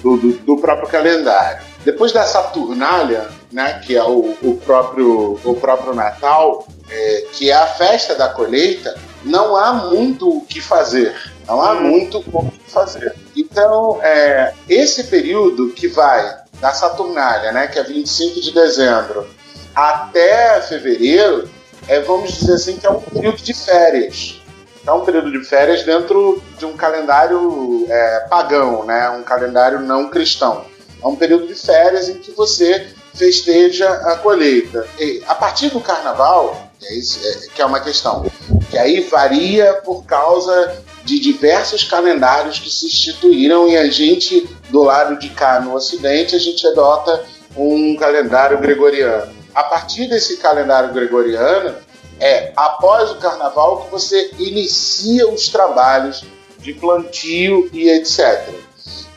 do- 0.02 0.32
do 0.38 0.56
próprio 0.58 0.88
calendário. 0.88 1.69
Depois 1.84 2.12
da 2.12 2.24
Saturnália, 2.24 3.28
né, 3.50 3.80
que 3.84 3.96
é 3.96 4.02
o, 4.02 4.36
o 4.42 4.60
próprio, 4.64 5.40
o 5.44 5.54
próprio 5.54 5.94
Natal, 5.94 6.66
é, 6.88 7.26
que 7.32 7.50
é 7.50 7.54
a 7.54 7.66
festa 7.66 8.14
da 8.14 8.28
colheita, 8.28 8.94
não 9.24 9.56
há 9.56 9.72
muito 9.72 10.28
o 10.28 10.44
que 10.44 10.60
fazer. 10.60 11.14
Não 11.46 11.60
há 11.60 11.74
muito 11.74 12.18
o 12.18 12.50
que 12.50 12.70
fazer. 12.70 13.14
Então, 13.36 13.98
é, 14.02 14.52
esse 14.68 15.04
período 15.04 15.70
que 15.70 15.88
vai 15.88 16.38
da 16.60 16.72
Saturnália, 16.72 17.52
né, 17.52 17.66
que 17.66 17.78
é 17.78 17.82
25 17.82 18.40
de 18.40 18.52
dezembro, 18.52 19.26
até 19.74 20.60
fevereiro, 20.60 21.48
é, 21.88 22.00
vamos 22.00 22.32
dizer 22.32 22.54
assim, 22.54 22.76
que 22.76 22.86
é 22.86 22.90
um 22.90 23.00
período 23.00 23.38
de 23.38 23.54
férias. 23.54 24.40
É 24.86 24.92
um 24.92 25.04
período 25.04 25.30
de 25.30 25.44
férias 25.44 25.82
dentro 25.82 26.42
de 26.58 26.64
um 26.64 26.76
calendário 26.76 27.86
é, 27.88 28.26
pagão, 28.28 28.84
né? 28.84 29.10
um 29.10 29.22
calendário 29.22 29.80
não 29.80 30.08
cristão. 30.08 30.64
É 31.02 31.06
um 31.06 31.16
período 31.16 31.46
de 31.46 31.54
férias 31.54 32.08
em 32.08 32.18
que 32.18 32.30
você 32.32 32.88
festeja 33.14 33.88
a 33.88 34.16
colheita. 34.16 34.86
E 34.98 35.22
a 35.26 35.34
partir 35.34 35.70
do 35.70 35.80
carnaval, 35.80 36.70
é 36.82 36.94
isso, 36.94 37.20
é, 37.26 37.54
que 37.54 37.62
é 37.62 37.64
uma 37.64 37.80
questão, 37.80 38.30
que 38.70 38.78
aí 38.78 39.00
varia 39.00 39.74
por 39.84 40.04
causa 40.04 40.82
de 41.04 41.18
diversos 41.18 41.84
calendários 41.84 42.58
que 42.58 42.70
se 42.70 42.86
instituíram 42.86 43.68
e 43.68 43.76
a 43.76 43.88
gente, 43.90 44.48
do 44.68 44.82
lado 44.82 45.18
de 45.18 45.30
cá 45.30 45.60
no 45.60 45.74
Ocidente, 45.74 46.36
a 46.36 46.38
gente 46.38 46.66
adota 46.66 47.24
um 47.56 47.96
calendário 47.96 48.58
gregoriano. 48.58 49.32
A 49.54 49.64
partir 49.64 50.08
desse 50.08 50.36
calendário 50.36 50.92
gregoriano, 50.92 51.74
é 52.20 52.52
após 52.54 53.10
o 53.10 53.16
carnaval 53.16 53.84
que 53.84 53.90
você 53.90 54.30
inicia 54.38 55.28
os 55.28 55.48
trabalhos 55.48 56.22
de 56.58 56.74
plantio 56.74 57.68
e 57.72 57.88
etc. 57.88 58.48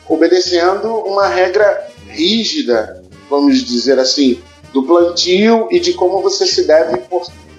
Obedecendo 0.08 0.94
uma 0.98 1.26
regra 1.26 1.86
rígida, 2.08 3.02
vamos 3.28 3.64
dizer 3.64 3.98
assim, 3.98 4.40
do 4.72 4.82
plantio 4.82 5.68
e 5.70 5.78
de 5.80 5.92
como 5.94 6.20
você 6.20 6.46
se 6.46 6.64
deve 6.64 7.00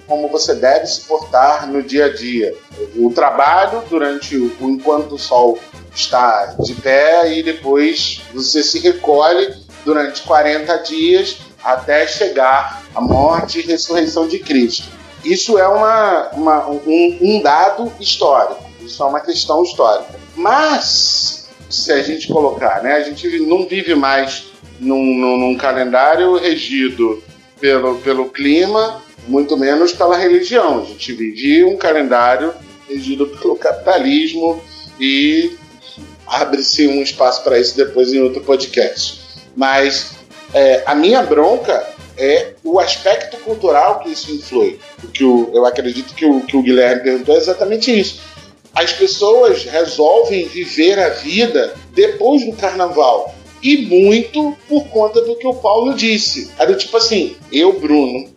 como 0.06 0.28
você 0.28 0.54
deve 0.54 0.86
se 0.86 1.00
portar 1.00 1.66
no 1.66 1.82
dia 1.82 2.04
a 2.06 2.12
dia. 2.14 2.54
O 2.94 3.10
trabalho 3.12 3.82
durante 3.90 4.36
o 4.36 4.52
enquanto 4.60 5.16
o 5.16 5.18
sol 5.18 5.58
está 5.92 6.54
de 6.60 6.74
pé 6.74 7.32
e 7.32 7.42
depois 7.42 8.20
você 8.32 8.62
se 8.62 8.78
recolhe 8.78 9.52
durante 9.84 10.22
40 10.22 10.76
dias 10.84 11.38
até 11.64 12.06
chegar 12.06 12.84
à 12.94 13.00
morte 13.00 13.58
e 13.58 13.62
ressurreição 13.62 14.28
de 14.28 14.38
Cristo. 14.38 14.84
Isso 15.24 15.58
é 15.58 15.66
uma, 15.66 16.28
uma- 16.34 16.68
um, 16.68 17.18
um 17.20 17.42
dado 17.42 17.92
histórico, 17.98 18.62
isso 18.80 19.02
é 19.02 19.06
uma 19.06 19.18
questão 19.20 19.64
histórica. 19.64 20.14
Mas, 20.36 21.45
se 21.68 21.92
a 21.92 22.02
gente 22.02 22.28
colocar, 22.28 22.82
né, 22.82 22.92
a 22.94 23.02
gente 23.02 23.38
não 23.40 23.66
vive 23.66 23.94
mais 23.94 24.44
num, 24.80 25.02
num- 25.02 25.36
num 25.38 25.56
calendário 25.56 26.36
regido 26.36 27.22
pelo, 27.60 27.96
pelo 27.98 28.28
clima, 28.30 29.02
muito 29.26 29.56
menos 29.56 29.92
pela 29.92 30.16
religião. 30.16 30.82
A 30.82 30.84
gente 30.84 31.12
vive 31.12 31.64
um 31.64 31.76
calendário 31.76 32.52
regido 32.88 33.26
pelo 33.26 33.56
capitalismo 33.56 34.62
e 35.00 35.56
abre-se 36.26 36.86
um 36.86 37.02
espaço 37.02 37.42
para 37.42 37.58
isso 37.58 37.76
depois 37.76 38.12
em 38.12 38.20
outro 38.20 38.42
podcast. 38.42 39.20
Mas 39.56 40.12
é, 40.54 40.82
a 40.86 40.94
minha 40.94 41.22
bronca 41.22 41.84
é 42.18 42.52
o 42.62 42.78
aspecto 42.78 43.36
cultural 43.38 44.00
que 44.00 44.10
isso 44.10 44.30
influi. 44.32 44.78
O 45.02 45.08
que 45.08 45.24
o, 45.24 45.50
eu 45.52 45.66
acredito 45.66 46.14
que 46.14 46.24
o, 46.24 46.40
que 46.42 46.56
o 46.56 46.62
Guilherme 46.62 47.02
perguntou 47.02 47.34
é 47.34 47.38
exatamente 47.38 47.98
isso. 47.98 48.20
As 48.76 48.92
pessoas 48.92 49.64
resolvem 49.64 50.46
viver 50.46 50.96
a 50.98 51.08
vida 51.08 51.74
depois 51.94 52.44
do 52.44 52.52
carnaval. 52.52 53.34
E 53.62 53.78
muito 53.78 54.54
por 54.68 54.86
conta 54.88 55.22
do 55.22 55.34
que 55.36 55.46
o 55.46 55.54
Paulo 55.54 55.94
disse. 55.94 56.52
Do 56.58 56.76
tipo 56.76 56.98
assim, 56.98 57.38
eu, 57.50 57.80
Bruno, 57.80 58.28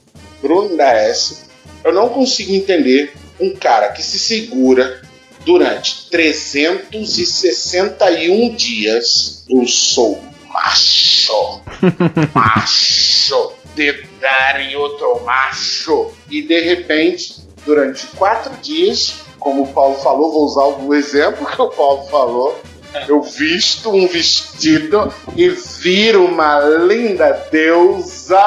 Bruno 0.41 0.77
da 0.77 0.93
S, 0.93 1.39
eu 1.83 1.93
não 1.93 2.07
consigo 2.07 2.53
entender 2.53 3.11
um 3.37 3.53
cara 3.53 3.89
que 3.89 4.01
se 4.01 4.17
segura 4.17 5.01
durante 5.45 6.09
361 6.09 8.55
dias. 8.55 9.43
Eu 9.49 9.67
sou 9.67 10.23
macho. 10.47 11.61
macho. 12.33 13.51
De 13.75 13.91
dar 14.21 14.61
em 14.61 14.77
outro 14.77 15.21
macho. 15.25 16.11
E 16.29 16.41
de 16.41 16.61
repente, 16.61 17.41
durante 17.65 18.07
quatro 18.07 18.55
dias, 18.61 19.27
como 19.39 19.63
o 19.63 19.67
Paulo 19.73 19.95
falou, 19.95 20.31
vou 20.31 20.45
usar 20.45 20.65
o 20.65 20.93
exemplo 20.93 21.45
que 21.45 21.61
o 21.61 21.69
Paulo 21.69 22.03
falou. 22.07 22.59
Eu 23.07 23.21
visto 23.21 23.91
um 23.91 24.07
vestido 24.07 25.13
e 25.35 25.47
viro 25.49 26.25
uma 26.25 26.59
linda 26.59 27.47
deusa. 27.51 28.39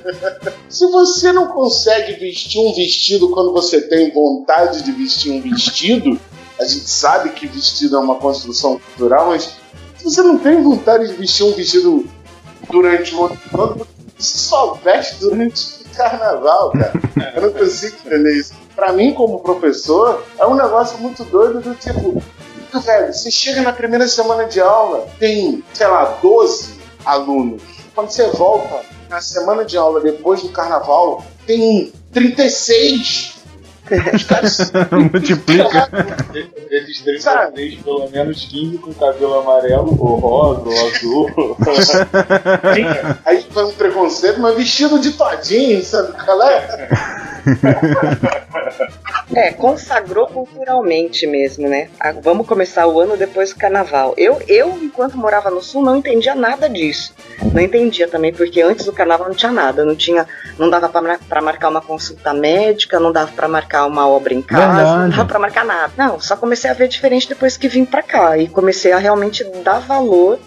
Se 0.70 0.86
você 0.86 1.32
não 1.32 1.48
consegue 1.48 2.14
vestir 2.14 2.60
um 2.60 2.74
vestido 2.74 3.30
quando 3.30 3.52
você 3.52 3.82
tem 3.82 4.10
vontade 4.10 4.82
de 4.82 4.90
vestir 4.92 5.32
um 5.32 5.42
vestido, 5.42 6.18
a 6.58 6.64
gente 6.64 6.88
sabe 6.88 7.30
que 7.30 7.46
vestido 7.46 7.96
é 7.96 8.00
uma 8.00 8.16
construção 8.16 8.78
cultural, 8.78 9.28
mas 9.28 9.56
você 10.02 10.22
não 10.22 10.38
tem 10.38 10.62
vontade 10.62 11.06
de 11.08 11.14
vestir 11.14 11.44
um 11.44 11.52
vestido 11.52 12.08
durante 12.70 13.14
o 13.14 13.26
ano 13.26 13.38
todo, 13.50 13.86
você 14.16 14.38
só 14.38 14.74
veste 14.82 15.16
durante 15.20 15.82
o 15.82 15.96
carnaval, 15.96 16.72
cara. 16.72 17.32
Eu 17.36 17.42
não 17.42 17.50
consigo 17.52 17.96
entender 18.04 18.38
isso. 18.38 18.54
Pra 18.78 18.92
mim, 18.92 19.12
como 19.12 19.40
professor, 19.40 20.24
é 20.38 20.46
um 20.46 20.54
negócio 20.54 20.98
muito 20.98 21.24
doido 21.24 21.60
do 21.60 21.74
tipo, 21.74 22.22
velho, 22.80 23.12
você 23.12 23.28
chega 23.28 23.60
na 23.60 23.72
primeira 23.72 24.06
semana 24.06 24.44
de 24.44 24.60
aula, 24.60 25.08
tem, 25.18 25.64
sei 25.74 25.88
lá, 25.88 26.16
12 26.22 26.78
alunos. 27.04 27.60
Quando 27.92 28.10
você 28.10 28.28
volta 28.28 28.82
na 29.10 29.20
semana 29.20 29.64
de 29.64 29.76
aula 29.76 30.00
depois 30.00 30.42
do 30.42 30.50
carnaval, 30.50 31.24
tem 31.44 31.92
36. 32.12 33.38
Os 34.14 34.22
caras 34.22 34.70
Multiplica. 35.12 35.88
Esses 36.70 37.00
36, 37.00 37.82
pelo 37.82 38.08
menos 38.10 38.44
15 38.44 38.78
com 38.78 38.94
cabelo 38.94 39.40
amarelo, 39.40 39.96
ou 39.98 40.14
rosa, 40.20 40.60
ou 40.60 40.86
azul. 40.86 41.56
Aí 43.24 43.44
foi 43.50 43.64
um 43.64 43.72
preconceito, 43.72 44.38
mas 44.38 44.56
vestido 44.56 45.00
de 45.00 45.14
todinho, 45.14 45.84
sabe 45.84 46.12
qual 46.24 46.38
é? 49.34 49.52
Consagrou 49.52 50.26
culturalmente 50.26 51.26
mesmo, 51.26 51.68
né? 51.68 51.88
Ah, 52.00 52.12
Vamos 52.12 52.46
começar 52.46 52.86
o 52.86 52.98
ano 53.00 53.16
depois 53.16 53.52
do 53.52 53.58
carnaval. 53.58 54.14
Eu, 54.16 54.40
eu, 54.48 54.78
enquanto 54.82 55.16
morava 55.16 55.50
no 55.50 55.62
sul, 55.62 55.82
não 55.82 55.96
entendia 55.96 56.34
nada 56.34 56.68
disso. 56.68 57.14
Não 57.52 57.60
entendia 57.62 58.08
também, 58.08 58.32
porque 58.32 58.60
antes 58.60 58.84
do 58.86 58.92
carnaval 58.92 59.28
não 59.28 59.34
tinha 59.34 59.52
nada. 59.52 59.84
Não 59.84 59.94
tinha, 59.94 60.26
não 60.58 60.68
dava 60.70 60.88
pra 60.88 61.18
pra 61.28 61.40
marcar 61.40 61.68
uma 61.68 61.80
consulta 61.80 62.32
médica, 62.34 62.98
não 63.00 63.12
dava 63.12 63.30
pra 63.32 63.48
marcar 63.48 63.86
uma 63.86 64.08
obra 64.08 64.34
em 64.34 64.42
casa, 64.42 64.66
não 64.66 64.74
Verdade. 64.76 65.10
dava 65.16 65.24
pra 65.28 65.38
marcar 65.38 65.64
nada. 65.64 65.92
Não, 65.96 66.20
só 66.20 66.36
comecei 66.36 66.70
a 66.70 66.74
ver 66.74 66.88
diferente 66.88 67.28
depois 67.28 67.56
que 67.56 67.68
vim 67.68 67.84
pra 67.84 68.02
cá. 68.02 68.36
E 68.38 68.48
comecei 68.48 68.92
a 68.92 68.98
realmente 68.98 69.44
dar 69.62 69.78
valor 69.80 70.38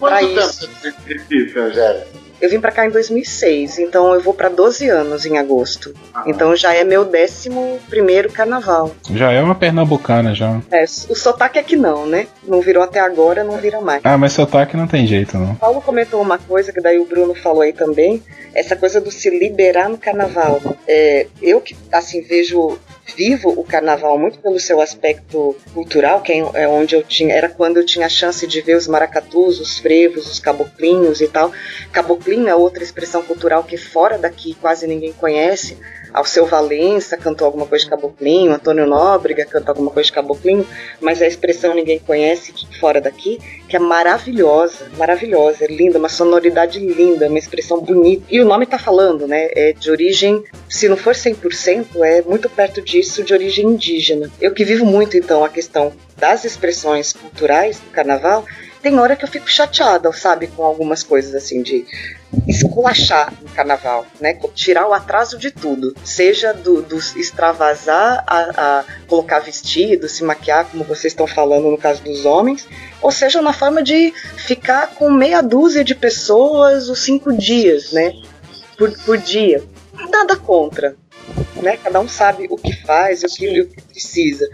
pra 0.00 0.18
Quanto 0.20 0.26
tempo 0.34 0.40
isso. 0.40 0.70
você 0.82 1.58
Angélica? 1.58 2.23
Eu 2.40 2.50
vim 2.50 2.60
pra 2.60 2.72
cá 2.72 2.86
em 2.86 2.90
2006, 2.90 3.78
então 3.78 4.14
eu 4.14 4.20
vou 4.20 4.34
pra 4.34 4.48
12 4.48 4.88
anos 4.88 5.24
em 5.24 5.38
agosto. 5.38 5.94
Então 6.26 6.54
já 6.54 6.74
é 6.74 6.84
meu 6.84 7.02
11 7.02 7.80
primeiro 7.88 8.30
carnaval. 8.30 8.94
Já 9.12 9.32
é 9.32 9.40
uma 9.40 9.54
pernambucana 9.54 10.34
já. 10.34 10.60
É, 10.70 10.84
o 11.08 11.14
sotaque 11.14 11.58
é 11.58 11.62
que 11.62 11.76
não, 11.76 12.06
né? 12.06 12.26
Não 12.42 12.60
virou 12.60 12.82
até 12.82 13.00
agora, 13.00 13.44
não 13.44 13.56
vira 13.58 13.80
mais. 13.80 14.00
Ah, 14.04 14.18
mas 14.18 14.32
sotaque 14.32 14.76
não 14.76 14.86
tem 14.86 15.06
jeito, 15.06 15.38
não. 15.38 15.54
Paulo 15.54 15.80
comentou 15.80 16.20
uma 16.20 16.38
coisa 16.38 16.72
que 16.72 16.80
daí 16.80 16.98
o 16.98 17.06
Bruno 17.06 17.34
falou 17.34 17.62
aí 17.62 17.72
também, 17.72 18.22
essa 18.54 18.76
coisa 18.76 19.00
do 19.00 19.10
se 19.10 19.30
liberar 19.30 19.88
no 19.88 19.98
carnaval. 19.98 20.60
É, 20.86 21.26
eu 21.40 21.60
que 21.60 21.76
assim 21.92 22.20
vejo 22.20 22.78
vivo 23.16 23.50
o 23.50 23.64
carnaval 23.64 24.18
muito 24.18 24.38
pelo 24.38 24.58
seu 24.58 24.80
aspecto 24.80 25.56
cultural, 25.72 26.20
que 26.20 26.32
é 26.32 26.44
é 26.54 26.68
onde 26.68 26.94
eu 26.94 27.02
tinha, 27.02 27.34
era 27.34 27.48
quando 27.48 27.78
eu 27.78 27.86
tinha 27.86 28.06
a 28.06 28.08
chance 28.08 28.46
de 28.46 28.60
ver 28.60 28.76
os 28.76 28.88
maracatus, 28.88 29.60
os 29.60 29.78
frevos, 29.78 30.30
os 30.30 30.38
caboclinhos 30.38 31.20
e 31.20 31.28
tal. 31.28 31.52
Caboclinho 31.92 32.48
é 32.48 32.54
outra 32.54 32.82
expressão 32.82 33.22
cultural 33.22 33.64
que 33.64 33.76
fora 33.76 34.18
daqui 34.18 34.54
quase 34.54 34.86
ninguém 34.86 35.12
conhece. 35.12 35.76
Alceu 36.14 36.46
Valença 36.46 37.16
cantou 37.16 37.44
alguma 37.44 37.66
coisa 37.66 37.84
de 37.84 37.90
caboclinho, 37.90 38.52
Antônio 38.52 38.86
Nóbrega 38.86 39.44
cantou 39.44 39.72
alguma 39.72 39.90
coisa 39.90 40.06
de 40.06 40.12
caboclinho, 40.12 40.64
mas 41.00 41.20
a 41.20 41.26
expressão 41.26 41.74
ninguém 41.74 41.98
conhece 41.98 42.54
fora 42.78 43.00
daqui, 43.00 43.40
que 43.68 43.74
é 43.74 43.80
maravilhosa, 43.80 44.88
maravilhosa, 44.96 45.64
é 45.64 45.66
linda, 45.66 45.98
uma 45.98 46.08
sonoridade 46.08 46.78
linda, 46.78 47.28
uma 47.28 47.38
expressão 47.38 47.80
bonita. 47.80 48.24
E 48.30 48.40
o 48.40 48.44
nome 48.44 48.64
tá 48.64 48.78
falando, 48.78 49.26
né? 49.26 49.48
É 49.52 49.72
de 49.72 49.90
origem, 49.90 50.44
se 50.68 50.88
não 50.88 50.96
for 50.96 51.14
100%, 51.14 51.86
é 52.04 52.22
muito 52.22 52.48
perto 52.48 52.80
disso, 52.80 53.24
de 53.24 53.32
origem 53.32 53.66
indígena. 53.66 54.30
Eu 54.40 54.52
que 54.52 54.64
vivo 54.64 54.86
muito, 54.86 55.16
então, 55.16 55.44
a 55.44 55.48
questão 55.48 55.92
das 56.16 56.44
expressões 56.44 57.12
culturais 57.12 57.80
do 57.80 57.90
carnaval, 57.90 58.44
tem 58.84 58.98
hora 58.98 59.16
que 59.16 59.24
eu 59.24 59.28
fico 59.28 59.50
chateada, 59.50 60.12
sabe, 60.12 60.46
com 60.46 60.62
algumas 60.62 61.02
coisas 61.02 61.34
assim 61.34 61.62
de 61.62 61.86
esculachar 62.46 63.32
no 63.40 63.48
carnaval, 63.48 64.04
né? 64.20 64.38
Tirar 64.54 64.86
o 64.86 64.92
atraso 64.92 65.38
de 65.38 65.50
tudo, 65.50 65.96
seja 66.04 66.52
do, 66.52 66.82
do 66.82 66.98
extravasar 66.98 68.22
a, 68.26 68.80
a 68.80 68.84
colocar 69.08 69.38
vestido, 69.38 70.06
se 70.06 70.22
maquiar, 70.22 70.66
como 70.66 70.84
vocês 70.84 71.14
estão 71.14 71.26
falando 71.26 71.70
no 71.70 71.78
caso 71.78 72.02
dos 72.02 72.26
homens, 72.26 72.68
ou 73.00 73.10
seja 73.10 73.40
na 73.40 73.54
forma 73.54 73.82
de 73.82 74.12
ficar 74.36 74.88
com 74.88 75.10
meia 75.10 75.40
dúzia 75.40 75.82
de 75.82 75.94
pessoas 75.94 76.90
os 76.90 76.98
cinco 76.98 77.34
dias, 77.34 77.90
né? 77.90 78.12
Por, 78.76 78.92
por 79.06 79.16
dia. 79.16 79.62
Nada 80.10 80.36
contra, 80.36 80.94
né? 81.62 81.76
Cada 81.76 82.00
um 82.00 82.08
sabe 82.08 82.46
o 82.50 82.56
que 82.56 82.72
faz 82.84 83.22
e 83.22 83.26
o 83.26 83.28
que, 83.28 83.60
o 83.62 83.68
que 83.68 83.82
precisa. 83.82 84.46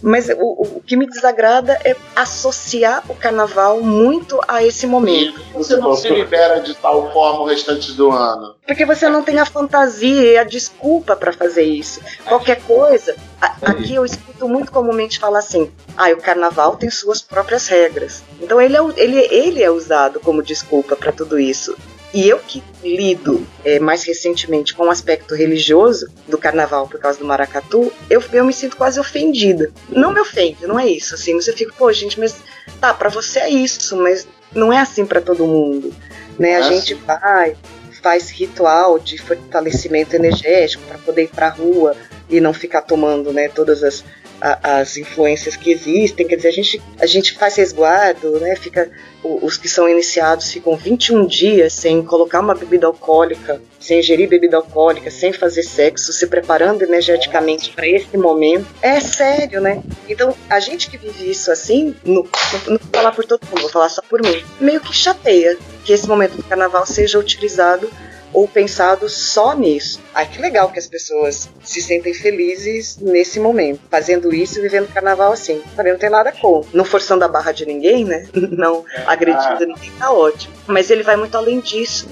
Mas 0.00 0.28
o, 0.28 0.32
o- 0.40 0.76
o 0.78 0.80
que 0.84 0.96
me 0.96 1.06
desagrada 1.06 1.78
é 1.84 1.94
associar 2.16 3.04
o 3.08 3.14
carnaval 3.14 3.80
muito 3.82 4.40
a 4.48 4.64
esse 4.64 4.86
momento. 4.86 5.40
Você 5.54 5.76
não 5.76 5.94
se 5.94 6.08
libera 6.08 6.60
de 6.60 6.74
tal 6.74 7.12
forma 7.12 7.40
o 7.42 7.46
restante 7.46 7.92
do 7.92 8.10
ano. 8.10 8.54
Porque 8.66 8.84
você 8.84 9.08
não 9.08 9.22
tem 9.22 9.38
a 9.38 9.46
fantasia 9.46 10.32
e 10.32 10.36
a 10.38 10.44
desculpa 10.44 11.14
pra 11.14 11.32
fazer 11.32 11.62
isso. 11.62 12.00
Qualquer 12.24 12.60
coisa. 12.62 13.14
a- 13.40 13.56
aqui 13.70 13.94
eu 13.94 14.04
escuto 14.04 14.48
muito 14.48 14.70
comumente 14.72 15.18
falar 15.18 15.38
assim: 15.40 15.70
ah, 15.96 16.10
o 16.10 16.16
carnaval 16.16 16.76
tem 16.76 16.90
suas 16.90 17.20
próprias 17.22 17.66
regras. 17.68 18.22
Então 18.40 18.60
ele 18.60 18.76
é, 18.76 18.80
ele, 18.96 19.18
ele 19.30 19.62
é 19.62 19.70
usado 19.70 20.18
como 20.20 20.42
desculpa 20.42 20.94
pra 20.96 21.10
tudo 21.12 21.38
isso. 21.38 21.76
E 22.14 22.28
eu 22.28 22.38
que 22.38 22.62
lido 22.84 23.46
eh, 23.64 23.78
mais 23.78 24.04
recentemente 24.04 24.74
com 24.74 24.84
o 24.84 24.90
aspecto 24.90 25.34
religioso 25.34 26.08
do 26.28 26.36
carnaval 26.36 26.86
por 26.86 27.00
causa 27.00 27.18
do 27.18 27.24
maracatu, 27.24 27.90
eu, 28.10 28.22
eu 28.32 28.44
me 28.44 28.52
sinto 28.52 28.76
quase 28.76 29.00
ofendida. 29.00 29.70
Não 29.88 30.12
me 30.12 30.20
ofende, 30.20 30.66
não 30.66 30.78
é 30.78 30.86
isso, 30.86 31.14
assim, 31.14 31.34
mas 31.34 31.48
eu 31.48 31.54
fico, 31.54 31.72
pô, 31.72 31.90
gente, 31.92 32.20
mas 32.20 32.36
tá, 32.80 32.92
pra 32.92 33.08
você 33.08 33.38
é 33.40 33.48
isso, 33.48 33.96
mas 33.96 34.26
não 34.54 34.72
é 34.72 34.78
assim 34.78 35.06
pra 35.06 35.20
todo 35.20 35.46
mundo. 35.46 35.94
Né? 36.38 36.56
A 36.56 36.58
É 36.58 36.62
gente 36.62 36.94
vai, 36.94 37.56
faz 38.02 38.30
ritual 38.30 38.98
de 38.98 39.16
fortalecimento 39.18 40.14
energético 40.14 40.84
para 40.86 40.98
poder 40.98 41.24
ir 41.24 41.28
para 41.28 41.46
a 41.46 41.50
rua 41.50 41.96
e 42.28 42.40
não 42.40 42.52
ficar 42.52 42.82
tomando 42.82 43.32
né, 43.32 43.48
todas 43.48 43.82
as, 43.82 44.04
a- 44.42 44.78
as 44.80 44.96
influências 44.96 45.54
que 45.56 45.70
existem. 45.70 46.26
Quer 46.26 46.36
dizer, 46.36 46.48
a 46.48 46.52
gente, 46.52 46.82
a 47.00 47.06
gente 47.06 47.32
faz 47.34 47.54
resguardo, 47.56 48.40
né, 48.40 48.56
fica, 48.56 48.90
os 49.22 49.56
que 49.56 49.68
são 49.68 49.88
iniciados 49.88 50.50
ficam 50.50 50.76
21 50.76 51.24
dias 51.26 51.72
sem 51.72 52.02
colocar 52.02 52.40
uma 52.40 52.54
bebida 52.54 52.86
alcoólica, 52.88 53.62
sem 53.78 54.00
ingerir 54.00 54.28
bebida 54.28 54.56
alcoólica, 54.56 55.10
sem 55.10 55.32
fazer 55.32 55.62
sexo, 55.62 56.12
se 56.12 56.26
preparando 56.26 56.82
energeticamente 56.82 57.70
para 57.70 57.86
esse 57.86 58.16
momento. 58.18 58.66
É 58.82 58.98
sério, 58.98 59.60
né? 59.60 59.80
Então, 60.08 60.34
a 60.50 60.58
gente 60.58 60.90
que 60.90 60.98
vive 60.98 61.30
isso 61.30 61.50
assim, 61.52 61.94
não 62.04 62.22
vou 62.66 62.80
falar 62.92 63.12
por 63.12 63.24
todo 63.24 63.46
mundo, 63.46 63.60
vou 63.60 63.70
falar 63.70 63.88
só 63.88 64.02
por 64.02 64.20
mim, 64.20 64.42
meio 64.60 64.80
que 64.80 64.92
chateia 64.94 65.56
que 65.84 65.92
esse 65.92 66.08
momento 66.08 66.36
do 66.36 66.42
carnaval 66.42 66.84
seja 66.84 67.18
utilizado 67.18 67.88
ou 68.32 68.48
pensado 68.48 69.08
só 69.08 69.54
nisso. 69.54 70.00
Ai, 70.14 70.26
que 70.26 70.40
legal 70.40 70.70
que 70.70 70.78
as 70.78 70.86
pessoas 70.86 71.48
se 71.62 71.80
sentem 71.82 72.14
felizes 72.14 72.96
nesse 72.98 73.38
momento, 73.38 73.80
fazendo 73.90 74.34
isso 74.34 74.58
e 74.58 74.62
vivendo 74.62 74.92
carnaval 74.92 75.32
assim. 75.32 75.62
Também 75.76 75.92
não 75.92 76.00
tem 76.00 76.10
nada 76.10 76.32
com. 76.32 76.64
Não 76.72 76.84
forçando 76.84 77.24
a 77.24 77.28
barra 77.28 77.52
de 77.52 77.66
ninguém, 77.66 78.04
né? 78.04 78.28
Não 78.52 78.84
agredindo 79.06 79.66
ninguém, 79.66 79.90
tá 79.98 80.10
ótimo. 80.10 80.54
Mas 80.66 80.90
ele 80.90 81.02
vai 81.02 81.16
muito 81.16 81.36
além 81.36 81.60
disso. 81.60 82.08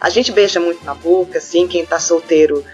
A 0.00 0.08
gente 0.08 0.32
beija 0.32 0.58
muito 0.58 0.84
na 0.84 0.94
boca, 0.94 1.38
assim, 1.38 1.66
quem 1.66 1.84
tá 1.84 1.98
solteiro 1.98 2.64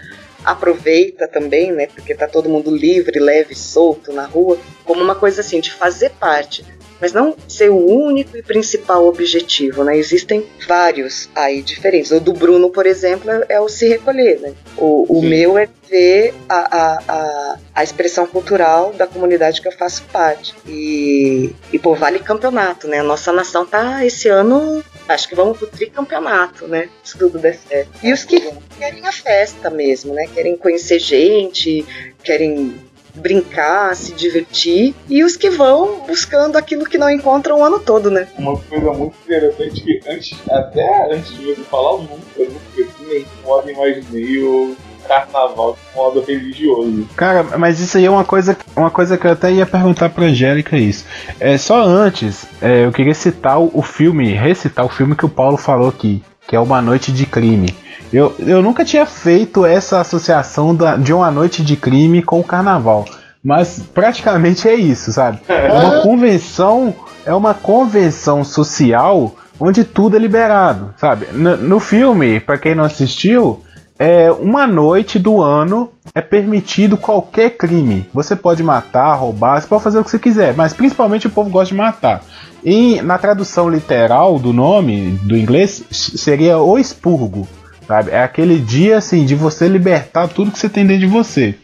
aproveita 0.43 1.27
também, 1.27 1.71
né? 1.71 1.87
Porque 1.87 2.15
tá 2.15 2.27
todo 2.27 2.49
mundo 2.49 2.73
livre, 2.73 3.19
leve, 3.19 3.53
solto 3.53 4.13
na 4.13 4.25
rua, 4.25 4.57
como 4.85 5.03
uma 5.03 5.15
coisa 5.15 5.41
assim, 5.41 5.59
de 5.59 5.71
fazer 5.71 6.11
parte. 6.11 6.65
Mas 6.99 7.13
não 7.13 7.35
ser 7.47 7.69
o 7.69 7.85
único 7.85 8.37
e 8.37 8.41
principal 8.41 9.05
objetivo, 9.07 9.83
né? 9.83 9.97
Existem 9.97 10.45
vários 10.67 11.29
aí 11.35 11.61
diferentes. 11.61 12.11
O 12.11 12.19
do 12.19 12.33
Bruno, 12.33 12.69
por 12.69 12.85
exemplo, 12.85 13.29
é, 13.29 13.45
é 13.49 13.59
o 13.59 13.69
se 13.69 13.87
recolher, 13.87 14.39
né? 14.39 14.53
O, 14.77 15.19
o 15.19 15.21
meu 15.21 15.57
é 15.57 15.67
ver 15.89 16.33
a, 16.49 16.77
a, 16.77 17.03
a, 17.07 17.57
a 17.75 17.83
expressão 17.83 18.27
cultural 18.27 18.93
da 18.93 19.07
comunidade 19.07 19.61
que 19.61 19.67
eu 19.67 19.71
faço 19.71 20.03
parte. 20.11 20.55
E, 20.67 21.53
e 21.71 21.79
pô, 21.79 21.95
vale 21.95 22.19
campeonato, 22.19 22.87
né? 22.87 22.99
A 22.99 23.03
nossa 23.03 23.31
nação 23.31 23.65
tá 23.65 24.05
esse 24.05 24.27
ano, 24.27 24.83
acho 25.07 25.27
que 25.27 25.35
vamos 25.35 25.57
pro 25.57 25.67
tricampeonato, 25.67 26.67
né? 26.67 26.89
Se 27.03 27.17
tudo 27.17 27.39
der 27.39 27.57
certo. 27.57 27.89
E 28.03 28.11
os 28.11 28.23
que 28.23 28.41
querem 28.77 29.05
a 29.07 29.11
festa 29.11 29.69
mesmo, 29.69 30.13
né? 30.13 30.27
Querem 30.33 30.57
conhecer 30.57 30.99
gente, 30.99 31.85
querem 32.23 32.75
brincar, 33.17 33.95
se 33.95 34.13
divertir, 34.13 34.95
e 35.09 35.23
os 35.23 35.35
que 35.35 35.49
vão 35.49 36.05
buscando 36.07 36.57
aquilo 36.57 36.85
que 36.85 36.97
não 36.97 37.09
encontram 37.09 37.59
o 37.59 37.63
ano 37.63 37.79
todo, 37.79 38.09
né? 38.09 38.27
Uma 38.37 38.57
coisa 38.57 38.91
muito 38.93 39.15
interessante 39.25 39.81
que 39.81 40.01
antes, 40.07 40.37
até 40.49 41.13
antes 41.13 41.35
de 41.35 41.45
você 41.45 41.61
falar 41.63 41.95
o 41.95 41.97
número, 42.03 42.21
eu 42.37 42.51
nunca 42.51 42.81
em 43.03 43.07
nenhum 43.07 43.25
modo 43.43 43.69
imaginei 43.69 44.43
o 44.43 44.75
carnaval 45.07 45.73
de 45.73 45.97
modo 45.97 46.21
religioso. 46.21 47.07
Cara, 47.15 47.57
mas 47.57 47.79
isso 47.79 47.97
aí 47.97 48.05
é 48.05 48.09
uma 48.09 48.25
coisa, 48.25 48.57
uma 48.75 48.91
coisa 48.91 49.17
que 49.17 49.25
eu 49.25 49.31
até 49.31 49.51
ia 49.51 49.65
perguntar 49.65 50.09
pra 50.09 50.25
Angélica 50.25 50.77
isso. 50.77 51.05
É, 51.39 51.57
só 51.57 51.81
antes, 51.81 52.45
é, 52.61 52.85
eu 52.85 52.91
queria 52.91 53.13
citar 53.13 53.59
o, 53.59 53.71
o 53.73 53.81
filme, 53.81 54.33
recitar 54.33 54.85
o 54.85 54.89
filme 54.89 55.15
que 55.15 55.25
o 55.25 55.29
Paulo 55.29 55.57
falou 55.57 55.89
aqui, 55.89 56.21
que 56.47 56.55
é 56.55 56.59
Uma 56.59 56.81
Noite 56.81 57.11
de 57.11 57.25
Crime. 57.25 57.75
Eu, 58.11 58.33
eu 58.39 58.61
nunca 58.61 58.85
tinha 58.85 59.05
feito 59.05 59.65
essa 59.65 59.99
associação 59.99 60.73
da- 60.73 60.95
de 60.95 61.11
uma 61.13 61.29
noite 61.29 61.61
de 61.63 61.75
crime 61.75 62.21
com 62.23 62.39
o 62.39 62.43
carnaval. 62.43 63.05
Mas 63.43 63.79
praticamente 63.93 64.67
é 64.67 64.75
isso, 64.75 65.11
sabe? 65.11 65.39
É 65.47 65.71
uma 65.71 66.01
convenção, 66.01 66.93
é 67.25 67.33
uma 67.33 67.53
convenção 67.53 68.43
social 68.43 69.35
onde 69.59 69.83
tudo 69.83 70.15
é 70.15 70.19
liberado, 70.19 70.93
sabe? 70.97 71.27
No, 71.33 71.57
no 71.57 71.79
filme, 71.79 72.39
para 72.39 72.57
quem 72.57 72.75
não 72.75 72.83
assistiu, 72.83 73.61
é 73.99 74.31
uma 74.31 74.67
noite 74.67 75.17
do 75.17 75.41
ano 75.41 75.89
é 76.13 76.21
permitido 76.21 76.97
qualquer 76.97 77.51
crime. 77.51 78.07
Você 78.13 78.35
pode 78.35 78.63
matar, 78.63 79.13
roubar, 79.15 79.59
você 79.59 79.67
pode 79.67 79.83
fazer 79.83 79.99
o 79.99 80.03
que 80.03 80.09
você 80.09 80.19
quiser, 80.19 80.55
mas 80.55 80.73
principalmente 80.73 81.27
o 81.27 81.29
povo 81.29 81.49
gosta 81.49 81.73
de 81.73 81.77
matar. 81.77 82.23
E 82.63 83.01
na 83.01 83.17
tradução 83.17 83.69
literal 83.69 84.39
do 84.39 84.51
nome 84.53 85.11
do 85.23 85.37
inglês 85.37 85.83
seria 85.91 86.57
o 86.57 86.77
expurgo, 86.77 87.47
sabe? 87.87 88.11
É 88.11 88.23
aquele 88.23 88.59
dia 88.59 88.97
assim 88.97 89.25
de 89.25 89.35
você 89.35 89.67
libertar 89.67 90.27
tudo 90.27 90.51
que 90.51 90.59
você 90.59 90.69
tem 90.69 90.85
dentro 90.85 91.07
de 91.07 91.13
você. 91.13 91.55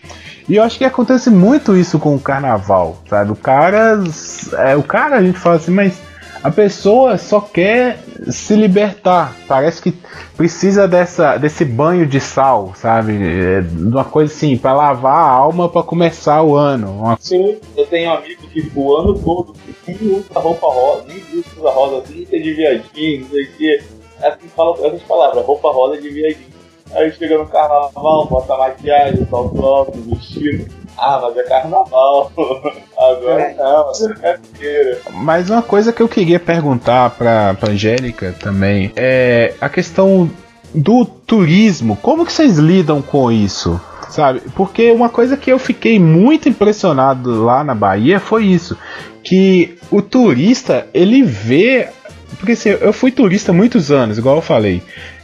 E 0.47 0.55
eu 0.55 0.63
acho 0.63 0.77
que 0.77 0.85
acontece 0.85 1.29
muito 1.29 1.75
isso 1.75 1.97
com 1.97 2.15
o 2.15 2.19
carnaval, 2.19 3.01
sabe? 3.09 3.31
O 3.31 3.35
cara, 3.35 4.03
é, 4.59 4.75
o 4.75 4.83
cara 4.83 5.17
a 5.17 5.23
gente 5.23 5.39
fala 5.39 5.55
assim, 5.55 5.71
mas 5.71 5.93
a 6.43 6.51
pessoa 6.51 7.17
só 7.17 7.39
quer 7.39 7.99
se 8.29 8.53
libertar. 8.55 9.35
Parece 9.47 9.81
que 9.81 9.93
precisa 10.35 10.87
dessa, 10.87 11.37
desse 11.37 11.63
banho 11.63 12.05
de 12.05 12.19
sal, 12.19 12.73
sabe? 12.75 13.13
É, 13.13 13.63
uma 13.79 14.03
coisa 14.03 14.33
assim, 14.33 14.57
para 14.57 14.73
lavar 14.73 15.15
a 15.15 15.29
alma 15.29 15.69
para 15.69 15.83
começar 15.83 16.43
o 16.43 16.55
ano. 16.55 16.91
Uma... 16.91 17.17
Sim, 17.19 17.57
eu 17.77 17.85
tenho 17.87 18.09
um 18.09 18.13
amigo 18.13 18.41
que 18.47 18.69
o 18.75 18.95
ano 18.95 19.17
todo 19.17 19.55
nem 19.87 19.97
usa 20.17 20.39
roupa 20.39 20.67
rosa, 20.67 21.05
nem 21.07 21.23
usa 21.39 21.69
rosa 21.69 22.03
assim, 22.03 22.27
é 22.29 22.39
de 22.39 22.53
viadinho, 22.53 23.21
não 23.21 23.29
sei 23.29 23.43
o 23.43 23.51
que. 23.53 23.83
É 24.21 24.27
assim 24.27 24.47
fala 24.55 24.85
essas 24.85 25.01
palavras, 25.03 25.45
roupa 25.45 25.71
rosa 25.71 26.01
de 26.01 26.09
viadinho. 26.09 26.53
Aí 26.91 27.11
chega 27.13 27.37
no 27.37 27.47
carnaval, 27.47 28.27
bota 28.27 28.57
maquiagem, 28.57 29.25
salto 29.29 29.65
alto, 29.65 29.97
vestido. 30.01 30.82
Ah, 30.97 31.19
mas 31.21 31.37
é 31.37 31.43
carnaval. 31.43 32.31
Agora 32.97 33.41
é. 33.41 33.53
não, 33.55 33.91
é 33.91 34.37
brincadeira. 34.37 35.01
Mas 35.11 35.49
uma 35.49 35.61
coisa 35.61 35.91
que 35.91 36.01
eu 36.01 36.07
queria 36.07 36.39
perguntar 36.39 37.09
pra, 37.11 37.53
pra 37.55 37.71
Angélica 37.71 38.35
também 38.39 38.91
é 38.95 39.53
a 39.59 39.69
questão 39.69 40.29
do 40.73 41.05
turismo. 41.05 41.95
Como 41.97 42.25
que 42.25 42.33
vocês 42.33 42.57
lidam 42.57 43.01
com 43.01 43.31
isso? 43.31 43.79
Sabe? 44.09 44.41
Porque 44.55 44.91
uma 44.91 45.09
coisa 45.09 45.35
que 45.35 45.51
eu 45.51 45.57
fiquei 45.57 45.99
muito 45.99 46.47
impressionado 46.47 47.43
lá 47.43 47.63
na 47.63 47.73
Bahia 47.73 48.19
foi 48.19 48.45
isso. 48.45 48.77
Que 49.23 49.77
o 49.89 50.01
turista, 50.01 50.87
ele 50.93 51.23
vê. 51.23 51.89
Porque 52.37 52.53
assim, 52.53 52.69
eu 52.69 52.93
fui 52.93 53.11
turista 53.11 53.51
há 53.51 53.55
muitos 53.55 53.91
anos, 53.91 54.17
igual 54.17 54.35
eu 54.37 54.41
falei 54.41 54.83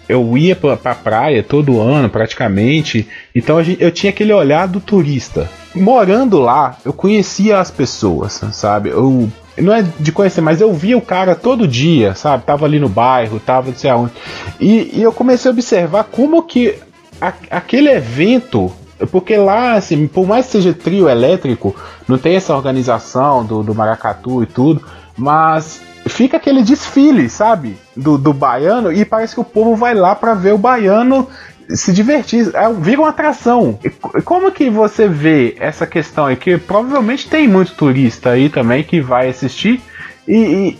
eu 0.09 0.35
ia 0.35 0.55
pra, 0.55 0.75
pra 0.75 0.95
praia 0.95 1.43
todo 1.43 1.79
ano, 1.79 2.09
praticamente. 2.09 3.07
Então 3.33 3.63
gente, 3.63 3.81
eu 3.81 3.91
tinha 3.91 4.09
aquele 4.09 4.33
olhar 4.33 4.67
do 4.67 4.81
turista. 4.81 5.49
Morando 5.75 6.39
lá, 6.39 6.77
eu 6.83 6.91
conhecia 6.91 7.59
as 7.59 7.69
pessoas, 7.69 8.41
sabe? 8.51 8.89
Eu, 8.89 9.29
não 9.55 9.71
é 9.71 9.85
de 9.99 10.11
conhecer, 10.11 10.41
mas 10.41 10.59
eu 10.59 10.73
via 10.73 10.97
o 10.97 11.01
cara 11.01 11.35
todo 11.35 11.67
dia, 11.67 12.15
sabe? 12.15 12.43
Tava 12.43 12.65
ali 12.65 12.79
no 12.79 12.89
bairro, 12.89 13.39
tava 13.39 13.69
não 13.69 13.77
sei 13.77 13.91
aonde. 13.91 14.13
E, 14.59 14.89
e 14.97 15.03
eu 15.03 15.11
comecei 15.11 15.49
a 15.49 15.53
observar 15.53 16.05
como 16.05 16.41
que 16.41 16.75
a, 17.21 17.31
aquele 17.51 17.89
evento 17.89 18.73
porque 19.11 19.37
lá, 19.37 19.75
assim, 19.75 20.07
por 20.07 20.27
mais 20.27 20.47
que 20.47 20.53
seja 20.53 20.73
trio 20.73 21.07
elétrico, 21.07 21.73
não 22.05 22.17
tem 22.17 22.35
essa 22.35 22.53
organização 22.53 23.45
do, 23.45 23.63
do 23.63 23.73
maracatu 23.73 24.43
e 24.43 24.45
tudo, 24.45 24.83
mas 25.15 25.79
fica 26.07 26.37
aquele 26.37 26.63
desfile, 26.63 27.29
sabe? 27.29 27.77
Do, 27.95 28.17
do 28.17 28.33
baiano, 28.33 28.91
e 28.91 29.03
parece 29.03 29.33
que 29.33 29.41
o 29.41 29.45
povo 29.45 29.75
vai 29.75 29.93
lá 29.93 30.15
para 30.15 30.33
ver 30.33 30.53
o 30.53 30.57
baiano 30.57 31.27
se 31.69 31.91
divertir, 31.91 32.49
é, 32.55 32.73
vira 32.73 33.01
uma 33.01 33.09
atração. 33.09 33.79
E 33.83 33.89
como 34.21 34.51
que 34.51 34.69
você 34.69 35.07
vê 35.07 35.55
essa 35.59 35.85
questão 35.85 36.25
aí? 36.25 36.35
Que 36.35 36.57
provavelmente 36.57 37.29
tem 37.29 37.47
muito 37.47 37.73
turista 37.75 38.31
aí 38.31 38.49
também 38.49 38.83
que 38.83 38.99
vai 39.01 39.29
assistir. 39.29 39.81
E, 40.27 40.35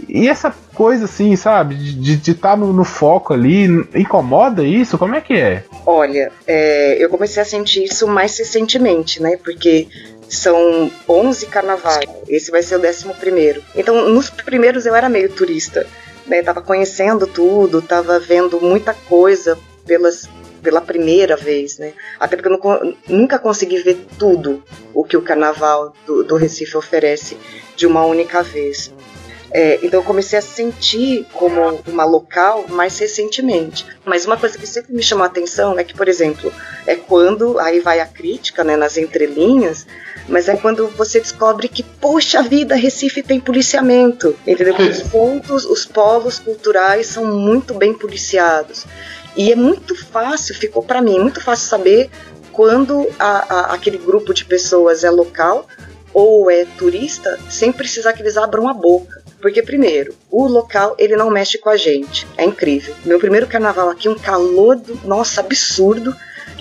e, 0.10 0.22
e 0.22 0.28
essa 0.28 0.54
coisa 0.76 1.06
assim, 1.06 1.36
sabe, 1.36 1.76
de 1.76 2.14
estar 2.32 2.52
tá 2.52 2.56
no, 2.56 2.72
no, 2.72 2.84
foco 2.84 3.34
ali, 3.34 3.66
incomoda 3.96 4.64
isso? 4.64 4.98
Como 4.98 5.16
é 5.16 5.22
que 5.22 5.34
é? 5.34 5.64
Olha, 5.86 6.32
é, 6.46 7.04
eu 7.04 7.10
comecei 7.10 7.42
a 7.42 7.46
sentir 7.46 7.84
isso 7.84 8.08
mais 8.08 8.38
recentemente, 8.38 9.22
né? 9.22 9.38
Porque 9.44 9.88
são 10.30 10.92
11 11.08 11.48
carnavais. 11.48 12.10
Esse 12.28 12.52
vai 12.52 12.62
ser 12.62 12.78
o 12.78 12.88
11 12.88 13.14
primeiro. 13.20 13.64
Então, 13.76 14.10
nos 14.10 14.30
primeiros 14.30 14.86
eu 14.86 14.96
era 14.96 15.10
meio 15.10 15.30
turista. 15.30 15.86
Né? 16.28 16.44
Tava 16.44 16.62
conhecendo 16.62 17.26
tudo, 17.26 17.82
tava 17.82 18.20
vendo 18.20 18.62
muita 18.62 18.94
coisa 18.94 19.58
pelas, 19.86 20.30
pela 20.62 20.80
primeira 20.80 21.36
vez, 21.36 21.80
né? 21.80 21.94
Até 22.20 22.36
porque 22.36 22.50
eu 22.50 22.60
não, 22.60 22.96
nunca 23.08 23.40
consegui 23.40 23.78
ver 23.80 24.06
tudo 24.18 24.64
o 24.94 25.04
que 25.04 25.18
o 25.18 25.22
carnaval 25.22 25.94
do, 26.06 26.24
do 26.24 26.36
Recife 26.36 26.78
oferece 26.78 27.36
de 27.76 27.88
uma 27.88 28.06
única 28.06 28.44
vez. 28.44 28.94
É, 29.52 29.80
então 29.82 30.00
eu 30.00 30.04
comecei 30.04 30.38
a 30.38 30.41
sentir 30.41 31.26
como 31.34 31.82
uma 31.88 32.06
local 32.06 32.66
mais 32.70 32.97
recentemente. 33.00 33.86
Mas 34.06 34.26
uma 34.26 34.38
coisa 34.38 34.58
que 34.58 34.68
sempre 34.68 34.93
me 34.93 35.02
chamou 35.02 35.24
a 35.24 35.28
atenção 35.28 35.78
é 35.78 35.84
que, 35.84 35.93
por 35.93 36.08
exemplo, 36.08 36.54
é 36.86 36.95
quando 36.95 37.60
aí 37.60 37.80
vai 37.80 38.00
a 38.00 38.06
crítica, 38.06 38.64
né, 38.64 38.76
nas 38.76 38.97
entrelinhas, 38.97 39.88
mas 40.28 40.47
é 40.47 40.56
quando 40.56 40.88
você 40.89 41.20
descobre 41.20 41.68
que, 41.68 41.82
poxa 41.82 42.43
vida, 42.43 42.76
Recife 42.76 43.24
tem 43.24 43.39
policiamento, 43.39 44.36
entendeu? 44.45 44.76
Os 44.76 45.02
pontos, 45.04 45.66
os 45.66 45.86
polos 45.86 46.38
culturais 46.38 47.08
são 47.08 47.26
muito 47.26 47.74
bem 47.74 47.93
policiados. 47.93 48.86
E 49.36 49.52
é 49.52 49.56
muito 49.56 49.95
fácil, 49.95 50.54
ficou 50.54 50.84
para 50.84 51.02
mim, 51.02 51.20
muito 51.20 51.41
fácil 51.41 51.68
saber 51.68 52.10
quando 52.52 53.08
a, 53.18 53.56
a, 53.56 53.74
aquele 53.74 53.97
grupo 53.97 54.34
de 54.34 54.45
pessoas 54.45 55.04
é 55.04 55.10
local 55.10 55.66
ou 56.20 56.52
é 56.52 56.66
turista, 56.78 57.40
sem 57.50 57.72
precisar 57.72 58.14
que 58.14 58.22
eles 58.22 58.38
abram 58.38 58.68
a 58.68 58.74
boca. 58.74 59.22
Porque, 59.42 59.64
primeiro, 59.64 60.14
o 60.30 60.48
local 60.48 60.96
ele 61.00 61.16
não 61.16 61.30
mexe 61.30 61.58
com 61.58 61.70
a 61.70 61.78
gente. 61.78 62.28
É 62.38 62.44
incrível. 62.44 62.94
Meu 63.06 63.20
primeiro 63.20 63.48
carnaval 63.48 63.90
aqui, 63.90 64.10
um 64.10 64.18
calor 64.18 64.76
do. 64.76 65.00
Nossa, 65.08 65.40
absurdo. 65.40 66.14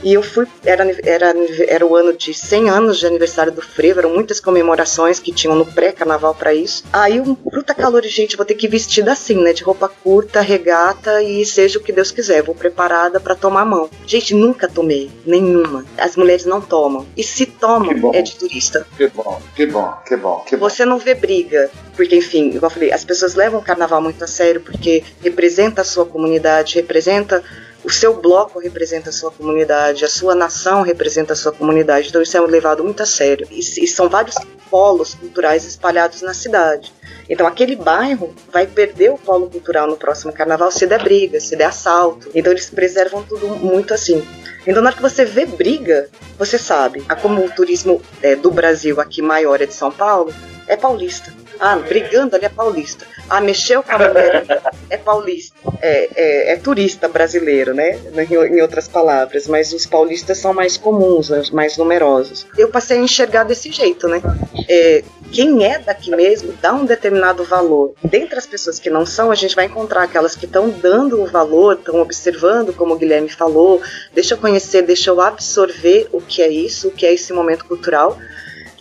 E 0.02 0.14
eu 0.14 0.22
fui, 0.22 0.46
era, 0.64 0.84
era, 1.04 1.34
era 1.66 1.86
o 1.86 1.96
ano 1.96 2.12
de 2.12 2.32
100 2.32 2.70
anos 2.70 2.98
de 2.98 3.06
aniversário 3.06 3.52
do 3.52 3.62
Frevo, 3.62 4.00
eram 4.00 4.10
muitas 4.10 4.40
comemorações 4.40 5.18
que 5.18 5.32
tinham 5.32 5.56
no 5.56 5.66
pré-carnaval 5.66 6.34
para 6.34 6.54
isso. 6.54 6.84
Aí 6.92 7.20
um 7.20 7.34
puta 7.34 7.74
calor 7.74 8.02
de 8.02 8.08
gente, 8.08 8.36
vou 8.36 8.46
ter 8.46 8.54
que 8.54 8.66
ir 8.66 8.70
vestida 8.70 9.12
assim, 9.12 9.36
né? 9.36 9.52
De 9.52 9.62
roupa 9.62 9.88
curta, 9.88 10.40
regata 10.40 11.22
e 11.22 11.44
seja 11.44 11.78
o 11.78 11.82
que 11.82 11.92
Deus 11.92 12.10
quiser. 12.10 12.42
Vou 12.42 12.54
preparada 12.54 13.20
para 13.20 13.34
tomar 13.34 13.62
a 13.62 13.66
mão. 13.66 13.90
Gente, 14.06 14.34
nunca 14.34 14.68
tomei, 14.68 15.10
nenhuma. 15.26 15.84
As 15.96 16.16
mulheres 16.16 16.44
não 16.44 16.60
tomam. 16.60 17.06
E 17.16 17.22
se 17.22 17.46
tomam, 17.46 18.12
é 18.14 18.22
de 18.22 18.36
turista. 18.36 18.86
Que 18.96 19.08
bom, 19.08 19.40
que 19.54 19.66
bom, 19.66 19.92
que 20.06 20.16
bom, 20.16 20.44
que 20.46 20.56
bom. 20.56 20.68
Você 20.68 20.84
não 20.84 20.98
vê 20.98 21.14
briga, 21.14 21.70
porque 21.96 22.16
enfim, 22.16 22.48
igual 22.48 22.70
eu 22.70 22.70
falei, 22.70 22.92
as 22.92 23.04
pessoas 23.04 23.34
levam 23.34 23.60
o 23.60 23.62
carnaval 23.62 24.00
muito 24.00 24.22
a 24.22 24.26
sério 24.26 24.60
porque 24.60 25.02
representa 25.22 25.82
a 25.82 25.84
sua 25.84 26.06
comunidade, 26.06 26.76
representa 26.76 27.42
o 27.88 27.90
seu 27.90 28.12
bloco 28.12 28.58
representa 28.58 29.08
a 29.08 29.12
sua 29.12 29.30
comunidade, 29.30 30.04
a 30.04 30.08
sua 30.10 30.34
nação 30.34 30.82
representa 30.82 31.32
a 31.32 31.36
sua 31.36 31.52
comunidade. 31.52 32.08
Então 32.08 32.20
isso 32.20 32.36
é 32.36 32.40
levado 32.40 32.84
muito 32.84 33.02
a 33.02 33.06
sério. 33.06 33.48
E, 33.50 33.60
e 33.60 33.86
são 33.86 34.10
vários 34.10 34.34
polos 34.70 35.14
culturais 35.14 35.64
espalhados 35.64 36.20
na 36.20 36.34
cidade. 36.34 36.92
Então 37.30 37.46
aquele 37.46 37.74
bairro 37.74 38.34
vai 38.52 38.66
perder 38.66 39.10
o 39.10 39.16
polo 39.16 39.48
cultural 39.48 39.86
no 39.86 39.96
próximo 39.96 40.34
carnaval 40.34 40.70
se 40.70 40.86
der 40.86 41.02
briga, 41.02 41.40
se 41.40 41.56
der 41.56 41.64
assalto. 41.64 42.30
Então 42.34 42.52
eles 42.52 42.68
preservam 42.68 43.22
tudo 43.22 43.48
muito 43.48 43.94
assim. 43.94 44.22
Então 44.66 44.82
na 44.82 44.90
hora 44.90 44.96
que 44.96 45.02
você 45.02 45.24
vê 45.24 45.46
briga, 45.46 46.10
você 46.38 46.58
sabe, 46.58 47.02
a 47.08 47.16
como 47.16 47.42
o 47.42 47.50
turismo 47.50 48.02
é, 48.20 48.36
do 48.36 48.50
Brasil 48.50 49.00
aqui 49.00 49.22
maior 49.22 49.62
é 49.62 49.66
de 49.66 49.72
São 49.72 49.90
Paulo, 49.90 50.30
é 50.66 50.76
paulista. 50.76 51.32
Ah, 51.60 51.76
brigando 51.76 52.36
ali 52.36 52.44
é 52.44 52.48
paulista. 52.48 53.04
Ah, 53.28 53.40
mexeu 53.40 53.82
com 53.82 53.92
a 53.92 53.98
mulher 53.98 54.44
é 54.90 54.96
paulista. 54.96 55.56
É, 55.80 56.08
é, 56.14 56.52
é, 56.52 56.56
turista 56.56 57.08
brasileiro, 57.08 57.74
né? 57.74 57.98
Em, 58.30 58.60
outras 58.60 58.88
palavras. 58.88 59.46
Mas 59.46 59.72
os 59.72 59.86
paulistas 59.86 60.38
são 60.38 60.54
mais 60.54 60.76
comuns, 60.76 61.30
né? 61.30 61.42
mais 61.52 61.76
numerosos. 61.76 62.46
Eu 62.56 62.68
passei 62.68 62.98
a 62.98 63.02
enxergar 63.02 63.44
desse 63.44 63.70
jeito, 63.70 64.08
né? 64.08 64.22
É, 64.68 65.02
quem 65.30 65.64
é 65.64 65.78
daqui 65.78 66.10
mesmo 66.10 66.54
dá 66.60 66.72
um 66.72 66.84
determinado 66.84 67.44
valor. 67.44 67.94
Dentre 68.02 68.38
as 68.38 68.46
pessoas 68.46 68.78
que 68.78 68.88
não 68.88 69.04
são, 69.04 69.30
a 69.30 69.34
gente 69.34 69.54
vai 69.54 69.66
encontrar 69.66 70.04
aquelas 70.04 70.34
que 70.34 70.46
estão 70.46 70.70
dando 70.70 71.20
o 71.20 71.26
valor, 71.26 71.74
estão 71.74 72.00
observando, 72.00 72.72
como 72.72 72.94
o 72.94 72.98
Guilherme 72.98 73.28
falou, 73.28 73.80
deixa 74.14 74.34
eu 74.34 74.38
conhecer, 74.38 74.82
deixa 74.82 75.10
eu 75.10 75.20
absorver 75.20 76.08
o 76.12 76.20
que 76.20 76.42
é 76.42 76.48
isso, 76.48 76.88
o 76.88 76.90
que 76.90 77.04
é 77.04 77.12
esse 77.12 77.32
momento 77.32 77.66
cultural 77.66 78.16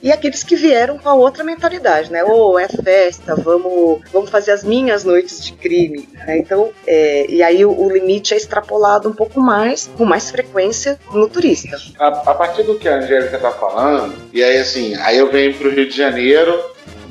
e 0.01 0.11
aqueles 0.11 0.43
que 0.43 0.55
vieram 0.55 0.97
com 0.97 1.09
a 1.09 1.13
outra 1.13 1.43
mentalidade, 1.43 2.11
né? 2.11 2.23
Ou 2.23 2.53
oh, 2.53 2.59
é 2.59 2.67
festa, 2.67 3.35
vamos, 3.35 4.01
vamos 4.11 4.29
fazer 4.29 4.51
as 4.51 4.63
minhas 4.63 5.03
noites 5.03 5.43
de 5.43 5.53
crime. 5.53 6.07
Né? 6.13 6.37
Então, 6.37 6.71
é, 6.85 7.25
e 7.29 7.41
aí 7.41 7.65
o, 7.65 7.71
o, 7.71 7.91
limite 7.91 8.33
é 8.33 8.37
extrapolado 8.37 9.09
um 9.09 9.13
pouco 9.13 9.39
mais, 9.39 9.89
com 9.97 10.05
mais 10.05 10.29
frequência 10.29 10.99
no 11.11 11.27
turista. 11.27 11.77
A, 11.99 12.07
a 12.07 12.35
partir 12.35 12.63
do 12.63 12.77
que 12.77 12.87
a 12.87 12.97
Angélica 12.97 13.37
está 13.37 13.51
falando, 13.51 14.15
e 14.31 14.43
aí 14.43 14.57
assim, 14.57 14.95
aí 14.95 15.17
eu 15.17 15.31
venho 15.31 15.53
para 15.55 15.67
o 15.67 15.71
Rio 15.71 15.89
de 15.89 15.95
Janeiro, 15.95 16.63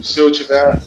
se 0.03 0.21
eu 0.21 0.31
tiver 0.31 0.79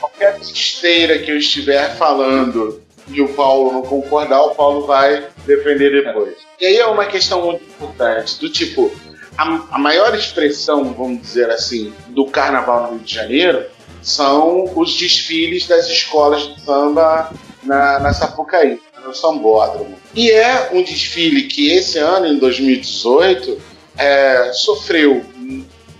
qualquer 0.00 0.38
esteira 0.40 1.18
que 1.18 1.30
eu 1.30 1.36
estiver 1.36 1.96
falando 1.96 2.80
e 3.08 3.20
o 3.20 3.28
Paulo 3.30 3.72
não 3.72 3.82
concordar, 3.82 4.40
o 4.42 4.54
Paulo 4.54 4.86
vai 4.86 5.26
defender 5.46 6.04
depois. 6.04 6.36
E 6.60 6.66
aí 6.66 6.76
é 6.76 6.86
uma 6.86 7.06
questão 7.06 7.42
muito 7.42 7.64
importante, 7.64 8.38
do 8.38 8.48
tipo, 8.48 8.92
a, 9.36 9.62
a 9.70 9.78
maior 9.78 10.14
expressão, 10.14 10.92
vamos 10.92 11.22
dizer 11.22 11.50
assim, 11.50 11.92
do 12.08 12.26
carnaval 12.26 12.84
no 12.84 12.96
Rio 12.96 13.04
de 13.04 13.14
Janeiro 13.14 13.66
são 14.02 14.64
os 14.76 14.96
desfiles 14.96 15.66
das 15.66 15.86
escolas 15.86 16.42
de 16.42 16.60
samba 16.62 17.30
na, 17.62 17.98
na 17.98 18.12
Sapucaí, 18.12 18.80
no 19.04 19.14
Sambódromo. 19.14 19.96
E 20.14 20.30
é 20.30 20.70
um 20.72 20.82
desfile 20.82 21.44
que 21.44 21.70
esse 21.70 21.98
ano, 21.98 22.26
em 22.26 22.38
2018, 22.38 23.60
é, 23.98 24.52
sofreu, 24.52 25.24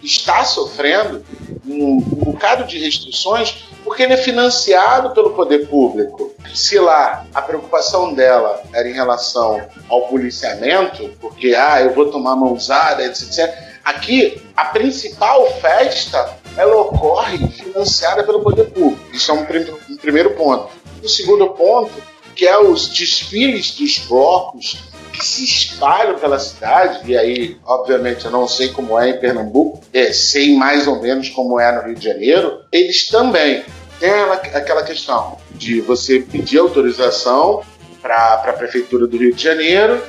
está 0.03 0.45
sofrendo 0.45 1.25
um, 1.67 1.97
um 1.97 2.33
bocado 2.33 2.65
de 2.65 2.79
restrições 2.79 3.65
porque 3.85 4.03
ele 4.03 4.13
é 4.13 4.17
financiado 4.17 5.11
pelo 5.11 5.31
poder 5.31 5.69
público. 5.69 6.33
Se 6.55 6.79
lá 6.79 7.27
a 7.35 7.43
preocupação 7.43 8.13
dela 8.13 8.63
era 8.73 8.89
em 8.89 8.93
relação 8.93 9.61
ao 9.89 10.03
policiamento, 10.09 11.11
porque 11.21 11.55
ah, 11.55 11.81
eu 11.81 11.95
vou 11.95 12.11
tomar 12.11 12.37
mãozada, 12.37 13.05
etc. 13.05 13.53
Aqui, 13.85 14.41
a 14.57 14.67
principal 14.67 15.51
festa 15.61 16.37
ela 16.57 16.77
ocorre 16.77 17.39
financiada 17.49 18.23
pelo 18.25 18.43
poder 18.43 18.67
público. 18.71 19.03
Isso 19.15 19.31
é 19.31 19.35
um, 19.35 19.45
prim 19.45 19.67
um 19.89 19.97
primeiro 19.97 20.31
ponto. 20.33 20.69
O 21.03 21.09
segundo 21.09 21.49
ponto, 21.51 21.93
que 22.35 22.47
é 22.47 22.59
os 22.59 22.89
desfiles 22.89 23.73
dos 23.73 23.99
blocos 24.01 24.90
que 25.13 25.25
se 25.25 25.45
espalham 25.45 26.19
pela 26.19 26.39
cidade, 26.39 27.11
e 27.11 27.17
aí, 27.17 27.57
obviamente, 27.65 28.25
eu 28.25 28.31
não 28.31 28.47
sei 28.47 28.69
como 28.69 28.99
é 28.99 29.11
em 29.11 29.19
Pernambuco, 29.19 29.81
é, 29.93 30.13
sei 30.13 30.57
mais 30.57 30.87
ou 30.87 31.01
menos 31.01 31.29
como 31.31 31.59
é 31.61 31.71
no 31.73 31.83
Rio 31.83 31.95
de 31.95 32.05
Janeiro, 32.05 32.61
eles 32.73 33.09
também 33.09 33.65
têm 33.99 34.11
aquela 34.55 34.83
questão 34.83 35.37
de 35.53 35.81
você 35.81 36.21
pedir 36.21 36.59
autorização 36.59 37.63
para 38.01 38.35
a 38.35 38.53
Prefeitura 38.53 39.07
do 39.07 39.17
Rio 39.17 39.35
de 39.35 39.43
Janeiro, 39.43 40.03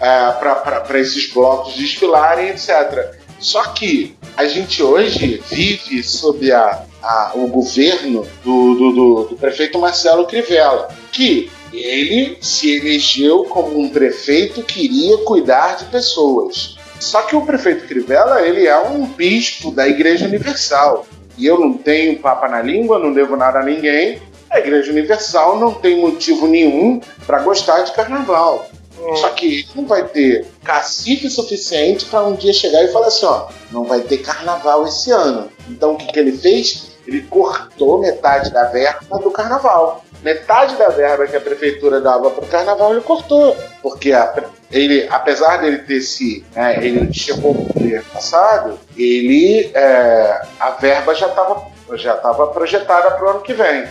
é, 0.00 0.32
para 0.32 0.98
esses 0.98 1.32
blocos 1.32 1.74
desfilarem, 1.74 2.48
etc. 2.48 3.14
Só 3.38 3.62
que 3.64 4.16
a 4.36 4.46
gente 4.46 4.82
hoje 4.82 5.42
vive 5.50 6.02
sob 6.02 6.50
a, 6.50 6.84
a, 7.02 7.32
o 7.34 7.46
governo 7.48 8.26
do, 8.42 8.74
do, 8.74 8.92
do, 8.92 9.24
do 9.30 9.36
prefeito 9.36 9.78
Marcelo 9.78 10.26
Crivella, 10.26 10.88
que 11.12 11.50
ele 11.78 12.36
se 12.40 12.76
elegeu 12.76 13.44
como 13.44 13.78
um 13.78 13.88
prefeito 13.88 14.62
que 14.62 14.84
iria 14.84 15.18
cuidar 15.18 15.76
de 15.76 15.84
pessoas. 15.86 16.76
Só 17.00 17.22
que 17.22 17.36
o 17.36 17.44
prefeito 17.44 17.86
Crivella, 17.86 18.42
ele 18.42 18.66
é 18.66 18.78
um 18.78 19.06
bispo 19.06 19.70
da 19.70 19.86
Igreja 19.86 20.26
Universal. 20.26 21.06
E 21.36 21.46
eu 21.46 21.58
não 21.58 21.74
tenho 21.74 22.18
papa 22.18 22.48
na 22.48 22.62
língua, 22.62 22.98
não 22.98 23.12
devo 23.12 23.36
nada 23.36 23.60
a 23.60 23.64
ninguém. 23.64 24.20
A 24.50 24.58
Igreja 24.58 24.92
Universal 24.92 25.58
não 25.58 25.74
tem 25.74 26.00
motivo 26.00 26.46
nenhum 26.46 27.00
para 27.26 27.40
gostar 27.40 27.82
de 27.82 27.92
carnaval. 27.92 28.68
Hum. 29.00 29.16
Só 29.16 29.28
que 29.30 29.46
ele 29.46 29.66
não 29.74 29.84
vai 29.84 30.04
ter 30.04 30.46
cacife 30.62 31.28
suficiente 31.28 32.04
para 32.04 32.24
um 32.24 32.34
dia 32.34 32.52
chegar 32.52 32.84
e 32.84 32.92
falar 32.92 33.08
assim: 33.08 33.26
ó, 33.26 33.48
não 33.72 33.84
vai 33.84 34.00
ter 34.00 34.18
carnaval 34.18 34.86
esse 34.86 35.10
ano. 35.10 35.50
Então 35.68 35.94
o 35.94 35.96
que, 35.96 36.06
que 36.06 36.18
ele 36.18 36.32
fez? 36.32 36.94
Ele 37.06 37.22
cortou 37.22 38.00
metade 38.00 38.50
da 38.50 38.64
verba 38.64 39.18
do 39.18 39.30
carnaval. 39.30 40.04
Metade 40.24 40.76
da 40.76 40.88
verba 40.88 41.26
que 41.26 41.36
a 41.36 41.40
prefeitura 41.40 42.00
dava 42.00 42.30
para 42.30 42.44
o 42.44 42.48
carnaval 42.48 42.92
ele 42.92 43.02
cortou. 43.02 43.56
Porque 43.82 44.12
a, 44.12 44.34
ele, 44.72 45.06
apesar 45.10 45.58
dele 45.58 45.78
ter 45.78 46.00
se. 46.00 46.44
É, 46.56 46.84
ele 46.84 47.12
chegou 47.12 47.54
no 47.54 47.66
poder 47.66 48.02
passado, 48.04 48.78
ele. 48.96 49.70
É, 49.74 50.42
a 50.58 50.70
verba 50.70 51.14
já 51.14 51.26
estava 51.26 51.74
já 51.92 52.14
tava 52.16 52.46
projetada 52.46 53.10
para 53.10 53.26
o 53.26 53.28
ano 53.28 53.40
que 53.40 53.52
vem. 53.52 53.86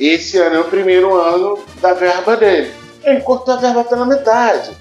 Esse 0.00 0.38
ano 0.38 0.56
é 0.56 0.60
o 0.60 0.64
primeiro 0.64 1.14
ano 1.14 1.62
da 1.80 1.92
verba 1.92 2.36
dele 2.36 2.72
ele 3.06 3.20
cortou 3.20 3.54
a 3.54 3.56
verba 3.56 3.84
pela 3.84 4.04
metade. 4.04 4.72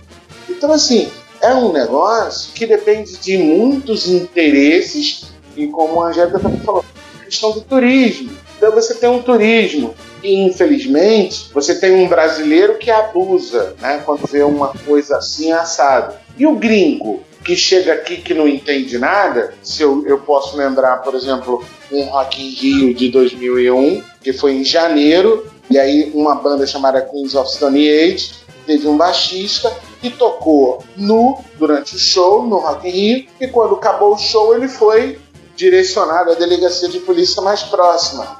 Então, 0.50 0.72
assim, 0.72 1.10
é 1.41 1.54
um 1.54 1.72
negócio 1.72 2.52
que 2.54 2.66
depende 2.66 3.18
de 3.18 3.38
muitos 3.38 4.08
interesses, 4.08 5.28
e 5.56 5.68
como 5.68 6.02
a 6.02 6.08
Angélica 6.08 6.39
também 6.39 6.60
falou, 6.62 6.84
questão 7.24 7.52
do 7.52 7.62
turismo. 7.62 8.32
Então, 8.58 8.72
você 8.72 8.96
tem 8.96 9.10
um 9.10 9.22
turismo 9.22 9.93
infelizmente, 10.34 11.49
você 11.53 11.76
tem 11.76 11.93
um 11.93 12.07
brasileiro 12.07 12.78
que 12.78 12.89
abusa 12.89 13.76
né, 13.80 14.01
quando 14.05 14.26
vê 14.28 14.43
uma 14.43 14.69
coisa 14.69 15.17
assim 15.17 15.51
assado. 15.51 16.15
E 16.38 16.45
o 16.45 16.55
gringo, 16.55 17.23
que 17.43 17.55
chega 17.55 17.93
aqui 17.93 18.17
que 18.17 18.34
não 18.34 18.47
entende 18.47 18.97
nada, 18.97 19.53
se 19.61 19.84
eu, 19.84 20.05
eu 20.07 20.17
posso 20.19 20.57
lembrar, 20.57 20.97
por 20.97 21.13
exemplo, 21.13 21.63
um 21.91 22.03
Rock 22.05 22.41
in 22.41 22.49
Rio 22.49 22.93
de 22.93 23.09
2001, 23.09 24.01
que 24.21 24.34
foi 24.34 24.53
em 24.53 24.63
janeiro, 24.63 25.45
e 25.69 25.78
aí 25.78 26.11
uma 26.13 26.36
banda 26.36 26.65
chamada 26.65 27.01
Queens 27.01 27.36
of 27.36 27.51
Stone 27.51 27.88
Age 27.88 28.32
teve 28.65 28.88
um 28.88 28.97
baixista 28.97 29.71
que 30.01 30.09
tocou 30.09 30.84
nu 30.97 31.38
durante 31.57 31.95
o 31.95 31.99
show 31.99 32.45
no 32.45 32.57
Rock 32.57 32.88
in 32.88 32.91
Rio 32.91 33.28
e 33.39 33.47
quando 33.47 33.76
acabou 33.76 34.13
o 34.13 34.17
show 34.17 34.55
ele 34.55 34.67
foi 34.67 35.19
direcionado 35.55 36.32
à 36.32 36.34
delegacia 36.36 36.89
de 36.89 36.99
polícia 36.99 37.41
mais 37.41 37.63
próxima. 37.63 38.38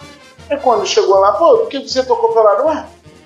E 0.50 0.58
quando 0.58 0.86
chegou 0.86 1.20
lá, 1.20 1.34
pô, 1.34 1.60
por 1.60 1.70
que 1.70 1.80
você 1.80 2.04
tocou 2.04 2.34
pelado? 2.34 2.66
Ué, 2.66 2.86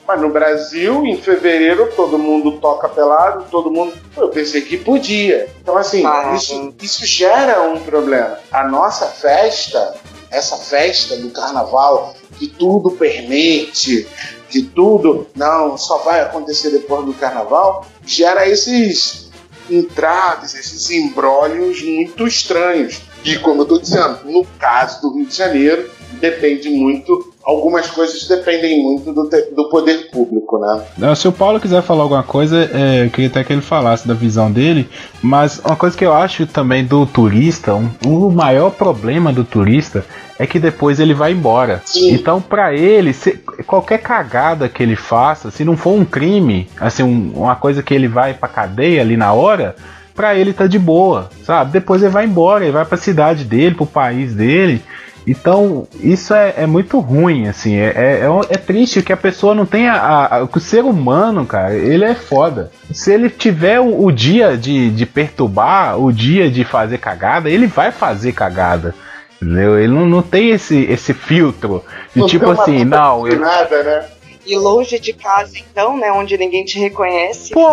mas 0.10 0.22
no 0.22 0.30
Brasil, 0.30 1.06
em 1.06 1.18
fevereiro, 1.18 1.92
todo 1.96 2.18
mundo 2.18 2.54
toca 2.54 2.90
pelado, 2.90 3.46
todo 3.52 3.70
mundo. 3.70 3.94
Eu 4.18 4.30
pensei 4.30 4.62
que 4.62 4.76
podia. 4.76 5.54
Então, 5.62 5.78
assim, 5.78 6.04
ah, 6.06 6.34
isso, 6.36 6.74
isso 6.82 7.06
gera 7.06 7.62
um 7.62 7.80
problema. 7.80 8.40
A 8.52 8.68
nossa 8.68 9.06
festa, 9.06 9.96
essa 10.32 10.58
festa 10.58 11.16
do 11.18 11.30
carnaval, 11.30 12.16
que 12.40 12.48
tudo 12.48 12.90
permite, 12.92 14.08
que 14.50 14.64
tudo 14.64 15.28
não 15.36 15.78
só 15.78 16.00
vai 16.00 16.22
acontecer 16.22 16.72
depois 16.72 17.06
do 17.06 17.14
carnaval, 17.14 17.86
gera 18.04 18.48
esses 18.50 19.30
entraves, 19.70 20.56
esses 20.56 20.90
embrólios 20.90 21.84
muito 21.84 22.26
estranhos. 22.26 23.02
E 23.24 23.38
como 23.38 23.60
eu 23.60 23.64
estou 23.64 23.80
dizendo, 23.80 24.22
no 24.26 24.44
caso 24.58 25.02
do 25.02 25.14
Rio 25.14 25.28
de 25.28 25.36
Janeiro, 25.36 25.92
depende 26.20 26.70
muito 26.70 27.34
algumas 27.50 27.90
coisas 27.90 28.28
dependem 28.28 28.84
muito 28.84 29.12
do, 29.12 29.28
do 29.56 29.70
poder 29.70 30.12
público, 30.12 30.60
né? 30.60 31.16
Se 31.16 31.28
o 31.28 31.32
Paulo 31.32 31.60
quiser 31.60 31.82
falar 31.82 32.04
alguma 32.04 32.22
coisa, 32.22 32.70
é, 32.72 33.06
eu 33.06 33.10
queria 33.10 33.28
até 33.28 33.44
que 33.44 33.52
ele 33.52 33.62
falasse 33.62 34.08
da 34.08 34.14
visão 34.14 34.52
dele, 34.52 34.88
mas 35.22 35.60
uma 35.66 35.76
coisa 35.76 35.98
que 35.98 36.06
eu 36.06 36.14
acho 36.14 36.46
também 36.46 36.86
do 36.86 37.08
turista, 37.08 37.74
um, 37.74 37.90
um 38.06 38.30
maior 38.30 38.70
problema 38.70 39.34
do 39.34 39.44
turista 39.44 40.06
é 40.38 40.46
que 40.46 40.60
depois 40.60 41.00
ele 41.00 41.14
vai 41.14 41.32
embora. 41.32 41.82
Sim. 41.86 42.14
Então, 42.14 42.40
para 42.40 42.74
ele, 42.74 43.14
se, 43.14 43.32
qualquer 43.66 43.98
cagada 43.98 44.70
que 44.70 44.84
ele 44.84 44.96
faça, 44.96 45.50
se 45.50 45.66
não 45.66 45.76
for 45.76 45.94
um 45.94 46.06
crime, 46.06 46.70
assim, 46.80 47.04
um, 47.04 47.32
uma 47.36 47.56
coisa 47.56 47.82
que 47.82 47.94
ele 47.94 48.08
vai 48.08 48.34
pra 48.34 48.48
cadeia 48.48 49.02
ali 49.02 49.18
na 49.18 49.34
hora, 49.34 49.76
pra 50.16 50.36
ele 50.36 50.54
tá 50.54 50.68
de 50.68 50.78
boa, 50.78 51.30
sabe? 51.44 51.72
Depois 51.72 52.04
ele 52.04 52.12
vai 52.12 52.26
embora, 52.26 52.64
ele 52.64 52.72
vai 52.72 52.86
pra 52.86 52.98
cidade 52.98 53.44
dele, 53.44 53.76
pro 53.76 53.86
país 53.86 54.36
dele. 54.36 54.82
Então, 55.30 55.88
isso 56.02 56.34
é, 56.34 56.56
é 56.58 56.66
muito 56.66 56.98
ruim, 56.98 57.48
assim. 57.48 57.76
É, 57.76 57.94
é, 57.96 58.22
é, 58.24 58.28
é 58.50 58.58
triste 58.58 59.04
que 59.04 59.14
a 59.14 59.18
pessoa 59.18 59.54
não 59.54 59.64
tenha. 59.64 59.94
A, 59.94 60.38
a, 60.38 60.44
o 60.44 60.60
ser 60.60 60.84
humano, 60.84 61.46
cara, 61.46 61.76
ele 61.76 62.04
é 62.04 62.16
foda. 62.16 62.72
Se 62.92 63.14
ele 63.14 63.30
tiver 63.30 63.80
o, 63.80 64.06
o, 64.06 64.12
dia 64.12 64.58
de, 64.58 64.90
de 64.90 65.06
perturbar, 65.06 66.00
o 66.00 66.12
dia 66.12 66.50
de 66.50 66.64
fazer 66.64 66.98
cagada, 66.98 67.48
ele 67.48 67.68
vai 67.68 67.92
fazer 67.92 68.32
cagada. 68.32 68.96
Entendeu? 69.40 69.78
Ele 69.78 69.94
não, 69.94 70.08
não 70.08 70.24
tem 70.24 70.50
esse, 70.50 70.86
esse 70.86 71.14
filtro 71.14 71.84
de 72.12 72.22
não 72.22 72.28
tipo 72.28 72.50
assim, 72.50 72.84
não. 72.84 73.28
Eu, 73.28 73.40
nada, 73.40 73.84
né? 73.84 74.06
E 74.50 74.58
longe 74.58 75.00
de 75.00 75.14
casa, 75.14 75.60
então, 75.60 75.96
né? 75.96 76.12
Onde 76.12 76.36
ninguém 76.36 76.66
te 76.66 76.80
reconhece. 76.80 77.54
Pô, 77.54 77.70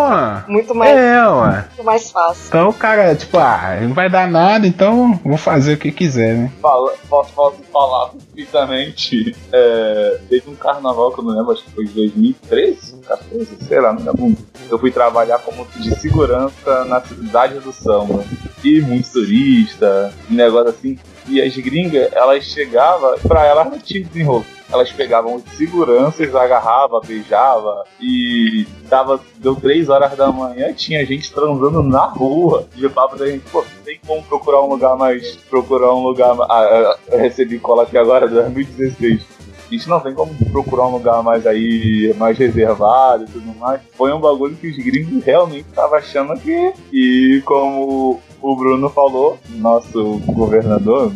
muito 0.47 0.75
mais, 0.75 0.95
é, 0.95 1.27
ué. 1.27 1.65
muito 1.69 1.83
mais 1.83 2.11
fácil. 2.11 2.43
Então 2.47 2.69
o 2.69 2.73
cara, 2.73 3.15
tipo, 3.15 3.35
ah, 3.39 3.79
não 3.81 3.95
vai 3.95 4.07
dar 4.07 4.27
nada, 4.29 4.67
então 4.67 5.19
vou 5.25 5.37
fazer 5.37 5.73
o 5.73 5.77
que 5.77 5.91
quiser, 5.91 6.35
né? 6.35 6.51
Fala, 6.61 6.93
posso, 7.09 7.33
posso 7.33 7.57
falar 7.73 8.09
perfeitamente. 8.09 9.35
É, 9.51 10.19
teve 10.29 10.51
um 10.51 10.55
carnaval 10.55 11.11
que 11.11 11.19
eu 11.19 11.23
não 11.23 11.35
lembro, 11.35 11.51
acho 11.51 11.63
que 11.63 11.71
foi 11.71 11.85
de 11.85 11.93
2013, 11.93 12.97
14, 13.07 13.47
sei 13.67 13.79
lá, 13.79 13.93
não 13.93 14.05
lembro. 14.13 14.37
Eu 14.69 14.77
fui 14.77 14.91
trabalhar 14.91 15.39
como 15.39 15.65
de 15.77 15.99
segurança 15.99 16.85
na 16.85 17.01
cidade 17.01 17.59
do 17.59 17.73
samba. 17.73 18.23
E 18.63 18.81
muito 18.81 19.11
turista, 19.11 20.13
um 20.29 20.35
negócio 20.35 20.69
assim. 20.69 20.99
E 21.27 21.41
as 21.41 21.57
gringas, 21.57 22.13
elas 22.13 22.43
chegavam, 22.43 23.17
pra 23.27 23.45
elas 23.45 23.65
não 23.65 23.79
tinha 23.79 24.03
desenrolo 24.03 24.45
elas 24.71 24.91
pegavam 24.91 25.35
os 25.35 25.43
seguranças, 25.55 26.35
agarrava, 26.35 26.99
beijava 27.05 27.85
e 27.99 28.67
dava, 28.89 29.19
deu 29.37 29.55
três 29.55 29.89
horas 29.89 30.15
da 30.15 30.31
manhã, 30.31 30.73
tinha 30.73 31.05
gente 31.05 31.31
transando 31.31 31.81
na 31.83 32.05
rua. 32.05 32.67
De 32.75 32.87
papo 32.89 33.17
da 33.17 33.27
gente, 33.27 33.43
pô, 33.49 33.63
tem 33.83 33.99
como 34.05 34.23
procurar 34.23 34.61
um 34.61 34.69
lugar 34.69 34.97
mais. 34.97 35.35
Procurar 35.49 35.93
um 35.93 36.03
lugar 36.03 36.35
mais. 36.35 36.49
Ah, 36.51 36.97
eu 37.11 37.19
recebi 37.19 37.59
cola 37.59 37.83
aqui 37.83 37.97
agora, 37.97 38.27
2016. 38.29 39.37
A 39.69 39.73
gente 39.73 39.89
não 39.89 39.99
tem 39.99 40.13
como 40.13 40.33
procurar 40.49 40.87
um 40.87 40.93
lugar 40.93 41.21
mais 41.21 41.45
aí, 41.45 42.13
mais 42.17 42.37
reservado 42.37 43.25
e 43.25 43.27
tudo 43.27 43.53
mais. 43.59 43.81
Foi 43.97 44.13
um 44.13 44.19
bagulho 44.19 44.55
que 44.55 44.69
os 44.69 44.77
gringos 44.77 45.23
realmente 45.23 45.65
estavam 45.67 45.97
achando 45.97 46.39
que. 46.39 46.73
E 46.91 47.41
como 47.45 48.21
o 48.41 48.55
Bruno 48.55 48.89
falou, 48.89 49.37
nosso 49.49 50.19
governador, 50.27 51.11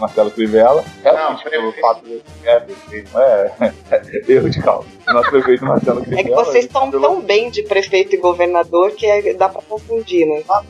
Marcelo 0.00 0.30
Crivella. 0.30 0.84
Realmente, 1.02 1.44
Não, 1.44 1.50
pelo 1.50 1.72
prefeito. 1.72 1.80
fato 1.80 2.04
de. 2.04 2.22
É, 2.44 2.60
prefeito, 2.60 3.10
não 3.12 3.22
é. 3.22 3.52
Erro 4.28 4.50
de 4.50 4.62
cálculo. 4.62 4.88
Nosso 5.06 5.30
prefeito 5.30 5.64
Marcelo 5.64 6.00
É 6.00 6.04
Crivella. 6.04 6.28
que 6.28 6.34
vocês 6.34 6.64
estão 6.66 6.90
pelo- 6.90 7.02
tão 7.02 7.20
bem 7.20 7.50
de 7.50 7.62
prefeito 7.62 8.14
e 8.14 8.18
governador 8.18 8.90
que 8.92 9.06
é- 9.06 9.34
dá 9.34 9.48
pra 9.48 9.62
confundir, 9.62 10.26
né? 10.26 10.42
Ah, 10.50 10.62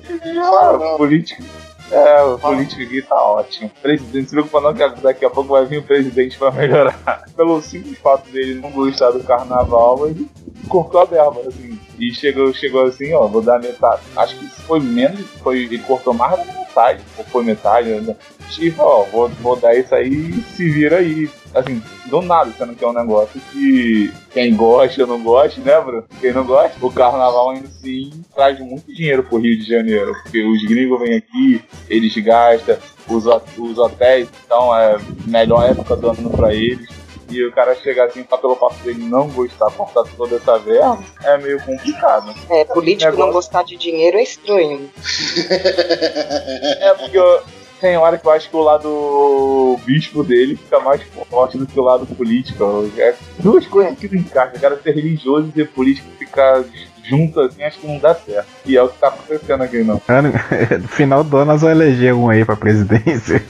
política. 0.97 1.43
É, 1.91 2.23
o 2.23 2.39
político 2.39 2.83
aqui 2.83 3.01
tá 3.01 3.15
ótimo. 3.17 3.71
Presidente, 3.81 4.27
se 4.27 4.31
preocupa 4.33 4.61
não 4.61 4.75
que 4.75 5.01
daqui 5.01 5.25
a 5.25 5.31
pouco 5.31 5.51
vai 5.55 5.65
vir 5.65 5.79
o 5.79 5.83
presidente 5.83 6.37
pra 6.37 6.51
melhorar. 6.51 7.25
Pelo 7.35 7.63
simples 7.63 7.99
fato 7.99 8.29
dele 8.31 8.61
não 8.61 8.71
gostar 8.71 9.11
do 9.11 9.25
carnaval, 9.25 10.07
ele 10.07 10.29
cortou 10.69 11.01
a 11.01 11.05
verba, 11.07 11.41
assim. 11.49 11.79
E 11.99 12.15
chegou, 12.15 12.53
chegou 12.55 12.85
assim, 12.85 13.13
ó, 13.13 13.27
vou 13.27 13.43
dar 13.43 13.59
metade. 13.59 14.03
Acho 14.17 14.39
que 14.39 14.47
foi 14.63 14.81
menos, 14.81 15.21
foi, 15.43 15.65
ele 15.65 15.79
cortou 15.79 16.15
mais 16.15 16.37
da 16.39 16.45
metade, 16.45 17.03
ou 17.17 17.25
foi 17.25 17.45
metade, 17.45 17.91
né? 17.91 18.15
Tipo, 18.51 18.83
ó, 18.83 19.03
vou, 19.05 19.29
vou 19.29 19.57
dar 19.57 19.75
isso 19.75 19.95
aí 19.95 20.33
se 20.55 20.71
vira 20.71 20.99
aí. 20.99 21.29
Assim, 21.55 21.83
do 22.07 22.21
nada, 22.23 22.53
sendo 22.57 22.75
que 22.75 22.85
é 22.85 22.89
um 22.89 22.93
negócio 22.93 23.41
que 23.53 24.13
quem 24.31 24.55
gosta 24.55 25.03
ou 25.03 25.09
não 25.09 25.23
gosta, 25.23 25.61
né, 25.61 25.81
Bruno? 25.81 26.05
Quem 26.21 26.33
não 26.33 26.45
gosta, 26.45 26.75
o 26.81 26.93
carnaval 26.93 27.55
em 27.55 27.67
si 27.67 28.13
traz 28.35 28.59
muito 28.61 28.93
dinheiro 28.95 29.25
pro 29.25 29.39
Rio 29.39 29.59
de 29.59 29.67
Janeiro. 29.67 30.13
Porque 30.23 30.43
os 30.43 30.63
gringos 30.65 31.01
vêm 31.01 31.17
aqui, 31.17 31.63
eles 31.89 32.15
gastam, 32.17 32.77
os, 33.09 33.25
os 33.59 33.79
hotéis, 33.79 34.29
então 34.45 34.75
é 34.77 34.99
melhor 35.27 35.71
época 35.71 35.97
do 35.97 36.11
ano 36.11 36.31
pra 36.31 36.55
eles. 36.55 36.98
E 37.29 37.45
o 37.45 37.53
cara 37.53 37.75
chegar 37.75 38.07
assim, 38.07 38.25
só 38.29 38.37
pelo 38.39 38.57
fato 38.57 38.77
dele 38.83 39.05
não 39.05 39.29
gostar, 39.29 39.71
cortar 39.71 40.05
toda 40.17 40.37
essa 40.37 40.59
verba, 40.59 40.99
é 41.23 41.37
meio 41.39 41.61
complicado. 41.63 42.35
É, 42.49 42.65
político 42.65 43.11
não 43.13 43.27
Negócio. 43.27 43.33
gostar 43.35 43.65
de 43.65 43.77
dinheiro 43.77 44.17
é 44.17 44.23
estranho. 44.23 44.91
É 46.81 46.95
porque 46.95 47.19
eu, 47.19 47.43
tem 47.81 47.97
hora 47.97 48.19
que 48.19 48.27
eu 48.27 48.31
acho 48.33 48.49
que 48.51 48.57
o 48.57 48.61
lado 48.63 49.79
bispo 49.85 50.25
dele 50.25 50.57
fica 50.57 50.81
mais 50.81 51.03
forte 51.31 51.59
do 51.59 51.67
que 51.67 51.79
o 51.79 51.83
lado 51.83 52.07
político. 52.07 52.91
É 52.97 53.15
duas 53.39 53.67
coisas 53.67 53.99
que 53.99 54.09
não 54.09 54.21
encaixam. 54.21 54.57
O 54.57 54.61
cara 54.61 54.81
ser 54.83 54.95
religioso 54.95 55.49
e 55.49 55.53
ser 55.53 55.69
político 55.69 56.09
ficar 56.19 56.65
junto 57.09 57.41
assim, 57.41 57.63
acho 57.63 57.79
que 57.79 57.87
não 57.87 57.99
dá 57.99 58.15
certo. 58.15 58.47
E 58.67 58.77
é 58.77 58.83
o 58.83 58.89
que 58.89 58.99
tá 58.99 59.09
acontecendo 59.09 59.63
aqui, 59.63 59.83
não. 59.83 60.01
Ano- 60.09 60.33
No 60.83 60.89
final 60.89 61.25
do 61.25 61.37
ano 61.37 61.53
nós 61.53 61.61
vamos 61.63 61.77
eleger 61.77 62.15
um 62.15 62.29
aí 62.29 62.45
pra 62.45 62.57
presidência. 62.57 63.43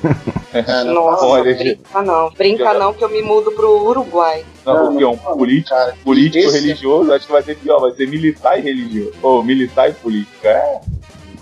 É, 0.52 0.84
não, 0.84 0.94
Nossa, 0.94 1.24
Olha, 1.24 1.54
brinca 1.54 2.02
não. 2.02 2.30
Brinca 2.30 2.74
não 2.74 2.92
que 2.94 3.02
eu 3.04 3.08
me 3.08 3.22
mudo 3.22 3.50
pro 3.52 3.82
Uruguai. 3.84 4.44
Não, 4.64 4.74
Não, 4.74 4.86
porque 4.92 5.04
é 5.04 5.06
um 5.06 5.16
não, 5.16 5.36
político, 5.36 5.70
cara, 5.70 5.94
político 6.04 6.44
esse- 6.46 6.60
religioso, 6.60 7.12
acho 7.12 7.26
que 7.26 7.32
vai 7.32 7.42
ser 7.42 7.56
pior, 7.56 7.80
vai 7.80 7.90
ser 7.92 8.06
militar 8.08 8.58
e 8.58 8.62
religioso. 8.62 9.12
Ou 9.22 9.42
militar 9.42 9.88
e 9.90 9.92
político. 9.94 10.46
É 10.46 10.80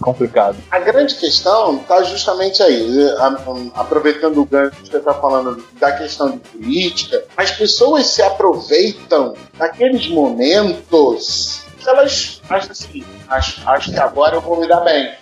complicado. 0.01 0.57
A 0.71 0.79
grande 0.79 1.15
questão 1.15 1.77
está 1.79 2.03
justamente 2.03 2.63
aí, 2.63 3.09
a- 3.19 3.27
a- 3.29 3.81
aproveitando 3.81 4.39
o 4.43 4.45
gancho 4.45 4.77
que 4.83 4.91
você 4.91 4.99
está 4.99 5.15
falando 5.15 5.65
da 5.81 5.91
questão 5.93 6.33
de 6.33 6.39
política, 6.39 7.25
as 7.37 7.51
pessoas 7.51 8.07
se 8.07 8.21
aproveitam 8.23 9.35
daqueles 9.59 10.07
momentos 10.09 11.63
elas 11.87 12.41
acham 12.49 12.71
assim, 12.71 13.05
acho, 13.29 13.69
acho 13.69 13.93
que 13.93 13.99
agora 13.99 14.37
eu 14.37 14.41
vou 14.41 14.61
me 14.61 14.69
dar 14.69 14.81
bem. 14.81 15.15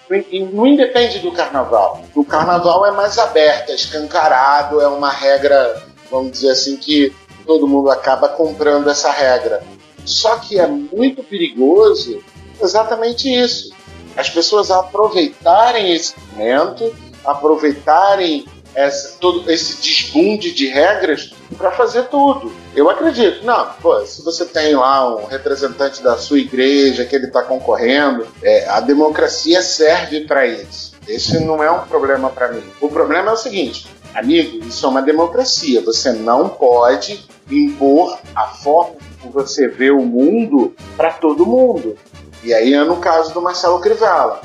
Não 0.53 0.67
independe 0.67 1.19
do 1.21 1.33
carnaval. 1.33 2.05
O 2.15 2.25
carnaval 2.25 2.87
é 2.87 2.91
mais 2.91 3.19
aberto, 3.19 3.71
é 3.71 3.75
escancarado, 3.75 4.81
é 4.81 4.89
uma 4.89 5.11
regra, 5.11 5.83
vamos 6.11 6.33
dizer 6.33 6.51
assim, 6.51 6.77
que 6.77 7.15
todo 7.47 7.69
mundo 7.69 7.91
acaba 7.91 8.29
comprando 8.29 8.89
essa 8.89 9.11
regra. 9.11 9.63
Só 10.05 10.37
que 10.37 10.59
é 10.59 10.67
muito 10.67 11.23
perigoso 11.23 12.23
exatamente 12.61 13.29
isso 13.29 13.75
as 14.17 14.31
pessoas 14.31 14.71
aproveitarem 14.71 15.93
esse 15.93 16.15
momento, 16.33 16.95
aproveitarem 17.25 18.47
essa, 18.75 19.17
todo 19.19 19.51
esse 19.51 19.81
desbunde 19.81 20.53
de 20.53 20.67
regras 20.67 21.33
para 21.55 21.71
fazer 21.73 22.05
tudo. 22.05 22.53
Eu 22.75 22.91
acredito. 22.91 23.45
Não, 23.45 23.71
pô, 23.81 24.05
se 24.05 24.23
você 24.23 24.45
tem 24.45 24.75
lá 24.75 25.17
um 25.17 25.27
representante 25.27 26.03
da 26.03 26.17
sua 26.17 26.39
igreja 26.39 27.05
que 27.05 27.15
ele 27.15 27.27
está 27.27 27.43
concorrendo, 27.43 28.27
é, 28.43 28.69
a 28.69 28.81
democracia 28.81 29.63
serve 29.63 30.23
para 30.23 30.47
isso. 30.47 30.95
Esse 31.07 31.39
não 31.41 31.63
é 31.63 31.71
um 31.71 31.87
problema 31.87 32.31
para 32.31 32.49
mim. 32.49 32.63
O 32.81 32.89
problema 32.89 33.31
é 33.31 33.35
o 33.35 33.37
seguinte, 33.37 33.87
amigo, 34.15 34.67
isso 34.67 34.85
é 34.87 34.89
uma 34.89 35.03
democracia. 35.03 35.81
Você 35.83 36.13
não 36.13 36.49
pode 36.49 37.27
impor 37.51 38.19
a 38.35 38.49
forma 38.49 38.97
como 39.21 39.33
você 39.33 39.69
vê 39.69 39.91
o 39.91 40.01
mundo 40.01 40.75
para 40.97 41.13
todo 41.13 41.47
mundo. 41.47 41.97
E 42.43 42.53
aí 42.53 42.75
é 42.75 42.85
no 42.85 42.97
caso 42.97 43.33
do 43.33 43.41
Marcelo 43.41 43.81
Crivella. 43.81 44.41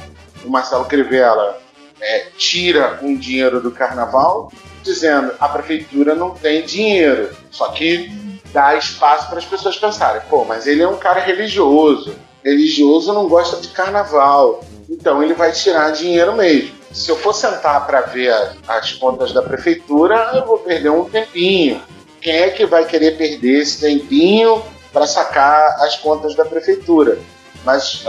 O 0.46 0.50
Marcelo 0.50 0.86
Crivella 0.86 1.58
é, 2.00 2.28
tira 2.38 3.00
um 3.02 3.16
dinheiro 3.16 3.62
do 3.62 3.72
carnaval, 3.72 4.52
dizendo 4.84 5.34
a 5.40 5.48
prefeitura 5.48 6.16
não 6.16 6.32
tem 6.32 6.64
dinheiro. 6.64 7.30
Só 7.52 7.70
que 7.70 8.12
dá 8.54 8.76
espaço 8.76 9.30
para 9.30 9.40
as 9.40 9.46
pessoas 9.46 9.78
pensarem, 9.78 10.22
pô, 10.30 10.46
mas 10.46 10.68
ele 10.68 10.82
é 10.82 10.88
um 10.88 10.98
cara 10.98 11.20
religioso. 11.20 12.16
Religioso 12.44 13.14
não 13.14 13.28
gosta 13.28 13.58
de 13.58 13.70
carnaval. 13.70 14.64
Então 14.90 15.22
ele 15.22 15.34
vai 15.34 15.52
tirar 15.52 15.92
dinheiro 15.92 16.36
mesmo. 16.36 16.72
Se 16.92 17.12
eu 17.12 17.16
for 17.16 17.34
sentar 17.34 17.86
para 17.86 18.02
ver 18.02 18.34
as 18.68 18.94
contas 18.94 19.32
da 19.32 19.42
prefeitura, 19.42 20.32
eu 20.34 20.46
vou 20.46 20.58
perder 20.60 20.90
um 20.90 21.06
tempinho. 21.06 21.82
Quem 22.20 22.34
é 22.34 22.50
que 22.50 22.66
vai 22.66 22.86
querer 22.86 23.16
perder 23.18 23.62
esse 23.62 23.80
tempinho 23.80 24.62
para 24.92 25.06
sacar 25.06 25.78
as 25.84 25.96
contas 25.98 26.36
da 26.36 26.44
prefeitura? 26.44 27.20
Mas 27.64 28.04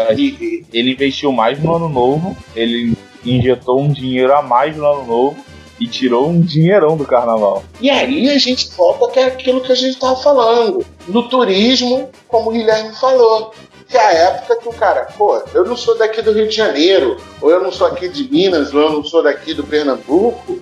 Ele 0.72 0.92
investiu 0.92 1.30
mais 1.32 1.62
no 1.62 1.76
ano 1.76 1.88
novo, 1.88 2.36
ele 2.54 2.96
injetou 3.24 3.80
um 3.80 3.92
dinheiro 3.92 4.34
a 4.34 4.40
mais 4.40 4.76
no 4.76 4.86
ano 4.86 5.04
novo 5.04 5.44
e 5.80 5.88
tirou 5.88 6.28
um 6.28 6.40
dinheirão 6.40 6.96
do 6.96 7.06
carnaval. 7.06 7.64
E 7.80 7.88
aí 7.88 8.28
a 8.28 8.38
gente 8.38 8.70
volta 8.76 9.08
que 9.08 9.18
é 9.18 9.24
aquilo 9.24 9.62
que 9.62 9.72
a 9.72 9.74
gente 9.74 9.94
estava 9.94 10.14
falando. 10.16 10.84
No 11.08 11.28
turismo, 11.28 12.10
como 12.28 12.50
o 12.50 12.52
Guilherme 12.52 12.94
falou. 12.94 13.52
Que 13.88 13.96
é 13.96 14.00
a 14.00 14.12
época 14.12 14.56
que 14.56 14.68
o 14.68 14.72
cara, 14.72 15.08
pô, 15.18 15.42
eu 15.52 15.64
não 15.64 15.76
sou 15.76 15.98
daqui 15.98 16.22
do 16.22 16.32
Rio 16.32 16.46
de 16.46 16.54
Janeiro, 16.54 17.16
ou 17.40 17.50
eu 17.50 17.60
não 17.60 17.72
sou 17.72 17.88
aqui 17.88 18.08
de 18.08 18.30
Minas, 18.30 18.72
ou 18.72 18.80
eu 18.80 18.92
não 18.92 19.02
sou 19.02 19.20
daqui 19.20 19.52
do 19.52 19.64
Pernambuco. 19.64 20.60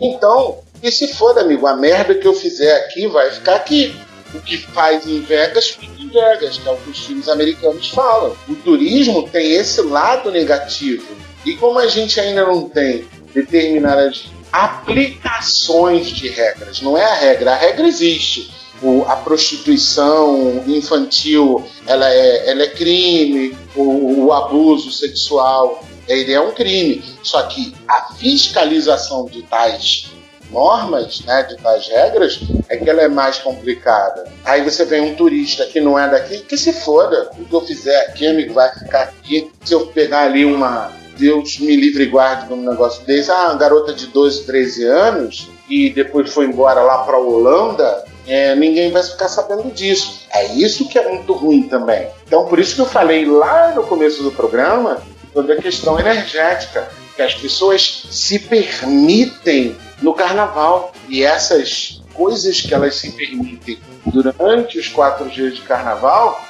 Então, 0.00 0.58
e 0.80 0.92
se 0.92 1.08
for, 1.08 1.36
amigo, 1.36 1.66
a 1.66 1.74
merda 1.74 2.14
que 2.14 2.28
eu 2.28 2.32
fizer 2.32 2.76
aqui 2.76 3.08
vai 3.08 3.30
ficar 3.30 3.56
aqui. 3.56 3.94
O 4.32 4.40
que 4.40 4.56
faz 4.56 5.04
em 5.08 5.20
Vegas, 5.20 5.70
fica 5.70 6.00
em 6.00 6.08
Vegas, 6.08 6.58
que 6.58 6.68
é 6.68 6.70
o 6.70 6.76
que 6.76 6.90
os 6.90 7.04
filmes 7.04 7.28
americanos 7.28 7.88
falam. 7.88 8.36
O 8.48 8.54
turismo 8.54 9.28
tem 9.28 9.54
esse 9.54 9.82
lado 9.82 10.30
negativo. 10.30 11.16
E 11.44 11.56
como 11.56 11.80
a 11.80 11.88
gente 11.88 12.20
ainda 12.20 12.46
não 12.46 12.68
tem 12.68 13.04
determinadas 13.34 14.26
aplicações 14.52 16.06
de 16.08 16.28
regras, 16.28 16.80
não 16.80 16.96
é 16.96 17.04
a 17.04 17.14
regra, 17.14 17.52
a 17.52 17.56
regra 17.56 17.86
existe. 17.86 18.50
O- 18.82 19.04
a 19.06 19.16
prostituição 19.16 20.64
infantil 20.66 21.66
ela 21.86 22.08
é, 22.08 22.50
ela 22.50 22.62
é 22.62 22.66
crime, 22.68 23.56
o, 23.76 24.24
o 24.26 24.32
abuso 24.32 24.90
sexual 24.90 25.84
ele 26.08 26.32
é 26.32 26.40
um 26.40 26.52
crime. 26.52 27.04
Só 27.22 27.42
que 27.42 27.74
a 27.86 28.12
fiscalização 28.14 29.26
de 29.26 29.42
tais 29.42 30.06
normas, 30.50 31.20
né, 31.26 31.42
de 31.44 31.56
tais 31.58 31.86
regras, 31.88 32.40
é 32.68 32.76
que 32.76 32.88
ela 32.88 33.02
é 33.02 33.08
mais 33.08 33.38
complicada. 33.38 34.32
Aí 34.44 34.62
você 34.64 34.84
vem 34.84 35.00
um 35.02 35.14
turista 35.14 35.66
que 35.66 35.80
não 35.80 35.98
é 35.98 36.08
daqui, 36.08 36.38
que 36.38 36.56
se 36.56 36.72
foda. 36.72 37.30
O 37.38 37.44
que 37.44 37.54
eu 37.54 37.60
fizer 37.60 37.96
aqui, 38.06 38.26
amigo, 38.26 38.54
vai 38.54 38.72
ficar 38.76 39.02
aqui. 39.02 39.52
Se 39.64 39.74
eu 39.74 39.86
pegar 39.88 40.22
ali 40.22 40.44
uma. 40.44 40.90
Deus 41.20 41.58
me 41.58 41.76
livre 41.76 42.04
e 42.04 42.06
guarde 42.06 42.48
num 42.48 42.68
negócio 42.68 43.04
desse. 43.04 43.30
Ah, 43.30 43.50
uma 43.50 43.54
garota 43.54 43.92
de 43.92 44.06
12, 44.06 44.46
13 44.46 44.84
anos 44.84 45.50
e 45.68 45.90
depois 45.90 46.32
foi 46.32 46.46
embora 46.46 46.80
lá 46.80 47.04
pra 47.04 47.18
Holanda, 47.18 48.04
é, 48.26 48.56
ninguém 48.56 48.90
vai 48.90 49.02
ficar 49.02 49.28
sabendo 49.28 49.70
disso. 49.72 50.26
É 50.32 50.46
isso 50.54 50.88
que 50.88 50.98
é 50.98 51.08
muito 51.08 51.32
ruim 51.34 51.64
também. 51.64 52.08
Então, 52.26 52.46
por 52.46 52.58
isso 52.58 52.74
que 52.74 52.80
eu 52.80 52.86
falei 52.86 53.26
lá 53.26 53.72
no 53.74 53.82
começo 53.84 54.22
do 54.22 54.32
programa 54.32 55.02
sobre 55.32 55.52
a 55.52 55.56
questão 55.62 56.00
energética, 56.00 56.90
que 57.14 57.22
as 57.22 57.34
pessoas 57.34 58.06
se 58.10 58.38
permitem 58.38 59.76
no 60.00 60.14
carnaval. 60.14 60.92
E 61.08 61.22
essas 61.22 62.02
coisas 62.14 62.60
que 62.60 62.72
elas 62.72 62.94
se 62.96 63.12
permitem 63.12 63.78
durante 64.06 64.78
os 64.78 64.88
quatro 64.88 65.28
dias 65.28 65.54
de 65.54 65.60
carnaval 65.62 66.40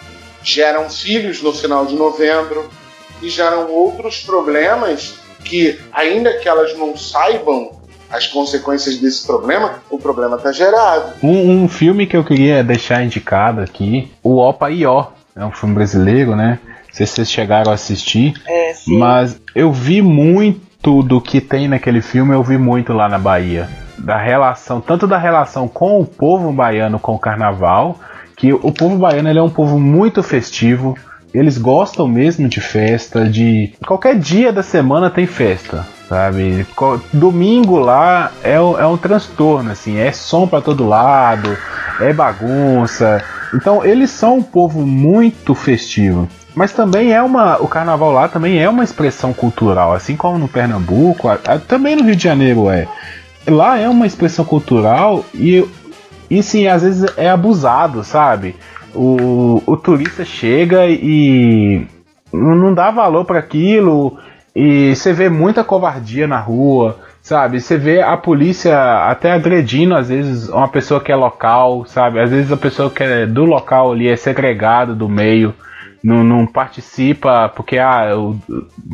geram 0.42 0.88
filhos 0.88 1.42
no 1.42 1.52
final 1.52 1.84
de 1.84 1.94
novembro 1.94 2.70
e 3.22 3.28
geram 3.28 3.70
outros 3.70 4.20
problemas 4.22 5.14
que, 5.44 5.78
ainda 5.92 6.32
que 6.38 6.48
elas 6.48 6.76
não 6.76 6.96
saibam 6.96 7.70
as 8.10 8.26
consequências 8.26 8.98
desse 8.98 9.24
problema, 9.26 9.74
o 9.88 9.98
problema 9.98 10.36
está 10.36 10.50
gerado. 10.50 11.12
Um, 11.22 11.62
um 11.64 11.68
filme 11.68 12.06
que 12.06 12.16
eu 12.16 12.24
queria 12.24 12.62
deixar 12.64 13.04
indicado 13.04 13.60
aqui, 13.60 14.10
o 14.22 14.36
Opa 14.38 14.70
e 14.70 14.84
Ó. 14.84 15.06
É 15.36 15.44
um 15.44 15.52
filme 15.52 15.74
brasileiro, 15.76 16.34
né? 16.34 16.58
Não 16.88 16.94
sei 16.94 17.06
se 17.06 17.14
vocês 17.14 17.30
chegaram 17.30 17.70
a 17.70 17.74
assistir, 17.74 18.34
É, 18.48 18.74
sim. 18.74 18.98
mas 18.98 19.40
eu 19.54 19.72
vi 19.72 20.02
muito 20.02 21.02
do 21.04 21.20
que 21.20 21.40
tem 21.40 21.68
naquele 21.68 22.02
filme, 22.02 22.34
eu 22.34 22.42
vi 22.42 22.58
muito 22.58 22.92
lá 22.92 23.08
na 23.08 23.18
Bahia. 23.18 23.68
Da 23.96 24.16
relação, 24.18 24.80
tanto 24.80 25.06
da 25.06 25.16
relação 25.18 25.68
com 25.68 26.00
o 26.00 26.04
povo 26.04 26.50
baiano 26.52 26.98
com 26.98 27.14
o 27.14 27.18
carnaval, 27.18 27.96
que 28.36 28.52
o 28.52 28.72
povo 28.72 28.96
baiano 28.96 29.28
ele 29.28 29.38
é 29.38 29.42
um 29.42 29.50
povo 29.50 29.78
muito 29.78 30.20
festivo, 30.22 30.96
eles 31.32 31.56
gostam 31.58 32.06
mesmo 32.08 32.48
de 32.48 32.60
festa, 32.60 33.28
de 33.28 33.72
qualquer 33.86 34.16
dia 34.18 34.52
da 34.52 34.62
semana 34.62 35.08
tem 35.10 35.26
festa, 35.26 35.86
sabe? 36.08 36.66
Domingo 37.12 37.78
lá 37.78 38.32
é, 38.42 38.60
um- 38.60 38.78
é 38.78 38.86
um 38.86 38.96
transtorno, 38.96 39.70
assim, 39.70 39.98
é 39.98 40.10
som 40.12 40.46
pra 40.46 40.60
todo 40.60 40.86
lado, 40.86 41.56
é 42.00 42.12
bagunça. 42.12 43.22
Então 43.54 43.84
eles 43.84 44.10
são 44.10 44.38
um 44.38 44.42
povo 44.42 44.80
muito 44.86 45.54
festivo. 45.54 46.28
Mas 46.54 46.72
também 46.72 47.12
é 47.12 47.22
uma. 47.22 47.62
O 47.62 47.68
carnaval 47.68 48.10
lá 48.12 48.26
também 48.28 48.58
é 48.60 48.68
uma 48.68 48.82
expressão 48.82 49.32
cultural, 49.32 49.92
assim 49.92 50.16
como 50.16 50.36
no 50.36 50.48
Pernambuco, 50.48 51.28
a- 51.28 51.38
a- 51.46 51.58
também 51.58 51.94
no 51.94 52.02
Rio 52.04 52.16
de 52.16 52.22
Janeiro 52.24 52.68
é. 52.68 52.88
Lá 53.46 53.78
é 53.78 53.88
uma 53.88 54.06
expressão 54.06 54.44
cultural 54.44 55.24
e, 55.32 55.64
e 56.28 56.42
sim, 56.42 56.66
às 56.66 56.82
vezes 56.82 57.08
é 57.16 57.30
abusado, 57.30 58.02
sabe? 58.02 58.56
O, 58.94 59.62
o 59.66 59.76
turista 59.76 60.24
chega 60.24 60.86
e 60.86 61.86
não 62.32 62.74
dá 62.74 62.90
valor 62.90 63.24
para 63.24 63.38
aquilo 63.38 64.18
e 64.54 64.94
você 64.94 65.12
vê 65.12 65.28
muita 65.28 65.62
covardia 65.62 66.26
na 66.26 66.38
rua, 66.38 66.98
sabe? 67.22 67.60
Você 67.60 67.76
vê 67.76 68.00
a 68.00 68.16
polícia 68.16 69.06
até 69.06 69.32
agredindo 69.32 69.94
às 69.94 70.08
vezes 70.08 70.48
uma 70.48 70.68
pessoa 70.68 71.00
que 71.00 71.12
é 71.12 71.16
local, 71.16 71.84
sabe? 71.86 72.20
Às 72.20 72.30
vezes 72.30 72.50
a 72.50 72.56
pessoa 72.56 72.90
que 72.90 73.02
é 73.02 73.26
do 73.26 73.44
local 73.44 73.92
ali 73.92 74.08
é 74.08 74.16
segregada 74.16 74.94
do 74.94 75.08
meio, 75.08 75.54
não, 76.02 76.24
não 76.24 76.46
participa 76.46 77.48
porque 77.48 77.78
ah, 77.78 78.08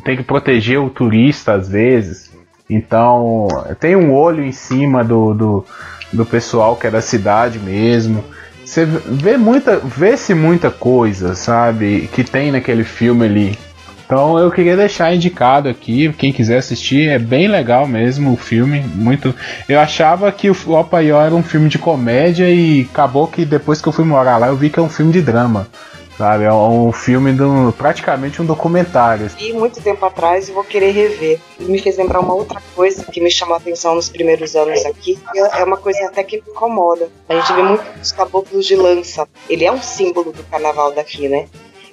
tem 0.04 0.16
que 0.16 0.22
proteger 0.22 0.80
o 0.80 0.90
turista 0.90 1.54
às 1.54 1.68
vezes. 1.68 2.34
Então 2.68 3.48
tem 3.80 3.96
um 3.96 4.12
olho 4.12 4.44
em 4.44 4.52
cima 4.52 5.02
do, 5.02 5.32
do, 5.32 5.64
do 6.12 6.26
pessoal 6.26 6.76
que 6.76 6.86
é 6.86 6.90
da 6.90 7.00
cidade 7.00 7.58
mesmo. 7.58 8.24
Você 8.66 8.84
vê 8.84 9.36
muita, 9.36 9.78
vê-se 9.78 10.34
muita 10.34 10.72
coisa, 10.72 11.36
sabe, 11.36 12.10
que 12.12 12.24
tem 12.24 12.50
naquele 12.50 12.82
filme 12.82 13.24
ali. 13.24 13.58
Então 14.04 14.36
eu 14.38 14.50
queria 14.50 14.76
deixar 14.76 15.14
indicado 15.14 15.68
aqui, 15.68 16.12
quem 16.12 16.32
quiser 16.32 16.58
assistir, 16.58 17.08
é 17.08 17.18
bem 17.18 17.46
legal 17.46 17.86
mesmo 17.86 18.32
o 18.32 18.36
filme, 18.36 18.80
muito. 18.94 19.32
Eu 19.68 19.78
achava 19.78 20.30
que 20.32 20.50
o 20.50 20.56
Opaió 20.72 21.20
era 21.20 21.34
um 21.34 21.44
filme 21.44 21.68
de 21.68 21.78
comédia 21.78 22.50
e 22.50 22.88
acabou 22.92 23.28
que 23.28 23.44
depois 23.44 23.80
que 23.80 23.88
eu 23.88 23.92
fui 23.92 24.04
morar 24.04 24.36
lá 24.36 24.48
eu 24.48 24.56
vi 24.56 24.68
que 24.68 24.80
é 24.80 24.82
um 24.82 24.88
filme 24.88 25.12
de 25.12 25.22
drama, 25.22 25.68
sabe? 26.16 26.44
É 26.44 26.52
um 26.52 26.92
filme 26.92 27.32
do, 27.32 27.72
praticamente 27.76 28.40
um 28.40 28.46
documentário. 28.46 29.30
E 29.38 29.52
muito 29.52 29.80
tempo 29.80 30.04
atrás 30.04 30.48
e 30.48 30.52
vou 30.52 30.64
querer 30.64 30.90
rever. 30.90 31.40
Me 31.60 31.78
fez 31.78 31.96
lembrar 31.96 32.20
uma 32.20 32.34
outra 32.34 32.60
coisa 32.74 33.04
que 33.04 33.20
me 33.20 33.30
chamou 33.30 33.54
a 33.54 33.58
atenção 33.58 33.94
nos 33.94 34.08
primeiros 34.08 34.56
anos 34.56 34.84
aqui. 34.84 35.18
É 35.34 35.64
uma 35.64 35.76
coisa 35.76 36.06
até 36.06 36.22
que 36.22 36.36
me 36.36 36.50
incomoda. 36.50 37.08
A 37.28 37.34
gente 37.34 37.52
vê 37.52 37.62
muito 37.62 37.84
os 38.00 38.12
caboclos 38.12 38.66
de 38.66 38.76
lança. 38.76 39.28
Ele 39.48 39.64
é 39.64 39.72
um 39.72 39.80
símbolo 39.80 40.32
do 40.32 40.42
carnaval 40.44 40.92
daqui, 40.92 41.28
né? 41.28 41.46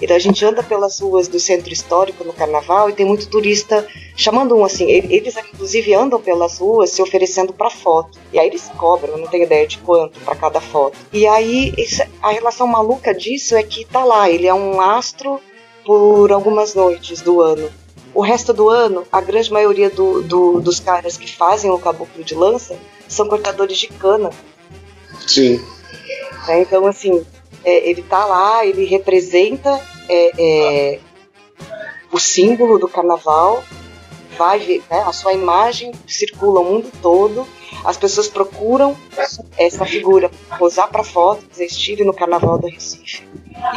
Então 0.04 0.16
a 0.16 0.20
gente 0.20 0.43
anda 0.45 0.62
pelas 0.62 0.99
ruas 0.99 1.28
do 1.28 1.39
centro 1.39 1.72
histórico 1.72 2.24
no 2.24 2.34
carnaval 2.34 2.89
e 2.89 2.93
tem 2.93 3.06
muito 3.06 3.28
turista 3.30 3.88
chamando 4.16 4.56
um 4.56 4.66
assim. 4.66 4.89
Eles 4.89 5.36
inclusive 5.38 5.93
andam 5.93 6.20
pelas 6.22 6.60
ruas 6.60 6.89
se 6.91 7.01
oferecendo 7.01 7.54
para 7.54 7.70
foto. 7.70 8.18
E 8.32 8.39
aí 8.39 8.47
eles 8.47 8.70
cobram, 8.78 9.14
eu 9.14 9.20
não 9.20 9.28
tenho 9.28 9.43
ideia 9.43 9.66
de 9.68 9.78
quanto 9.80 10.20
para 10.22 10.36
cada 10.36 10.60
foto. 10.62 10.97
E 11.12 11.26
aí 11.26 11.74
a 12.22 12.30
relação 12.32 12.68
maluca 12.68 13.14
disso 13.14 13.56
é 13.56 13.64
que 13.64 13.86
tá 13.86 14.04
lá, 14.04 14.30
ele 14.30 14.47
é 14.47 14.54
um 14.54 14.80
astro 14.82 15.39
por 15.86 16.32
algumas 16.32 16.76
noites 16.76 17.22
do 17.22 17.41
ano. 17.41 17.70
O 18.14 18.22
resto 18.22 18.54
do 18.54 18.70
ano, 18.70 19.04
a 19.12 19.20
grande 19.22 19.51
maioria 19.51 19.89
do- 19.89 20.22
do- 20.22 20.62
dos 20.62 20.80
caras 20.80 21.18
que 21.18 21.30
fazem 21.32 21.72
o 21.72 21.80
caboclo 21.80 22.24
de 22.24 22.36
lança 22.36 22.78
são 23.08 23.28
cortadores 23.28 23.78
de 23.78 23.88
cana. 23.88 24.30
Sim. 25.28 25.60
né? 26.47 26.62
Então, 26.62 26.86
assim, 26.86 27.26
é, 27.64 27.89
ele 27.89 28.01
tá 28.04 28.26
lá, 28.26 28.66
ele 28.66 28.86
representa 28.86 29.80
é, 30.10 30.32
é, 30.38 30.99
o 32.12 32.20
símbolo 32.20 32.78
do 32.78 32.88
carnaval, 32.88 33.64
vai 34.38 34.60
ver, 34.60 34.84
né, 34.89 35.04
a 35.06 35.14
sua 35.14 35.34
imagem 35.34 35.91
circula 36.08 36.60
o 36.62 36.66
mundo 36.66 36.91
todo, 37.01 37.47
as 37.84 37.97
pessoas 37.97 38.28
procuram 38.28 38.95
essa 39.58 39.86
figura 39.86 40.32
posar 40.58 40.89
para 40.89 41.04
foto, 41.04 41.45
dizer 41.49 41.66
estive 41.66 42.04
no 42.04 42.14
carnaval 42.14 42.58
do 42.58 42.68
Recife. 42.68 43.24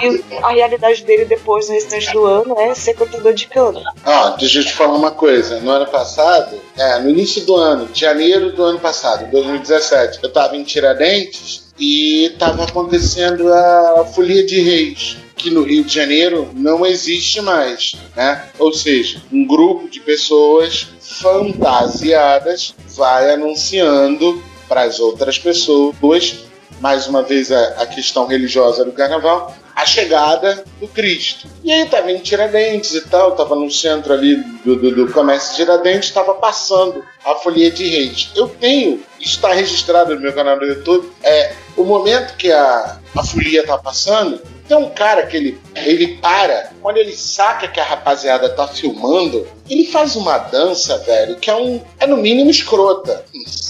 E 0.02 0.24
a 0.42 0.48
realidade 0.48 1.04
dele 1.04 1.24
depois, 1.24 1.68
no 1.68 1.74
restante 1.74 2.12
do 2.12 2.24
ano, 2.24 2.58
é 2.58 2.74
ser 2.74 2.94
cortador 2.94 3.32
de 3.32 3.46
cana. 3.46 3.82
Ó, 4.04 4.30
deixa 4.30 4.58
eu 4.58 4.64
te 4.64 4.72
falar 4.72 4.94
uma 4.94 5.12
coisa. 5.12 5.60
No 5.60 5.70
ano 5.70 5.86
passado, 5.86 6.60
é, 6.76 6.98
no 6.98 7.10
início 7.10 7.44
do 7.44 7.54
ano, 7.54 7.86
de 7.86 8.00
janeiro 8.00 8.52
do 8.52 8.62
ano 8.62 8.80
passado, 8.80 9.30
2017, 9.30 10.20
eu 10.22 10.32
tava 10.32 10.56
em 10.56 10.64
Tiradentes 10.64 11.65
e 11.78 12.34
tava 12.38 12.64
acontecendo 12.64 13.52
a 13.52 14.04
Folia 14.14 14.44
de 14.44 14.60
Reis, 14.60 15.16
que 15.36 15.50
no 15.50 15.62
Rio 15.62 15.84
de 15.84 15.94
Janeiro 15.94 16.50
não 16.54 16.84
existe 16.86 17.40
mais, 17.40 17.96
né? 18.16 18.48
Ou 18.58 18.72
seja, 18.72 19.22
um 19.30 19.46
grupo 19.46 19.88
de 19.88 20.00
pessoas 20.00 20.88
fantasiadas 21.00 22.74
vai 22.96 23.32
anunciando 23.32 24.42
para 24.68 24.82
as 24.82 24.98
outras 24.98 25.38
pessoas, 25.38 26.36
mais 26.80 27.06
uma 27.06 27.22
vez 27.22 27.52
a, 27.52 27.82
a 27.82 27.86
questão 27.86 28.26
religiosa 28.26 28.84
do 28.84 28.92
carnaval, 28.92 29.54
a 29.76 29.84
chegada 29.84 30.64
do 30.80 30.88
Cristo. 30.88 31.46
E 31.62 31.70
aí 31.70 31.86
tava 31.86 32.10
em 32.10 32.18
Tiradentes 32.18 32.94
e 32.94 33.02
tal, 33.02 33.36
tava 33.36 33.54
no 33.54 33.70
centro 33.70 34.14
ali 34.14 34.36
do, 34.64 34.74
do, 34.76 34.90
do 34.90 35.12
comércio 35.12 35.50
de 35.50 35.56
Tiradentes, 35.56 36.10
tava 36.10 36.32
passando 36.34 37.04
a 37.22 37.34
Folia 37.34 37.70
de 37.70 37.86
Reis. 37.86 38.30
Eu 38.34 38.48
tenho, 38.48 39.02
está 39.20 39.52
registrado 39.52 40.14
no 40.14 40.20
meu 40.20 40.32
canal 40.32 40.58
do 40.58 40.64
YouTube, 40.64 41.12
é 41.22 41.52
o 41.76 41.84
momento 41.84 42.36
que 42.38 42.50
a, 42.50 42.98
a 43.14 43.22
folia 43.22 43.66
tá 43.66 43.76
passando, 43.76 44.40
tem 44.66 44.76
um 44.76 44.90
cara 44.90 45.26
que 45.26 45.36
ele, 45.36 45.60
ele 45.74 46.18
para, 46.18 46.70
quando 46.82 46.96
ele 46.96 47.12
saca 47.12 47.68
que 47.68 47.80
a 47.80 47.84
rapaziada 47.84 48.48
tá 48.50 48.66
filmando, 48.66 49.46
ele 49.68 49.86
faz 49.86 50.16
uma 50.16 50.38
dança, 50.38 50.98
velho, 50.98 51.36
que 51.36 51.50
é 51.50 51.56
um. 51.56 51.80
É 51.98 52.06
no 52.06 52.16
mínimo 52.16 52.50
escrota. 52.50 53.24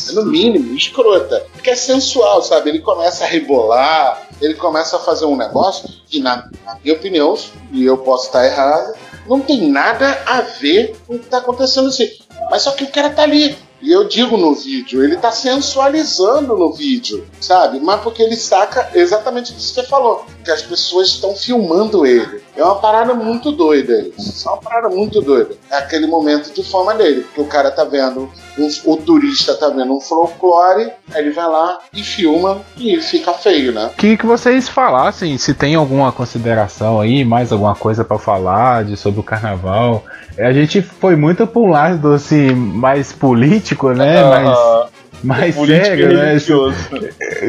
É 0.09 0.13
no 0.13 0.25
mínimo 0.25 0.75
escrota. 0.75 1.45
Porque 1.53 1.71
é 1.71 1.77
sensual, 1.77 2.43
sabe? 2.43 2.71
Ele 2.71 2.81
começa 2.81 3.25
a 3.25 3.27
rebolar, 3.27 4.29
ele 4.41 4.55
começa 4.55 4.97
a 4.97 5.01
fazer 5.01 5.27
um 5.27 5.37
negócio 5.37 5.89
que, 6.07 6.21
na, 6.21 6.49
na 6.65 6.79
minha 6.83 6.95
opinião, 6.95 7.37
e 7.73 7.85
eu 7.85 7.99
posso 7.99 8.27
estar 8.27 8.45
errado, 8.45 8.95
não 9.29 9.41
tem 9.41 9.69
nada 9.69 10.23
a 10.27 10.41
ver 10.41 10.97
com 11.07 11.17
o 11.17 11.19
que 11.19 11.27
tá 11.27 11.39
acontecendo 11.39 11.89
assim. 11.89 12.11
Mas 12.51 12.63
só 12.63 12.73
que 12.73 12.85
o 12.85 12.91
cara 12.91 13.11
tá 13.11 13.23
ali. 13.23 13.57
E 13.83 13.93
eu 13.93 14.05
digo 14.05 14.37
no 14.37 14.55
vídeo, 14.55 15.05
ele 15.05 15.17
tá 15.17 15.31
sensualizando 15.31 16.57
no 16.57 16.73
vídeo, 16.73 17.27
sabe? 17.41 17.79
Mas 17.79 18.01
porque 18.01 18.23
ele 18.23 18.37
saca 18.37 18.91
exatamente 18.95 19.53
o 19.53 19.55
que 19.55 19.63
você 19.63 19.83
falou, 19.83 20.25
que 20.47 20.51
as 20.53 20.63
pessoas 20.63 21.09
estão 21.09 21.35
filmando 21.35 22.07
ele. 22.07 22.41
É 22.57 22.63
uma 22.63 22.77
parada 22.77 23.13
muito 23.13 23.51
doida 23.51 24.07
isso. 24.17 24.49
É 24.49 24.53
uma 24.53 24.59
parada 24.61 24.89
muito 24.89 25.21
doida. 25.21 25.57
É 25.71 25.79
aquele 25.79 26.07
momento 26.07 26.55
de 26.55 26.63
fama 26.63 26.95
dele, 26.95 27.23
porque 27.23 27.41
o 27.41 27.47
cara 27.47 27.69
tá 27.73 27.83
vendo, 27.85 28.31
um- 28.57 28.69
o 28.93 28.97
turista 28.97 29.55
tá 29.57 29.69
vendo 29.69 29.93
um 29.95 30.01
folclore, 30.01 30.93
aí 31.13 31.21
ele 31.21 31.33
vai 31.33 31.49
lá 31.49 31.79
e 31.93 32.03
filma 32.05 32.61
e 32.79 33.01
fica 33.01 33.33
feio, 33.33 33.73
né? 33.73 33.91
Queria 33.99 34.17
que 34.17 34.25
vocês 34.25 34.69
falassem 34.69 35.37
se 35.37 35.53
tem 35.53 35.75
alguma 35.75 36.13
consideração 36.13 37.01
aí, 37.01 37.25
mais 37.25 37.51
alguma 37.51 37.75
coisa 37.75 38.05
pra 38.05 38.17
falar 38.19 38.85
de, 38.85 38.97
sobre 38.97 39.19
o 39.19 39.25
carnaval. 39.25 40.05
A 40.39 40.53
gente 40.53 40.81
foi 40.81 41.17
muito 41.17 41.45
pra 41.47 41.61
um 41.61 41.71
lado 41.71 42.13
assim, 42.13 42.53
mais 42.55 43.11
político, 43.13 43.91
né? 43.91 44.23
mais 44.23 44.49
Ah, 44.49 44.87
mais 45.27 45.55
sério, 45.55 46.13
né? 46.13 46.29
religioso. 46.29 46.77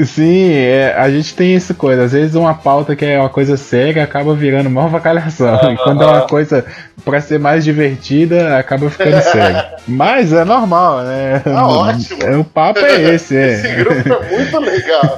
Sim, 0.05 0.51
é, 0.51 0.95
a 0.97 1.09
gente 1.09 1.35
tem 1.35 1.55
essa 1.55 1.73
coisa. 1.73 2.03
Às 2.03 2.11
vezes 2.11 2.35
uma 2.35 2.53
pauta 2.53 2.95
que 2.95 3.05
é 3.05 3.19
uma 3.19 3.29
coisa 3.29 3.55
séria 3.55 4.03
acaba 4.03 4.33
virando 4.33 4.67
uma 4.67 4.87
vacalhação. 4.89 5.71
e 5.71 5.77
quando 5.77 6.03
é 6.03 6.07
uma 6.07 6.27
coisa 6.27 6.65
pra 7.07 7.21
ser 7.21 7.39
mais 7.39 7.63
divertida, 7.63 8.57
acaba 8.57 8.89
ficando 8.89 9.21
séria. 9.21 9.75
Mas 9.87 10.33
é 10.33 10.43
normal, 10.43 11.03
né? 11.03 11.39
Tá 11.41 11.65
ótimo. 11.65 12.21
É, 12.21 12.35
o 12.35 12.43
papo 12.43 12.79
é 12.79 13.15
esse, 13.15 13.33
Esse 13.33 13.67
é. 13.67 13.75
grupo 13.75 14.13
é 14.13 14.29
muito 14.29 14.59
legal. 14.59 15.15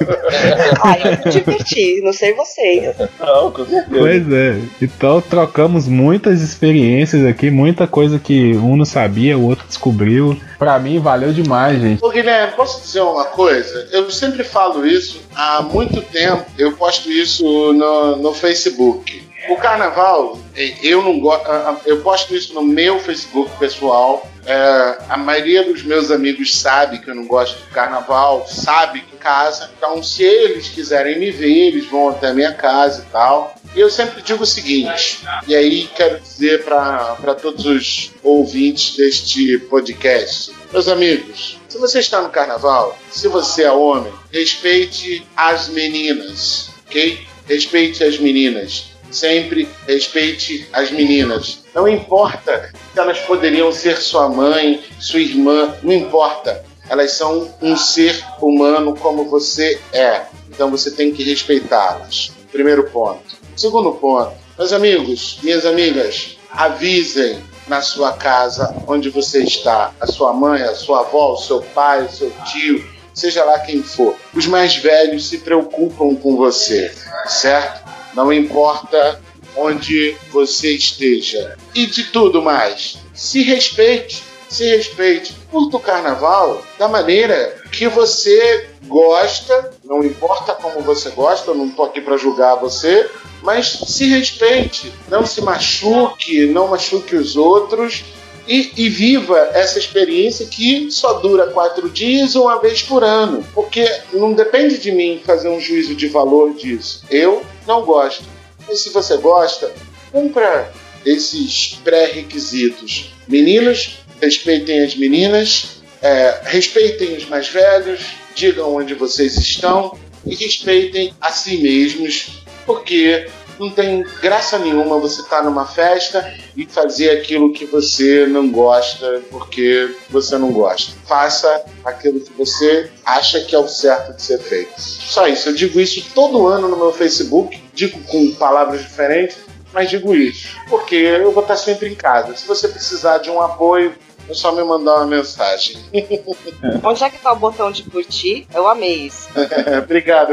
Ah, 0.82 0.96
eu 0.98 1.10
me 1.10 1.30
diverti, 1.30 2.00
não 2.02 2.12
sei 2.12 2.32
vocês. 2.34 2.94
Não, 3.18 3.50
com 3.50 3.64
certeza. 3.66 3.98
Pois 3.98 4.32
é. 4.32 4.56
Então 4.80 5.20
trocamos 5.20 5.88
muitas 5.88 6.40
experiências 6.40 7.26
aqui, 7.26 7.50
muita 7.50 7.86
coisa 7.86 8.18
que 8.18 8.54
um 8.56 8.76
não 8.76 8.84
sabia, 8.84 9.36
o 9.36 9.46
outro 9.46 9.66
descobriu. 9.66 10.40
Pra 10.58 10.78
mim 10.78 10.98
valeu 11.00 11.32
demais, 11.32 11.80
gente. 11.80 12.04
Ô 12.04 12.10
Guilherme, 12.10 12.52
posso 12.54 12.80
dizer 12.82 13.00
uma 13.00 13.24
coisa? 13.24 13.88
Eu 13.92 14.10
sempre 14.10 14.44
falo 14.44 14.86
isso 14.86 15.20
há 15.34 15.60
muito 15.62 16.00
tempo. 16.02 16.44
Eu 16.56 16.72
posto 16.72 17.10
isso 17.10 17.72
no, 17.72 18.16
no 18.16 18.32
Facebook. 18.32 19.29
O 19.48 19.56
carnaval, 19.56 20.38
eu 20.82 21.02
não 21.02 21.18
gosto. 21.18 21.48
Eu 21.86 22.02
posto 22.02 22.34
isso 22.34 22.52
no 22.54 22.62
meu 22.62 22.98
Facebook 23.00 23.50
pessoal. 23.58 24.28
É, 24.44 24.98
a 25.08 25.16
maioria 25.16 25.64
dos 25.64 25.82
meus 25.82 26.10
amigos 26.10 26.58
sabe 26.58 26.98
que 26.98 27.10
eu 27.10 27.14
não 27.14 27.26
gosto 27.26 27.56
de 27.56 27.70
carnaval, 27.70 28.46
sabe 28.46 29.02
que 29.02 29.16
casa. 29.20 29.70
Então, 29.76 30.02
se 30.02 30.22
eles 30.22 30.68
quiserem 30.68 31.18
me 31.18 31.30
ver, 31.30 31.68
eles 31.68 31.86
vão 31.86 32.08
até 32.08 32.28
a 32.28 32.34
minha 32.34 32.52
casa 32.52 33.04
e 33.06 33.12
tal. 33.12 33.54
E 33.76 33.78
eu 33.78 33.88
sempre 33.88 34.20
digo 34.22 34.42
o 34.42 34.46
seguinte, 34.46 35.20
e 35.46 35.54
aí 35.54 35.88
quero 35.94 36.18
dizer 36.18 36.64
para 36.64 37.34
todos 37.40 37.64
os 37.66 38.10
ouvintes 38.22 38.96
deste 38.96 39.58
podcast: 39.58 40.52
meus 40.72 40.88
amigos, 40.88 41.56
se 41.68 41.78
você 41.78 42.00
está 42.00 42.20
no 42.20 42.30
carnaval, 42.30 42.98
se 43.10 43.28
você 43.28 43.62
é 43.62 43.70
homem, 43.70 44.12
respeite 44.32 45.24
as 45.36 45.68
meninas, 45.68 46.70
ok? 46.86 47.24
Respeite 47.46 48.02
as 48.02 48.18
meninas. 48.18 48.89
Sempre 49.10 49.68
respeite 49.86 50.68
as 50.72 50.90
meninas. 50.90 51.62
Não 51.74 51.88
importa 51.88 52.70
se 52.92 52.98
elas 52.98 53.18
poderiam 53.20 53.72
ser 53.72 53.96
sua 53.98 54.28
mãe, 54.28 54.82
sua 54.98 55.20
irmã, 55.20 55.74
não 55.82 55.92
importa. 55.92 56.64
Elas 56.88 57.12
são 57.12 57.54
um 57.62 57.76
ser 57.76 58.20
humano 58.40 58.96
como 58.96 59.28
você 59.28 59.80
é. 59.92 60.22
Então 60.48 60.70
você 60.70 60.90
tem 60.90 61.12
que 61.12 61.22
respeitá-las. 61.22 62.32
Primeiro 62.50 62.90
ponto. 62.90 63.38
Segundo 63.56 63.92
ponto, 63.92 64.32
meus 64.58 64.72
amigos, 64.72 65.38
minhas 65.42 65.64
amigas, 65.64 66.36
avisem 66.50 67.38
na 67.68 67.80
sua 67.80 68.12
casa 68.12 68.74
onde 68.86 69.08
você 69.08 69.42
está, 69.44 69.92
a 70.00 70.06
sua 70.06 70.32
mãe, 70.32 70.62
a 70.62 70.74
sua 70.74 71.00
avó, 71.00 71.34
o 71.34 71.36
seu 71.36 71.62
pai, 71.62 72.04
o 72.04 72.10
seu 72.10 72.32
tio, 72.50 72.84
seja 73.14 73.44
lá 73.44 73.60
quem 73.60 73.82
for. 73.82 74.16
Os 74.34 74.46
mais 74.46 74.76
velhos 74.76 75.28
se 75.28 75.38
preocupam 75.38 76.16
com 76.16 76.36
você, 76.36 76.92
certo? 77.26 77.88
Não 78.14 78.32
importa 78.32 79.20
onde 79.56 80.16
você 80.30 80.72
esteja. 80.72 81.56
E 81.74 81.86
de 81.86 82.04
tudo 82.04 82.42
mais, 82.42 82.98
se 83.14 83.42
respeite, 83.42 84.22
se 84.48 84.64
respeite. 84.64 85.34
Curta 85.50 85.76
o 85.76 85.80
carnaval 85.80 86.62
da 86.78 86.88
maneira 86.88 87.56
que 87.72 87.88
você 87.88 88.68
gosta, 88.86 89.70
não 89.84 90.02
importa 90.02 90.54
como 90.54 90.80
você 90.80 91.10
gosta, 91.10 91.50
eu 91.50 91.54
não 91.54 91.70
tô 91.70 91.84
aqui 91.84 92.00
para 92.00 92.16
julgar 92.16 92.56
você, 92.56 93.08
mas 93.42 93.66
se 93.86 94.06
respeite, 94.06 94.92
não 95.08 95.24
se 95.24 95.40
machuque, 95.40 96.46
não 96.46 96.68
machuque 96.68 97.14
os 97.16 97.36
outros 97.36 98.04
e, 98.50 98.72
e, 98.76 98.88
viva 98.88 99.38
essa 99.54 99.78
experiência 99.78 100.44
que 100.44 100.90
só 100.90 101.20
dura 101.20 101.46
quatro 101.46 101.88
dias 101.88 102.34
uma 102.34 102.60
vez 102.60 102.82
por 102.82 103.04
ano. 103.04 103.46
Porque 103.54 103.88
não 104.12 104.32
depende 104.32 104.76
de 104.76 104.90
mim 104.90 105.22
fazer 105.24 105.48
um 105.48 105.60
juízo 105.60 105.94
de 105.94 106.08
valor 106.08 106.52
disso. 106.54 107.04
Eu 107.08 107.46
não 107.64 107.84
gosto. 107.84 108.24
E 108.68 108.74
se 108.74 108.90
você 108.90 109.16
gosta, 109.18 109.72
cumpra 110.10 110.72
esses 111.06 111.78
pré-requisitos. 111.84 113.12
Meninos, 113.28 114.00
respeitem 114.20 114.82
as 114.82 114.96
meninas, 114.96 115.76
é, 116.02 116.40
respeitem 116.42 117.16
os 117.16 117.26
mais 117.26 117.48
velhos, 117.48 118.00
digam 118.34 118.74
onde 118.74 118.94
vocês 118.94 119.36
estão 119.36 119.96
e 120.26 120.34
respeitem 120.34 121.14
a 121.20 121.30
si 121.30 121.58
mesmos, 121.58 122.42
porque 122.66 123.28
não 123.60 123.70
tem 123.70 124.02
graça 124.22 124.58
nenhuma 124.58 124.98
você 124.98 125.20
estar 125.20 125.38
tá 125.38 125.42
numa 125.42 125.66
festa 125.66 126.34
e 126.56 126.64
fazer 126.64 127.10
aquilo 127.10 127.52
que 127.52 127.66
você 127.66 128.26
não 128.26 128.50
gosta 128.50 129.22
porque 129.30 129.94
você 130.08 130.38
não 130.38 130.50
gosta. 130.50 130.92
Faça 131.06 131.64
aquilo 131.84 132.20
que 132.20 132.32
você 132.32 132.90
acha 133.04 133.40
que 133.42 133.54
é 133.54 133.58
o 133.58 133.68
certo 133.68 134.16
de 134.16 134.22
ser 134.22 134.38
feito. 134.38 134.80
Só 134.80 135.28
isso. 135.28 135.50
Eu 135.50 135.54
digo 135.54 135.78
isso 135.78 136.02
todo 136.14 136.46
ano 136.46 136.66
no 136.68 136.76
meu 136.76 136.92
Facebook, 136.92 137.62
digo 137.74 138.00
com 138.04 138.32
palavras 138.32 138.80
diferentes, 138.80 139.36
mas 139.72 139.90
digo 139.90 140.14
isso 140.14 140.48
porque 140.70 140.94
eu 140.94 141.32
vou 141.32 141.42
estar 141.42 141.56
sempre 141.56 141.88
em 141.88 141.94
casa. 141.94 142.34
Se 142.36 142.46
você 142.46 142.68
precisar 142.68 143.18
de 143.18 143.28
um 143.28 143.42
apoio, 143.42 143.92
é 144.30 144.34
só 144.34 144.52
me 144.52 144.62
mandar 144.62 144.96
uma 144.96 145.06
mensagem. 145.06 145.76
Onde 146.84 147.04
é 147.04 147.10
que 147.10 147.18
tá 147.18 147.32
o 147.32 147.36
botão 147.36 147.70
de 147.72 147.82
curtir? 147.82 148.46
Eu 148.54 148.68
amei 148.68 149.06
isso. 149.06 149.28
Obrigado. 149.82 150.32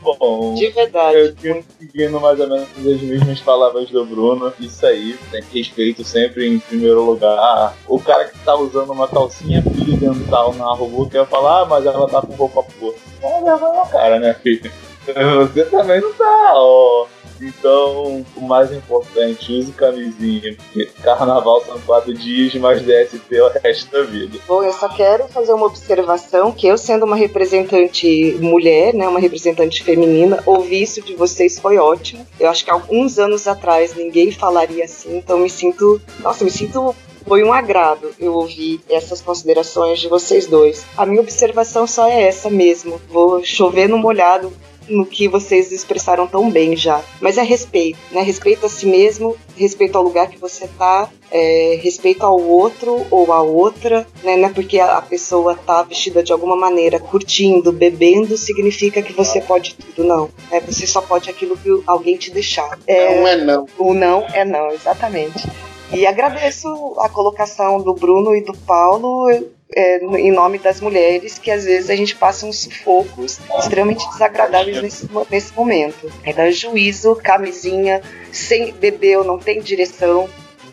Bom, 0.00 0.54
De 0.54 0.68
verdade. 0.70 1.16
eu 1.18 1.34
tinha 1.34 1.64
seguindo 1.78 2.20
mais 2.20 2.38
ou 2.38 2.48
menos 2.48 2.68
as 2.78 3.00
mesmas 3.00 3.40
palavras 3.40 3.88
do 3.90 4.04
Bruno. 4.04 4.52
Isso 4.60 4.84
aí, 4.84 5.18
tem 5.30 5.42
respeito 5.52 6.04
sempre 6.04 6.46
em 6.46 6.58
primeiro 6.58 7.02
lugar. 7.04 7.74
O 7.86 7.98
cara 7.98 8.26
que 8.26 8.38
tá 8.40 8.54
usando 8.54 8.92
uma 8.92 9.08
calcinha 9.08 9.62
fio 9.62 9.96
dental 9.96 10.54
na 10.54 10.72
rua 10.74 11.08
quer 11.08 11.26
falar, 11.26 11.62
ah, 11.62 11.64
mas 11.64 11.86
ela 11.86 12.08
tá 12.08 12.20
com 12.20 12.34
roupa 12.34 12.62
porra. 12.78 12.94
Não 13.22 13.74
na 13.74 13.86
cara, 13.86 14.20
né, 14.20 14.34
filho? 14.42 14.70
Você 15.08 15.64
também 15.64 16.00
não 16.00 16.12
tá, 16.12 16.52
ó. 16.54 17.06
Então, 17.40 18.24
o 18.36 18.40
mais 18.40 18.72
importante, 18.72 19.52
use 19.52 19.72
camisinha, 19.72 20.56
carnaval 21.02 21.62
são 21.64 21.78
quatro 21.80 22.12
dias, 22.14 22.54
mas 22.54 22.82
DST 22.82 23.22
é 23.30 23.42
o 23.42 23.48
resto 23.48 23.90
da 23.90 24.02
vida. 24.02 24.38
Bom, 24.46 24.62
eu 24.62 24.72
só 24.72 24.88
quero 24.88 25.28
fazer 25.28 25.52
uma 25.52 25.66
observação 25.66 26.52
que 26.52 26.66
eu, 26.66 26.76
sendo 26.76 27.04
uma 27.04 27.16
representante 27.16 28.36
mulher, 28.40 28.94
né, 28.94 29.08
uma 29.08 29.20
representante 29.20 29.82
feminina, 29.82 30.42
ouvir 30.46 30.82
isso 30.82 31.02
de 31.02 31.14
vocês 31.14 31.58
foi 31.58 31.78
ótimo. 31.78 32.26
Eu 32.38 32.48
acho 32.48 32.64
que 32.64 32.70
alguns 32.70 33.18
anos 33.18 33.46
atrás 33.46 33.94
ninguém 33.94 34.30
falaria 34.30 34.84
assim, 34.84 35.18
então 35.18 35.38
me 35.38 35.50
sinto, 35.50 36.00
nossa, 36.20 36.44
me 36.44 36.50
sinto 36.50 36.94
foi 37.28 37.44
um 37.44 37.52
agrado 37.52 38.10
eu 38.18 38.32
ouvir 38.32 38.80
essas 38.88 39.20
considerações 39.20 40.00
de 40.00 40.08
vocês 40.08 40.46
dois. 40.46 40.86
A 40.96 41.04
minha 41.04 41.20
observação 41.20 41.86
só 41.86 42.08
é 42.08 42.22
essa 42.22 42.48
mesmo. 42.48 42.98
Vou 43.10 43.44
chover 43.44 43.86
no 43.86 43.98
molhado 43.98 44.50
no 44.88 45.06
que 45.06 45.28
vocês 45.28 45.72
expressaram 45.72 46.26
tão 46.26 46.50
bem 46.50 46.76
já. 46.76 47.02
Mas 47.20 47.38
é 47.38 47.42
respeito, 47.42 47.98
né? 48.10 48.22
Respeito 48.22 48.66
a 48.66 48.68
si 48.68 48.86
mesmo, 48.86 49.36
respeito 49.56 49.96
ao 49.96 50.04
lugar 50.04 50.28
que 50.28 50.38
você 50.38 50.68
tá, 50.78 51.10
é, 51.30 51.78
respeito 51.82 52.24
ao 52.24 52.40
outro 52.40 53.06
ou 53.10 53.32
à 53.32 53.42
outra, 53.42 54.06
né? 54.22 54.36
Não 54.36 54.48
é 54.48 54.52
porque 54.52 54.78
a 54.78 55.00
pessoa 55.02 55.54
tá 55.54 55.82
vestida 55.82 56.22
de 56.22 56.32
alguma 56.32 56.56
maneira, 56.56 56.98
curtindo, 56.98 57.72
bebendo, 57.72 58.36
significa 58.36 59.02
que 59.02 59.12
você 59.12 59.40
pode 59.40 59.74
tudo, 59.74 60.06
não. 60.06 60.28
É, 60.50 60.60
você 60.60 60.86
só 60.86 61.00
pode 61.00 61.28
aquilo 61.28 61.56
que 61.56 61.68
alguém 61.86 62.16
te 62.16 62.30
deixar. 62.30 62.78
É, 62.86 63.14
Não 63.16 63.26
é 63.28 63.36
não. 63.36 63.66
o 63.78 63.94
não 63.94 64.26
é 64.32 64.44
não, 64.44 64.70
exatamente. 64.70 65.48
E 65.92 66.06
agradeço 66.06 66.68
a 67.00 67.08
colocação 67.08 67.80
do 67.80 67.94
Bruno 67.94 68.34
e 68.34 68.42
do 68.42 68.52
Paulo 68.58 69.26
é, 69.74 69.98
em 69.98 70.30
nome 70.30 70.58
das 70.58 70.80
mulheres, 70.80 71.38
que 71.38 71.50
às 71.50 71.64
vezes 71.64 71.90
a 71.90 71.96
gente 71.96 72.16
passa 72.16 72.46
uns 72.46 72.60
sufocos 72.60 73.38
extremamente 73.58 74.08
desagradáveis 74.10 74.82
nesse, 74.82 75.08
nesse 75.30 75.54
momento. 75.54 76.10
É 76.24 76.32
dar 76.32 76.50
juízo, 76.50 77.14
camisinha, 77.16 78.00
sem 78.32 78.72
bebeu, 78.72 79.24
não 79.24 79.38
tem 79.38 79.60
direção, 79.60 80.28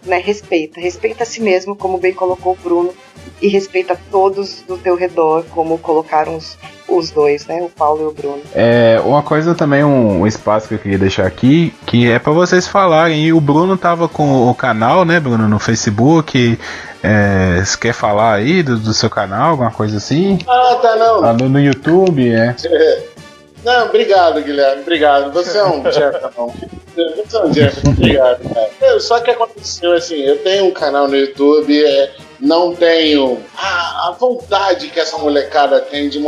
né? 0.06 0.18
Respeita. 0.18 0.80
Respeita 0.80 1.24
a 1.24 1.26
si 1.26 1.42
mesmo, 1.42 1.76
como 1.76 1.98
bem 1.98 2.14
colocou 2.14 2.54
o 2.54 2.56
Bruno, 2.56 2.94
e 3.42 3.48
respeita 3.48 4.00
todos 4.10 4.64
do 4.68 4.78
teu 4.78 4.96
redor, 4.96 5.44
como 5.52 5.78
colocaram 5.78 6.38
os, 6.38 6.58
os 6.88 7.12
dois, 7.12 7.46
né? 7.48 7.62
O 7.62 7.70
Paulo 7.70 8.04
e 8.04 8.06
o 8.06 8.12
Bruno. 8.12 8.42
É, 8.54 9.02
uma 9.04 9.22
coisa 9.22 9.54
também, 9.54 9.84
um, 9.84 10.22
um 10.22 10.28
espaço 10.28 10.68
que 10.68 10.76
eu 10.76 10.80
queria 10.80 10.98
deixar 10.98 11.26
aqui, 11.26 11.74
que 11.86 12.10
é 12.10 12.18
pra 12.18 12.32
vocês 12.32 12.68
falarem. 12.68 13.26
E 13.26 13.34
o 13.34 13.42
Bruno 13.42 13.76
tava 13.78 14.08
com 14.08 14.50
o 14.50 14.56
canal, 14.56 15.04
né, 15.04 15.20
Bruno, 15.20 15.50
no 15.50 15.60
Facebook. 15.60 16.58
É, 17.06 17.64
você 17.64 17.78
quer 17.78 17.94
falar 17.94 18.34
aí 18.34 18.64
do, 18.64 18.78
do 18.78 18.94
seu 18.94 19.10
canal, 19.10 19.52
alguma 19.52 19.72
coisa 19.72 19.98
assim? 19.98 20.40
Ah, 20.48 20.80
tá, 20.82 20.96
não. 20.96 21.24
Ah, 21.24 21.34
no, 21.34 21.48
no 21.48 21.60
YouTube, 21.60 22.34
é. 22.34 22.56
Não, 23.64 23.86
obrigado, 23.86 24.42
Guilherme. 24.42 24.82
Obrigado. 24.82 25.32
Você 25.32 25.58
é 25.58 25.64
um 25.64 25.84
Jefferson. 25.92 26.54
Você 26.96 27.38
é 27.38 27.44
um 27.44 27.54
Jefferson. 27.54 27.90
Obrigado, 27.92 28.40
cara. 28.50 29.00
Só 29.00 29.20
que 29.20 29.30
aconteceu 29.30 29.94
assim, 29.94 30.16
eu 30.16 30.40
tenho 30.40 30.66
um 30.66 30.72
canal 30.72 31.08
no 31.08 31.16
YouTube, 31.16 31.86
é, 31.86 32.12
não 32.40 32.76
tenho 32.76 33.40
a, 33.56 34.08
a 34.08 34.16
vontade 34.20 34.88
que 34.88 35.00
essa 35.00 35.18
molecada 35.18 35.82
tem 35.82 36.10
de, 36.10 36.20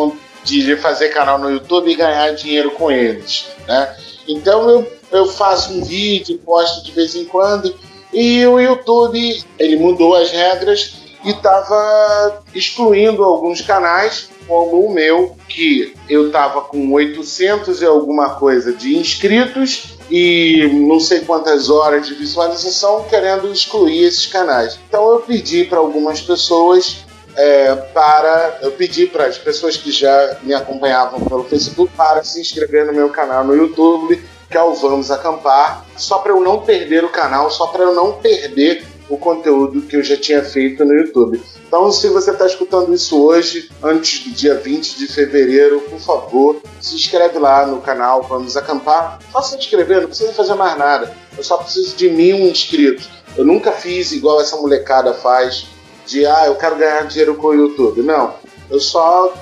de 0.44 0.76
fazer 0.76 1.10
canal 1.10 1.40
no 1.40 1.50
YouTube 1.50 1.92
e 1.92 1.96
ganhar 1.96 2.32
dinheiro 2.36 2.72
com 2.72 2.92
eles, 2.92 3.48
né? 3.68 3.96
Então 4.28 4.70
eu, 4.70 4.92
eu 5.12 5.26
faço 5.26 5.74
um 5.74 5.84
vídeo, 5.84 6.38
posto 6.40 6.84
de 6.84 6.92
vez 6.92 7.16
em 7.16 7.26
quando, 7.26 7.74
e 8.20 8.48
o 8.48 8.60
YouTube, 8.60 9.44
ele 9.60 9.76
mudou 9.76 10.16
as 10.16 10.32
regras 10.32 10.96
e 11.24 11.30
estava 11.30 12.42
excluindo 12.56 13.24
alguns 13.24 13.62
canais, 13.62 14.28
como 14.48 14.88
o 14.88 14.92
meu, 14.92 15.38
que 15.48 15.94
eu 16.10 16.26
estava 16.26 16.62
com 16.62 16.92
800 16.94 17.80
e 17.80 17.86
alguma 17.86 18.32
coisa 18.32 18.74
de 18.74 18.98
inscritos 18.98 20.00
e 20.10 20.68
não 20.88 21.00
sei 21.00 21.20
quantas 21.20 21.70
horas 21.70 22.08
de 22.08 22.16
visualização, 22.16 23.04
querendo 23.08 23.54
excluir 23.54 24.06
esses 24.06 24.26
canais. 24.26 24.80
Então 24.90 25.12
eu 25.12 25.20
pedi 25.20 25.66
para 25.66 25.78
algumas 25.78 26.20
pessoas 26.20 27.06
é, 27.36 27.76
para 27.94 28.58
eu 28.64 28.72
pedi 28.72 29.06
para 29.06 29.28
as 29.28 29.38
pessoas 29.38 29.78
que 29.78 29.92
já 29.92 30.40
me 30.42 30.56
acompanhavam 30.56 31.20
pelo 31.20 31.44
Facebook 31.44 31.94
para 31.96 32.24
se 32.24 32.42
inscrever 32.42 32.88
no 32.88 32.94
meu 32.94 33.10
canal 33.10 33.44
no 33.46 33.56
YouTube, 33.56 34.20
que 34.50 34.58
é 34.58 34.62
o 34.62 34.74
Vamos 34.76 35.12
Acampar, 35.12 35.86
só 35.98 36.20
para 36.20 36.32
eu 36.32 36.40
não 36.40 36.62
perder 36.62 37.04
o 37.04 37.10
canal, 37.10 37.50
só 37.52 37.68
para 37.68 37.84
eu 37.84 37.94
não 37.94 38.14
perder 38.14 38.86
o 39.10 39.18
conteúdo 39.18 39.82
que 39.82 39.96
eu 39.96 40.04
já 40.04 40.18
tinha 40.18 40.44
feito 40.44 40.84
no 40.84 40.94
YouTube. 40.94 41.42
Então, 41.68 41.92
se 41.92 42.08
você 42.10 42.32
está 42.32 42.46
escutando 42.46 42.94
isso 42.94 43.22
hoje, 43.22 43.70
antes 43.82 44.24
do 44.24 44.32
dia 44.32 44.56
20 44.56 44.98
de 44.98 45.08
fevereiro, 45.08 45.82
por 45.82 46.00
favor, 46.00 46.62
se 46.80 46.96
inscreve 46.96 47.40
lá 47.40 47.66
no 47.66 47.82
canal 47.82 48.24
Vamos 48.24 48.56
Acampar. 48.56 49.20
Só 49.32 49.42
se 49.42 49.58
inscrever, 49.58 50.02
não 50.02 50.08
precisa 50.08 50.34
fazer 50.34 50.56
mais 50.56 50.78
nada. 50.78 51.14
Eu 51.38 51.44
só 51.44 51.58
preciso 51.58 51.96
de 51.96 52.10
mil 52.10 52.38
inscritos. 52.38 53.10
Eu 53.38 53.46
nunca 53.46 53.72
fiz 53.72 54.12
igual 54.12 54.42
essa 54.42 54.58
molecada 54.58 55.14
faz, 55.14 55.68
de 56.06 56.26
ah, 56.26 56.48
eu 56.48 56.56
quero 56.56 56.78
ganhar 56.78 57.06
dinheiro 57.06 57.36
com 57.36 57.48
o 57.48 57.54
YouTube. 57.54 58.02
Não. 58.02 58.34
Eu 58.70 58.80
só 58.80 59.34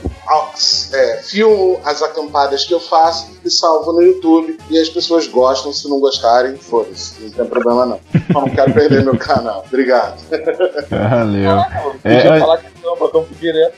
é, 0.93 1.17
filmo 1.23 1.79
as 1.83 2.01
acampadas 2.01 2.65
que 2.65 2.73
eu 2.73 2.79
faço 2.79 3.31
e 3.43 3.49
salvo 3.49 3.93
no 3.93 4.01
YouTube. 4.01 4.57
E 4.69 4.79
as 4.79 4.89
pessoas 4.89 5.27
gostam, 5.27 5.71
se 5.73 5.89
não 5.89 5.99
gostarem, 5.99 6.55
foda-se. 6.57 7.21
Não 7.21 7.29
tem 7.31 7.45
problema 7.45 7.85
não. 7.85 7.99
Eu 8.13 8.41
não 8.41 8.49
quero 8.49 8.73
perder 8.73 9.03
meu 9.03 9.17
canal. 9.17 9.63
Obrigado. 9.67 10.17
Valeu. 10.89 11.57
Podia 12.01 12.35
É, 12.35 12.39
falar 12.39 12.57
que 12.57 12.75
direto, 13.39 13.75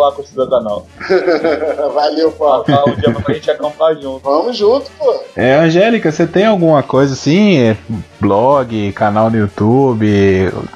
lá, 0.00 0.12
construir 0.12 0.46
o 0.46 0.50
canal. 0.50 0.86
Valeu, 1.94 2.32
Paulo. 2.32 2.64
Um 2.88 2.94
dia 3.00 3.12
pra 3.12 3.34
gente 3.34 3.50
acampar 3.50 3.94
junto. 3.94 4.20
Vamos 4.20 4.56
junto, 4.56 4.90
pô. 4.98 5.14
É, 5.36 5.54
Angélica, 5.54 6.10
você 6.10 6.26
tem 6.26 6.46
alguma 6.46 6.82
coisa 6.82 7.12
assim, 7.14 7.58
é, 7.58 7.76
blog, 8.20 8.92
canal 8.92 9.30
no 9.30 9.36
YouTube, 9.38 10.06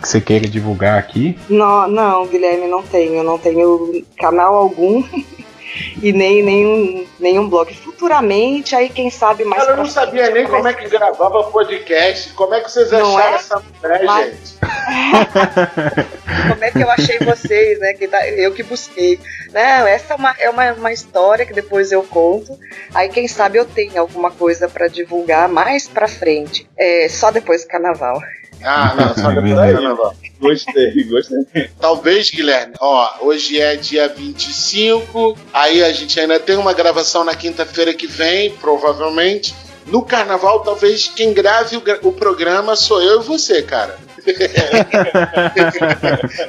que 0.01 0.09
você 0.09 0.21
queira 0.21 0.47
divulgar 0.47 0.99
aqui? 0.99 1.39
Não, 1.49 1.89
não, 1.89 2.27
Guilherme, 2.27 2.69
não 2.69 2.83
tenho. 2.83 3.23
Não 3.23 3.39
tenho 3.39 4.05
canal 4.19 4.55
algum 4.63 5.03
e 6.03 6.13
nem 6.13 6.43
nenhum, 6.43 7.07
nenhum 7.19 7.49
blog. 7.49 7.75
Futuramente, 7.75 8.75
aí 8.75 8.89
quem 8.89 9.11
sabe 9.11 9.45
mais. 9.45 9.67
Eu 9.67 9.77
não 9.77 9.87
sabia 9.87 10.31
nem 10.31 10.47
como 10.47 10.67
é 10.69 10.75
que 10.75 10.89
gravava 10.89 11.45
podcast. 11.45 12.33
Como 12.35 12.55
é 12.55 12.61
que 12.61 12.71
vocês 12.71 12.91
Não 12.91 13.17
acharam 13.17 13.33
é? 13.33 13.37
essa 13.37 13.63
mulher, 13.83 14.05
Mas- 14.05 14.27
gente? 14.31 14.53
Como 16.49 16.65
é 16.65 16.71
que 16.71 16.81
eu 16.83 16.91
achei 16.91 17.19
vocês, 17.21 17.79
né? 17.79 17.93
Que 17.95 18.09
tá- 18.09 18.27
eu 18.29 18.53
que 18.53 18.63
busquei. 18.63 19.19
Não, 19.53 19.87
essa 19.87 20.15
é, 20.15 20.17
uma, 20.17 20.35
é 20.39 20.51
uma, 20.51 20.73
uma 20.73 20.93
história 20.93 21.47
que 21.47 21.53
depois 21.53 21.93
eu 21.93 22.03
conto. 22.03 22.59
Aí 22.95 23.09
quem 23.09 23.29
sabe 23.29 23.59
eu 23.59 23.65
tenho 23.65 24.01
alguma 24.01 24.31
coisa 24.31 24.69
pra 24.69 24.89
divulgar 24.89 25.49
mais 25.49 25.87
pra 25.87 26.09
frente. 26.09 26.69
É, 26.77 27.09
só 27.09 27.31
depois 27.31 27.63
do 27.63 27.69
carnaval. 27.69 28.21
Ah, 28.65 28.95
não, 28.95 29.15
só 29.15 29.31
Beleza. 29.33 29.67
do 29.67 29.73
carnaval. 29.73 30.15
Gostei, 30.41 31.05
gostei. 31.05 31.71
Talvez, 31.81 32.31
Guilherme, 32.31 32.75
ó, 32.81 33.11
hoje 33.21 33.61
é 33.61 33.77
dia 33.77 34.09
25, 34.09 35.39
aí 35.53 35.83
a 35.83 35.93
gente 35.93 36.19
ainda 36.19 36.41
tem 36.41 36.57
uma 36.57 36.73
gravação 36.73 37.25
na 37.25 37.35
quinta-feira 37.35 37.95
que 37.95 38.07
vem, 38.07 38.51
provavelmente. 38.53 39.55
No 39.87 40.03
carnaval, 40.03 40.61
talvez 40.61 41.09
quem 41.09 41.33
grave 41.33 41.77
o, 41.77 42.09
o 42.09 42.13
programa 42.13 42.77
sou 42.77 43.03
eu 43.03 43.21
e 43.21 43.25
você, 43.25 43.63
cara. 43.63 43.99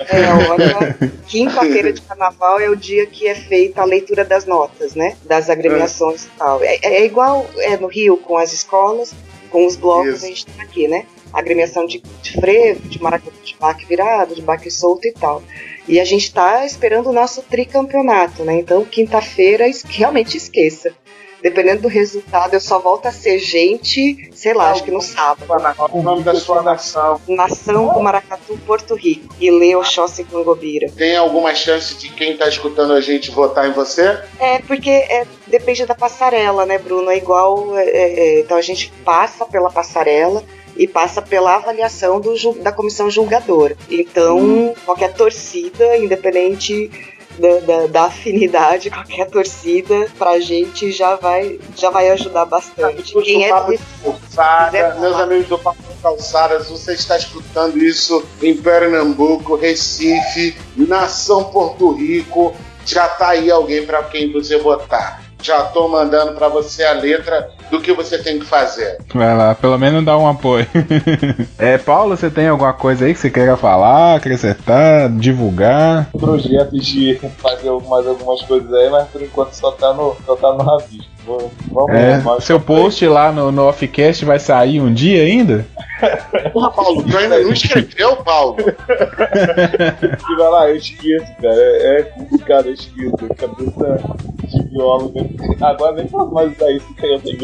É, 0.09 0.31
olha, 0.49 0.95
quinta-feira 1.27 1.91
de 1.91 2.01
carnaval 2.01 2.59
é 2.59 2.69
o 2.69 2.75
dia 2.75 3.05
que 3.07 3.27
é 3.27 3.33
feita 3.33 3.81
a 3.81 3.85
leitura 3.85 4.23
das 4.23 4.45
notas, 4.45 4.93
né? 4.93 5.17
Das 5.25 5.49
agremiações 5.49 6.25
e 6.25 6.29
tal. 6.37 6.63
É, 6.63 6.77
é 6.83 7.05
igual 7.05 7.49
é, 7.57 7.75
no 7.77 7.87
Rio 7.87 8.17
com 8.17 8.37
as 8.37 8.53
escolas, 8.53 9.13
com 9.49 9.65
os 9.65 9.75
blocos, 9.75 10.17
Isso. 10.17 10.25
a 10.25 10.27
gente 10.27 10.45
tem 10.45 10.61
aqui, 10.61 10.87
né? 10.87 11.05
Agremiação 11.33 11.85
de, 11.85 12.01
de 12.21 12.33
frevo, 12.33 12.87
de 12.87 13.01
maracatu, 13.01 13.35
de 13.43 13.55
baque 13.59 13.85
virado, 13.85 14.35
de 14.35 14.41
baque 14.41 14.69
solto 14.69 15.07
e 15.07 15.11
tal. 15.11 15.41
E 15.87 15.99
a 15.99 16.05
gente 16.05 16.33
tá 16.33 16.65
esperando 16.65 17.09
o 17.09 17.13
nosso 17.13 17.41
tricampeonato, 17.41 18.43
né? 18.43 18.53
Então, 18.53 18.85
quinta-feira, 18.85 19.67
es- 19.67 19.83
realmente 19.83 20.37
esqueça. 20.37 20.93
Dependendo 21.41 21.81
do 21.81 21.87
resultado, 21.89 22.53
eu 22.53 22.59
só 22.61 22.79
volto 22.79 23.05
a 23.07 23.11
ser 23.11 23.37
gente, 23.37 24.29
sei 24.33 24.53
lá, 24.53 24.71
acho 24.71 24.81
que 24.81 24.91
no 24.91 25.01
sábado. 25.01 25.45
O 25.91 26.01
nome 26.01 26.23
da 26.23 26.33
sua 26.35 26.61
nação. 26.61 27.19
Nação 27.27 27.93
do 27.93 27.99
Maracatu, 27.99 28.57
Porto 28.65 28.95
Rico. 28.95 29.35
E 29.41 29.51
Lê 29.51 29.75
Oxóssi 29.75 30.23
Cangobira. 30.23 30.89
Tem 30.95 31.17
alguma 31.17 31.53
chance 31.53 31.95
de 31.95 32.07
quem 32.13 32.37
tá 32.37 32.47
escutando 32.47 32.93
a 32.93 33.01
gente 33.01 33.29
votar 33.29 33.67
em 33.67 33.73
você? 33.73 34.21
É, 34.39 34.59
porque 34.59 34.89
é, 34.89 35.27
depende 35.47 35.85
da 35.85 35.93
passarela, 35.93 36.65
né, 36.65 36.77
Bruno? 36.77 37.09
É 37.11 37.17
igual. 37.17 37.77
é, 37.77 37.83
é, 37.89 38.39
então 38.39 38.55
a 38.55 38.61
gente 38.61 38.89
passa 39.03 39.43
pela 39.45 39.69
passarela 39.69 40.41
e 40.75 40.87
passa 40.87 41.21
pela 41.21 41.55
avaliação 41.55 42.19
do, 42.19 42.33
da 42.61 42.71
comissão 42.71 43.09
julgadora. 43.09 43.75
Então, 43.89 44.73
qualquer 44.85 45.13
torcida, 45.13 45.97
independente 45.97 46.89
da, 47.37 47.59
da- 47.59 47.87
da 47.87 48.03
afinidade, 48.05 48.89
qualquer 48.91 49.27
torcida, 49.29 50.07
pra 50.17 50.39
gente 50.39 50.91
já 50.91 51.15
vai, 51.15 51.59
já 51.75 51.89
vai 51.89 52.09
ajudar 52.11 52.45
bastante. 52.45 53.13
Quem 53.23 53.45
é 53.45 53.47
de- 53.47 53.79
Calçada, 54.03 54.95
meus 54.99 55.15
amigos 55.19 55.47
do 55.47 55.57
Papo 55.59 55.77
Calçadas, 56.01 56.69
você 56.69 56.93
está 56.93 57.17
escutando 57.17 57.77
isso 57.77 58.23
em 58.41 58.55
Pernambuco, 58.55 59.55
Recife, 59.55 60.55
Nação 60.75 61.45
Porto 61.45 61.91
Rico. 61.93 62.53
Já 62.85 63.07
tá 63.07 63.29
aí 63.29 63.49
alguém 63.49 63.85
para 63.85 64.03
quem 64.03 64.29
você 64.31 64.57
votar. 64.57 65.22
Já 65.43 65.63
tô 65.65 65.89
mandando 65.89 66.31
para 66.33 66.47
você 66.47 66.83
a 66.83 66.93
letra 66.93 67.49
do 67.69 67.81
que 67.81 67.91
você 67.91 68.17
tem 68.17 68.39
que 68.39 68.45
fazer. 68.45 68.97
Vai 69.13 69.35
lá, 69.35 69.53
pelo 69.53 69.77
menos 69.77 70.03
dá 70.05 70.17
um 70.17 70.27
apoio. 70.27 70.65
é, 71.59 71.77
Paulo, 71.77 72.15
você 72.15 72.29
tem 72.29 72.47
alguma 72.47 72.71
coisa 72.71 73.05
aí 73.05 73.13
que 73.13 73.19
você 73.19 73.29
queira 73.29 73.57
falar, 73.57 74.15
acrescentar, 74.15 75.09
divulgar? 75.09 76.09
Projetos 76.17 76.85
de 76.85 77.19
fazer 77.37 77.71
mais 77.89 78.07
algumas 78.07 78.41
coisas 78.43 78.73
aí, 78.73 78.89
mas 78.89 79.07
por 79.09 79.21
enquanto 79.21 79.53
só 79.53 79.71
tá 79.71 79.93
no, 79.93 80.15
só 80.25 80.35
tá 80.35 80.53
no 80.53 80.63
rabisco. 80.63 81.12
Vou- 81.25 81.51
Vamos 81.71 81.91
É, 81.95 82.17
mais 82.19 82.43
seu 82.43 82.59
post 82.59 83.05
lá 83.07 83.31
no, 83.31 83.51
no 83.51 83.63
Offcast 83.67 84.25
vai 84.25 84.39
sair 84.39 84.81
um 84.81 84.93
dia 84.93 85.23
ainda? 85.23 85.65
Porra, 86.51 86.71
Paulo, 86.71 87.03
tu 87.03 87.17
ainda 87.17 87.39
não 87.39 87.53
escreveu, 87.53 88.17
Paulo? 88.17 88.57
E 90.29 90.35
vai 90.35 90.49
lá, 90.49 90.69
eu 90.69 90.75
esqueço, 90.75 91.25
cara. 91.41 91.55
É, 91.55 91.99
é 91.99 92.03
complicado, 92.03 92.65
eu 92.67 92.73
esqueço. 92.73 93.15
Cabeça 93.37 93.99
de 94.49 94.63
biólogo. 94.69 95.13
Agora 95.61 95.95
nem 95.95 96.07
posso 96.07 96.33
mais 96.33 96.51
usar 96.55 96.71
isso 96.71 96.93
que 96.95 97.05
eu 97.05 97.19
tenho 97.21 97.37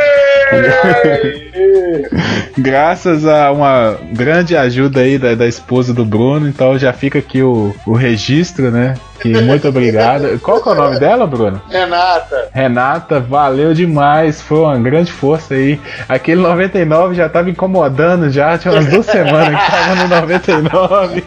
Graças 2.58 3.26
a 3.26 3.50
uma 3.52 3.96
grande 4.12 4.56
ajuda 4.56 5.00
aí 5.00 5.18
da, 5.18 5.34
da 5.34 5.46
esposa 5.46 5.94
do 5.94 6.04
Bruno. 6.04 6.48
Então 6.48 6.78
já 6.78 6.92
fica 6.92 7.18
aqui 7.18 7.42
o, 7.42 7.74
o 7.86 7.92
registro, 7.92 8.70
né? 8.70 8.94
Que 9.20 9.40
muito 9.42 9.68
obrigado. 9.68 10.38
Qual 10.40 10.62
que 10.62 10.68
é 10.68 10.72
o 10.72 10.74
nome 10.74 10.98
dela, 10.98 11.26
Bruno? 11.26 11.60
Renata, 11.68 12.48
Renata, 12.52 13.20
valeu 13.20 13.74
demais, 13.74 14.40
foi 14.40 14.60
uma 14.60 14.78
grande 14.78 15.12
força 15.12 15.54
aí. 15.54 15.78
Aquele 16.08 16.40
99 16.40 17.14
já 17.14 17.28
tava 17.28 17.50
incomodando 17.50 18.30
já, 18.30 18.56
tinha 18.56 18.72
umas 18.72 18.86
duas 18.86 19.04
semanas 19.04 19.62
que 19.62 19.70
tava 19.70 19.94
no 19.96 20.08
99. 20.08 21.24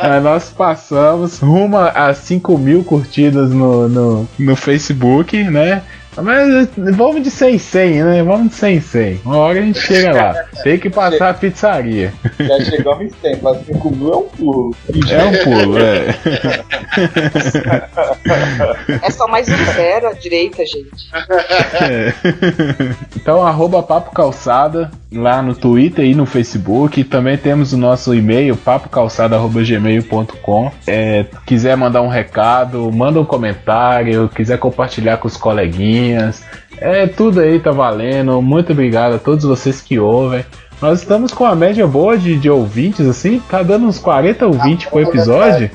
Aí 0.00 0.20
nós 0.22 0.50
passamos 0.50 1.40
rumo 1.40 1.76
a 1.76 2.14
5 2.14 2.56
mil 2.56 2.84
curtidas 2.84 3.50
no, 3.50 3.88
no, 3.88 4.28
no 4.38 4.56
Facebook, 4.56 5.42
né? 5.42 5.82
Mas 6.22 6.68
vamos 6.76 7.22
de 7.22 7.30
100 7.30 7.54
em 7.54 7.58
100, 7.58 8.04
né? 8.04 8.22
Vamos 8.22 8.50
de 8.50 8.54
100 8.54 8.74
em 8.74 8.80
100. 8.80 9.20
Uma 9.24 9.36
hora 9.36 9.58
a 9.58 9.62
gente 9.62 9.80
chega 9.80 10.12
lá. 10.12 10.34
Tem 10.62 10.78
que 10.78 10.90
passar 10.90 11.30
a 11.30 11.34
pizzaria. 11.34 12.12
Já 12.38 12.60
chegamos 12.64 13.06
em 13.06 13.10
100, 13.10 13.38
mas 13.42 13.66
5 13.66 13.90
mil 13.90 14.12
é 14.12 14.16
um 14.16 14.24
pulo. 14.24 14.76
É 15.10 15.24
um 15.24 15.32
pulo, 15.44 15.78
é. 15.78 16.14
É 19.02 19.10
só 19.10 19.26
mais 19.28 19.48
um 19.48 19.64
zero 19.72 20.08
à 20.08 20.12
direita, 20.12 20.64
gente. 20.64 21.10
É. 21.80 22.12
Então, 23.16 23.44
arroba 23.46 23.82
Papo 23.82 24.12
Calçada 24.12 24.90
lá 25.12 25.42
no 25.42 25.54
Twitter 25.54 26.04
e 26.04 26.14
no 26.14 26.26
Facebook. 26.26 27.02
Também 27.04 27.36
temos 27.36 27.72
o 27.72 27.76
nosso 27.76 28.14
e-mail, 28.14 28.56
papocalçada.gmail.com. 28.56 30.72
É, 30.86 31.24
quiser 31.46 31.76
mandar 31.76 32.02
um 32.02 32.08
recado, 32.08 32.90
manda 32.92 33.20
um 33.20 33.24
comentário, 33.24 34.28
quiser 34.28 34.58
compartilhar 34.58 35.16
com 35.18 35.28
os 35.28 35.36
coleguinhas. 35.36 36.07
É, 36.80 37.06
tudo 37.06 37.40
aí 37.40 37.58
tá 37.58 37.70
valendo. 37.70 38.40
Muito 38.40 38.72
obrigado 38.72 39.14
a 39.14 39.18
todos 39.18 39.44
vocês 39.44 39.80
que 39.80 39.98
ouvem. 39.98 40.44
Nós 40.80 41.00
estamos 41.00 41.32
com 41.32 41.44
uma 41.44 41.56
média 41.56 41.86
boa 41.86 42.16
de, 42.16 42.38
de 42.38 42.48
ouvintes, 42.48 43.06
assim, 43.06 43.42
tá 43.50 43.62
dando 43.62 43.86
uns 43.86 43.98
40 43.98 44.46
ouvintes 44.46 44.88
por 44.88 45.02
episódio. 45.02 45.70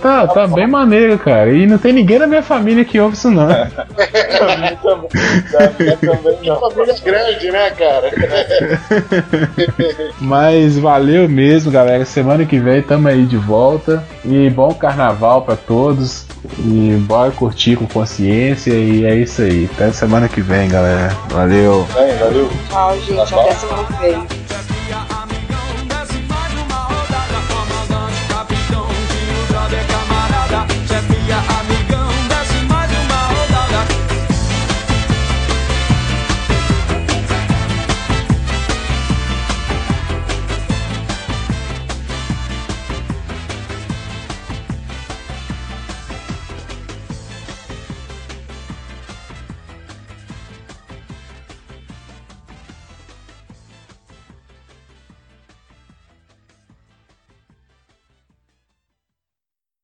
Tá, 0.00 0.26
tá 0.26 0.46
bem 0.46 0.66
maneiro, 0.66 1.18
cara. 1.18 1.50
E 1.50 1.66
não 1.66 1.78
tem 1.78 1.92
ninguém 1.92 2.18
na 2.18 2.26
minha 2.26 2.42
família 2.42 2.84
que 2.84 3.00
ouve 3.00 3.16
isso, 3.16 3.30
não. 3.30 3.46
Mim 3.46 3.54
também. 4.82 5.96
Também 5.98 6.38
não. 6.44 6.60
Família 6.60 6.94
grande, 7.04 7.50
né, 7.50 7.70
cara? 7.70 8.10
Mas 10.20 10.78
valeu 10.78 11.28
mesmo, 11.28 11.70
galera. 11.70 12.04
Semana 12.04 12.44
que 12.44 12.58
vem 12.58 12.82
tamo 12.82 13.08
aí 13.08 13.24
de 13.24 13.36
volta. 13.36 14.02
E 14.24 14.50
bom 14.50 14.72
carnaval 14.74 15.42
pra 15.42 15.56
todos. 15.56 16.26
E 16.58 16.96
bora 17.00 17.30
curtir 17.30 17.76
com 17.76 17.86
consciência. 17.86 18.72
E 18.72 19.04
é 19.04 19.14
isso 19.14 19.42
aí. 19.42 19.68
Até 19.74 19.92
semana 19.92 20.28
que 20.28 20.40
vem, 20.40 20.68
galera. 20.68 21.08
Valeu. 21.30 21.86
Bem, 21.94 22.16
valeu. 22.16 22.50
Tchau, 22.70 23.00
gente. 23.00 23.34
Até 23.34 23.52
semana 23.52 23.84
que 23.84 23.92
vem. 24.00 24.45